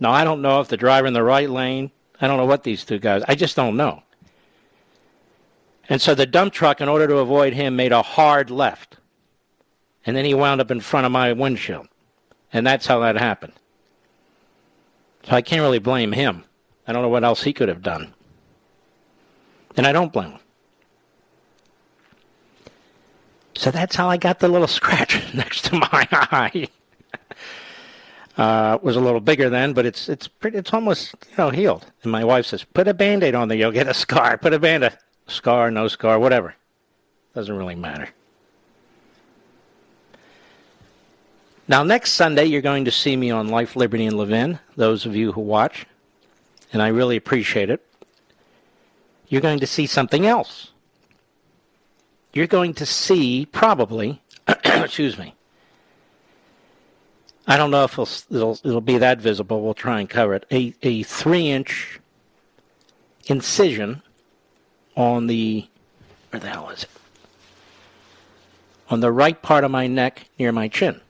[0.00, 2.64] Now, I don't know if the driver in the right lane, I don't know what
[2.64, 4.02] these two guys, I just don't know.
[5.88, 8.96] And so the dump truck, in order to avoid him, made a hard left.
[10.06, 11.88] And then he wound up in front of my windshield.
[12.52, 13.54] And that's how that happened.
[15.24, 16.44] So I can't really blame him.
[16.86, 18.12] I don't know what else he could have done.
[19.76, 20.40] And I don't blame him.
[23.54, 26.68] So that's how I got the little scratch next to my eye.
[28.34, 31.84] Uh, was a little bigger then, but it's it's pretty, it's almost you know healed.
[32.02, 34.38] And my wife says, "Put a band-aid on there, you'll get a scar.
[34.38, 34.96] Put a band-aid."
[35.26, 36.54] Scar, no scar, whatever.
[37.34, 38.08] Doesn't really matter.
[41.68, 45.16] Now, next Sunday, you're going to see me on Life, Liberty, and Levin, those of
[45.16, 45.86] you who watch,
[46.72, 47.86] and I really appreciate it.
[49.28, 50.72] You're going to see something else.
[52.34, 55.34] You're going to see, probably, excuse me,
[57.46, 59.62] I don't know if it'll, it'll, it'll, be that visible.
[59.62, 60.46] We'll try and cover it.
[60.50, 62.00] A, a three inch
[63.26, 64.02] incision
[64.96, 65.66] on the
[66.30, 66.90] where the hell is it?
[68.88, 71.00] On the right part of my neck near my chin.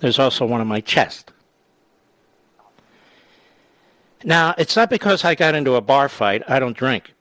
[0.00, 1.32] There's also one on my chest.
[4.24, 6.42] Now, it's not because I got into a bar fight.
[6.48, 7.12] I don't drink.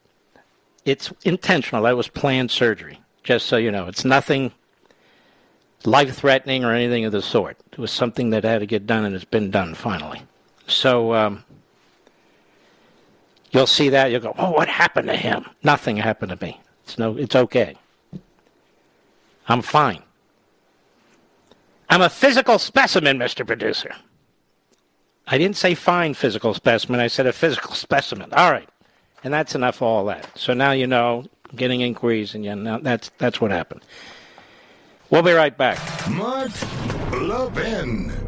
[0.85, 1.83] It's intentional.
[1.83, 2.99] That was planned surgery.
[3.23, 4.51] Just so you know, it's nothing
[5.85, 7.57] life threatening or anything of the sort.
[7.71, 10.21] It was something that had to get done, and it's been done finally.
[10.67, 11.43] So, um,
[13.51, 14.11] You'll see that.
[14.11, 15.45] You'll go, oh, what happened to him?
[15.63, 16.59] Nothing happened to me.
[16.83, 17.75] It's no, it's okay.
[19.47, 20.03] I'm fine.
[21.89, 23.47] I'm a physical specimen, Mr.
[23.47, 23.95] Producer.
[25.27, 26.99] I didn't say fine physical specimen.
[26.99, 28.33] I said a physical specimen.
[28.33, 28.67] All right.
[29.23, 30.29] And that's enough of all that.
[30.37, 31.25] So now you know,
[31.55, 33.81] getting inquiries, and you know, that's, that's what happened.
[35.09, 35.79] We'll be right back.
[36.09, 36.51] Mark
[37.11, 38.26] Levin.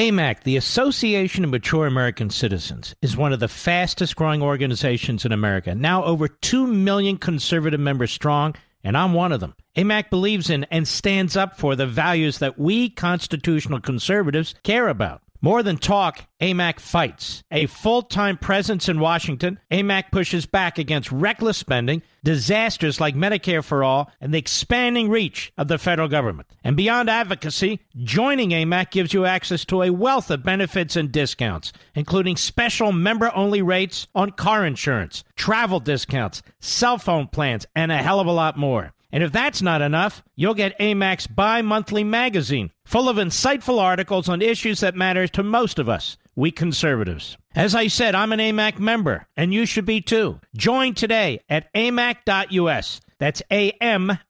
[0.00, 5.30] AMAC, the Association of Mature American Citizens, is one of the fastest growing organizations in
[5.30, 5.74] America.
[5.74, 9.54] Now over 2 million conservative members strong, and I'm one of them.
[9.76, 15.20] AMAC believes in and stands up for the values that we constitutional conservatives care about.
[15.42, 17.42] More than talk, AMAC fights.
[17.50, 23.64] A full time presence in Washington, AMAC pushes back against reckless spending, disasters like Medicare
[23.64, 26.48] for All, and the expanding reach of the federal government.
[26.62, 31.72] And beyond advocacy, joining AMAC gives you access to a wealth of benefits and discounts,
[31.94, 37.98] including special member only rates on car insurance, travel discounts, cell phone plans, and a
[37.98, 38.92] hell of a lot more.
[39.12, 44.28] And if that's not enough, you'll get AMAC's bi monthly magazine, full of insightful articles
[44.28, 47.36] on issues that matter to most of us, we conservatives.
[47.54, 50.40] As I said, I'm an AMAC member, and you should be too.
[50.56, 53.00] Join today at amac.us.
[53.18, 54.24] That's A-M-A-C.us.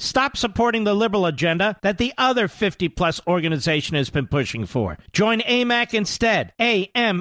[0.00, 4.96] Stop supporting the liberal agenda that the other 50 plus organization has been pushing for.
[5.12, 6.52] Join AMAC instead.
[6.60, 7.18] A-M-A-C.us.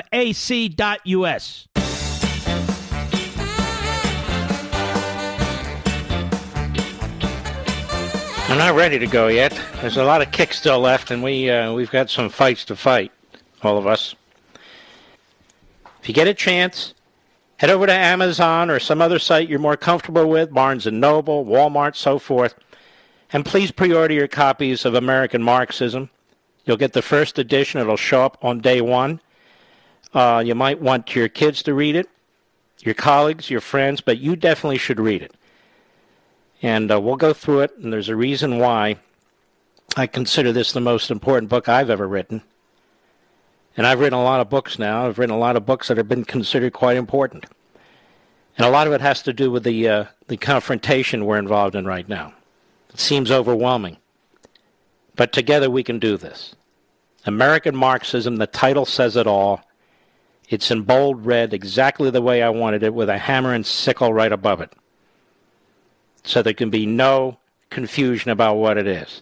[8.49, 9.51] I'm not ready to go yet.
[9.81, 12.77] There's a lot of kicks still left, and we uh, we've got some fights to
[12.77, 13.11] fight,
[13.61, 14.15] all of us.
[15.99, 16.93] If you get a chance,
[17.57, 21.43] head over to Amazon or some other site you're more comfortable with, Barnes and Noble,
[21.43, 22.55] Walmart, so forth,
[23.33, 26.09] and please pre-order your copies of American Marxism.
[26.63, 29.19] You'll get the first edition; it'll show up on day one.
[30.13, 32.07] Uh, you might want your kids to read it,
[32.79, 35.35] your colleagues, your friends, but you definitely should read it
[36.61, 37.77] and uh, we'll go through it.
[37.77, 38.97] And there's a reason why
[39.95, 42.41] I consider this the most important book I've ever written.
[43.75, 45.05] And I've written a lot of books now.
[45.05, 47.45] I've written a lot of books that have been considered quite important,
[48.57, 51.75] and a lot of it has to do with the uh, the confrontation we're involved
[51.75, 52.33] in right now.
[52.89, 53.97] It seems overwhelming,
[55.15, 56.55] but together we can do this.
[57.27, 58.37] American Marxism.
[58.37, 59.61] The title says it all.
[60.49, 64.11] It's in bold red, exactly the way I wanted it, with a hammer and sickle
[64.11, 64.73] right above it
[66.23, 67.37] so there can be no
[67.69, 69.21] confusion about what it is.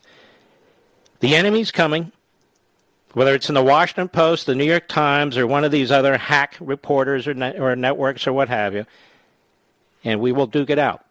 [1.19, 2.11] The enemy's coming,
[3.13, 6.17] whether it's in the Washington Post, the New York Times, or one of these other
[6.17, 8.85] hack reporters or, or networks or what have you,
[10.03, 11.05] and we will duke it out.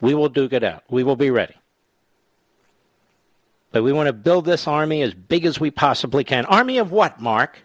[0.00, 0.84] We will duke it out.
[0.88, 1.54] We will be ready.
[3.72, 6.44] But we want to build this army as big as we possibly can.
[6.46, 7.58] Army of what, Mark?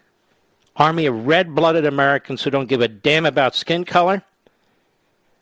[0.76, 4.22] Army of red blooded Americans who don't give a damn about skin color?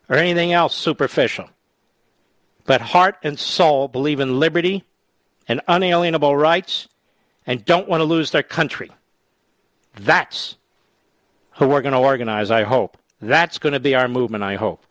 [0.09, 1.49] Or anything else superficial,
[2.65, 4.83] but heart and soul believe in liberty
[5.47, 6.87] and unalienable rights
[7.45, 8.91] and don't want to lose their country.
[9.95, 10.57] That's
[11.51, 12.97] who we're going to organize, I hope.
[13.21, 14.85] That's going to be our movement, I hope.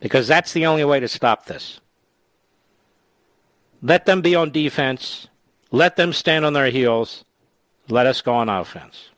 [0.00, 1.80] Because that's the only way to stop this.
[3.82, 5.28] Let them be on defense.
[5.70, 7.24] Let them stand on their heels.
[7.88, 9.10] Let us go on offense.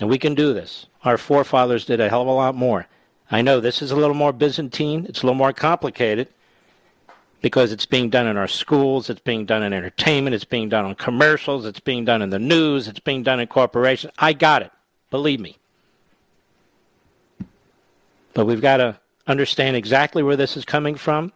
[0.00, 0.86] And we can do this.
[1.04, 2.86] Our forefathers did a hell of a lot more.
[3.30, 6.28] I know this is a little more Byzantine, it's a little more complicated
[7.40, 10.84] because it's being done in our schools, it's being done in entertainment, it's being done
[10.84, 14.12] on commercials, it's being done in the news, it's being done in corporations.
[14.18, 14.70] I got it.
[15.10, 15.58] Believe me.
[18.34, 21.32] But we've got to understand exactly where this is coming from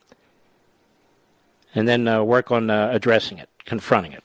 [1.74, 4.22] and then uh, work on uh, addressing it, confronting it.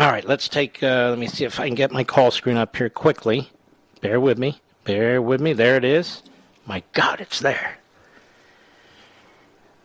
[0.00, 2.56] All right, let's take, uh, let me see if I can get my call screen
[2.56, 3.50] up here quickly.
[4.00, 4.60] Bear with me.
[4.84, 5.52] Bear with me.
[5.52, 6.22] There it is.
[6.68, 7.78] My God, it's there.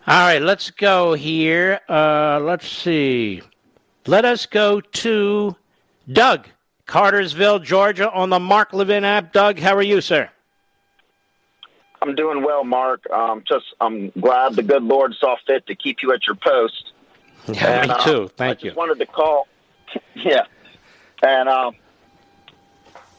[0.05, 1.79] All right, let's go here.
[1.87, 3.41] Uh, let's see.
[4.05, 5.55] Let us go to
[6.11, 6.49] Doug,
[6.85, 9.31] Cartersville, Georgia, on the Mark Levin app.
[9.31, 10.29] Doug, how are you, sir?
[12.01, 13.09] I'm doing well, Mark.
[13.09, 16.91] Um, just I'm glad the good Lord saw fit to keep you at your post.
[17.53, 18.27] Yeah, and, me uh, too.
[18.37, 18.45] Thank you.
[18.45, 18.69] I you.
[18.69, 19.47] Just wanted to call.
[20.15, 20.43] yeah,
[21.25, 21.75] and um,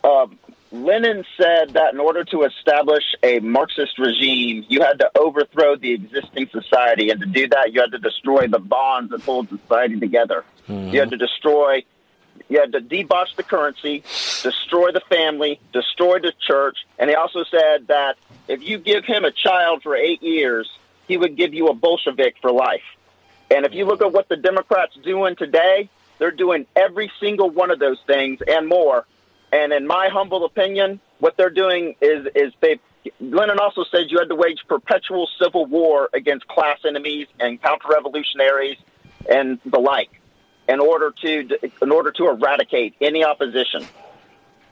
[0.03, 0.27] uh,
[0.74, 5.92] Lenin said that in order to establish a Marxist regime, you had to overthrow the
[5.92, 7.10] existing society.
[7.10, 10.44] And to do that, you had to destroy the bonds that hold society together.
[10.68, 10.88] Mm-hmm.
[10.88, 11.84] You had to destroy,
[12.48, 14.01] you had to debauch the currency,
[14.42, 16.78] destroy the family, destroy the church.
[16.98, 18.16] And he also said that
[18.48, 20.68] if you give him a child for eight years,
[21.06, 22.82] he would give you a Bolshevik for life.
[23.48, 25.88] And if you look at what the Democrats doing today,
[26.18, 29.06] they're doing every single one of those things and more
[29.55, 30.89] and in my humble opinion,
[31.24, 32.74] what they're doing is is they.
[33.20, 38.78] Lenin also said you had to wage perpetual civil war against class enemies and counter-revolutionaries
[39.36, 40.12] and the like,
[40.72, 41.31] in order to
[41.85, 43.82] in order to eradicate any opposition.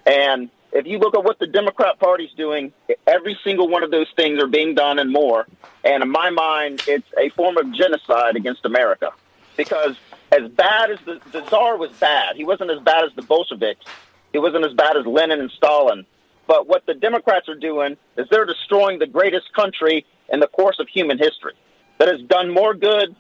[0.07, 2.73] And if you look at what the Democrat Party's doing,
[3.07, 5.47] every single one of those things are being done and more.
[5.85, 9.13] And in my mind, it's a form of genocide against America.
[9.57, 9.97] because
[10.31, 13.85] as bad as the, the Tsar was bad, he wasn't as bad as the Bolsheviks.
[14.33, 16.07] He wasn't as bad as Lenin and Stalin.
[16.47, 20.77] But what the Democrats are doing is they're destroying the greatest country in the course
[20.81, 21.55] of human history
[21.99, 23.15] that has done more good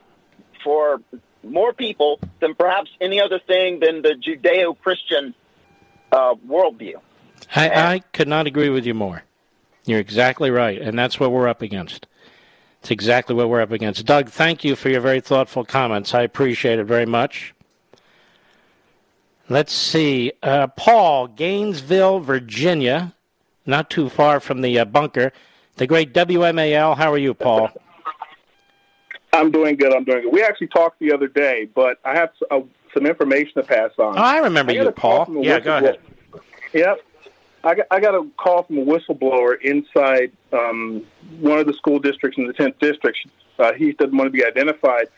[0.64, 1.00] for
[1.42, 5.34] more people than perhaps any other thing than the Judeo Christian
[6.10, 6.96] uh, worldview.
[7.54, 9.24] I, I could not agree with you more.
[9.84, 12.06] You're exactly right, and that's what we're up against.
[12.80, 14.04] It's exactly what we're up against.
[14.06, 16.14] Doug, thank you for your very thoughtful comments.
[16.14, 17.54] I appreciate it very much.
[19.52, 20.32] Let's see.
[20.42, 23.14] Uh, Paul, Gainesville, Virginia,
[23.66, 25.30] not too far from the uh, bunker.
[25.76, 26.96] The great WMAL.
[26.96, 27.68] How are you, Paul?
[29.34, 29.92] I'm doing good.
[29.92, 30.32] I'm doing good.
[30.32, 32.60] We actually talked the other day, but I have uh,
[32.94, 34.16] some information to pass on.
[34.18, 35.26] Oh, I remember I you, Paul.
[35.44, 35.98] Yeah, go ahead.
[36.72, 37.00] Yep.
[37.62, 41.04] I got, I got a call from a whistleblower inside um,
[41.40, 43.18] one of the school districts in the 10th district.
[43.58, 45.08] Uh, he doesn't want to be identified.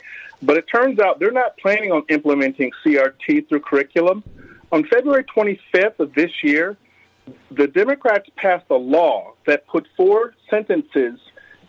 [0.43, 4.23] But it turns out they're not planning on implementing CRT through curriculum.
[4.73, 6.77] On February 25th of this year,
[7.51, 11.19] the Democrats passed a law that put four sentences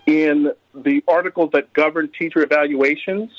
[0.06, 3.32] in the articles that govern teacher evaluations.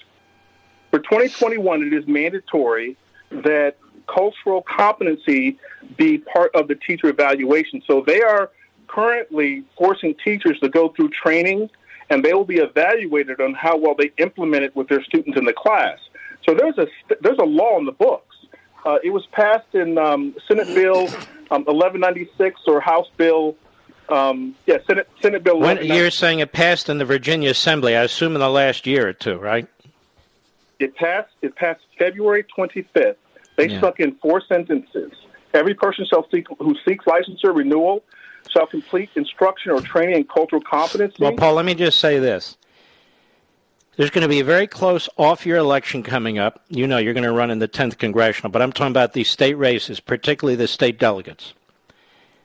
[0.90, 2.96] For 2021, it is mandatory
[3.30, 3.76] that
[4.06, 5.58] cultural competency
[5.96, 7.82] be part of the teacher evaluation.
[7.86, 8.50] So they are
[8.88, 11.70] currently forcing teachers to go through training
[12.10, 15.44] and they will be evaluated on how well they implement it with their students in
[15.44, 15.98] the class.
[16.48, 16.86] So there's a
[17.20, 18.36] there's a law in the books.
[18.84, 21.08] Uh, it was passed in um, Senate Bill
[21.50, 23.56] um, 1196 or House Bill.
[24.08, 25.58] Um, yeah, Senate Senate Bill.
[25.58, 29.08] When, you're saying it passed in the Virginia Assembly, I assume in the last year
[29.08, 29.66] or two, right?
[30.78, 31.32] It passed.
[31.42, 33.16] It passed February 25th.
[33.56, 33.78] They Yeah.
[33.78, 35.12] stuck in four sentences.
[35.54, 38.04] Every person shall seek, who seeks licensure renewal
[38.50, 41.16] shall complete instruction or training in cultural competency.
[41.18, 42.56] Well, Paul, let me just say this.
[43.96, 46.64] There's going to be a very close off year election coming up.
[46.68, 49.30] You know, you're going to run in the 10th congressional, but I'm talking about these
[49.30, 51.54] state races, particularly the state delegates.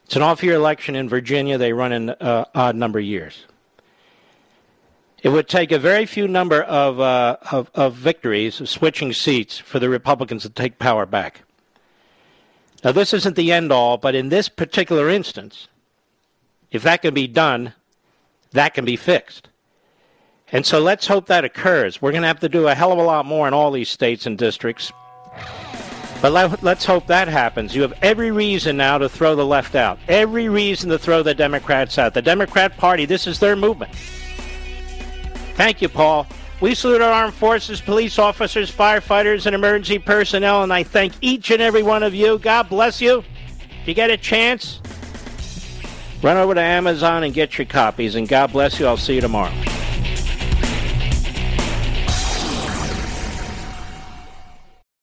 [0.06, 1.58] It's an off year election in Virginia.
[1.58, 3.46] They run in uh, odd number of years.
[5.24, 9.60] It would take a very few number of, uh, of, of victories, of switching seats,
[9.60, 11.44] for the Republicans to take power back.
[12.84, 15.68] Now, this isn't the end all, but in this particular instance,
[16.72, 17.74] if that can be done,
[18.52, 19.50] that can be fixed.
[20.52, 22.02] And so let's hope that occurs.
[22.02, 23.90] We're going to have to do a hell of a lot more in all these
[23.90, 24.92] states and districts.
[26.22, 27.76] But let, us hope that happens.
[27.76, 31.34] You have every reason now to throw the left out, every reason to throw the
[31.34, 32.14] Democrats out.
[32.14, 33.96] The Democrat Party, this is their movement.
[35.56, 36.28] Thank you, Paul.
[36.60, 41.50] We salute our armed forces, police officers, firefighters, and emergency personnel, and I thank each
[41.50, 42.38] and every one of you.
[42.38, 43.24] God bless you.
[43.82, 44.80] If you get a chance,
[46.22, 48.86] run over to Amazon and get your copies, and God bless you.
[48.86, 49.71] I'll see you tomorrow.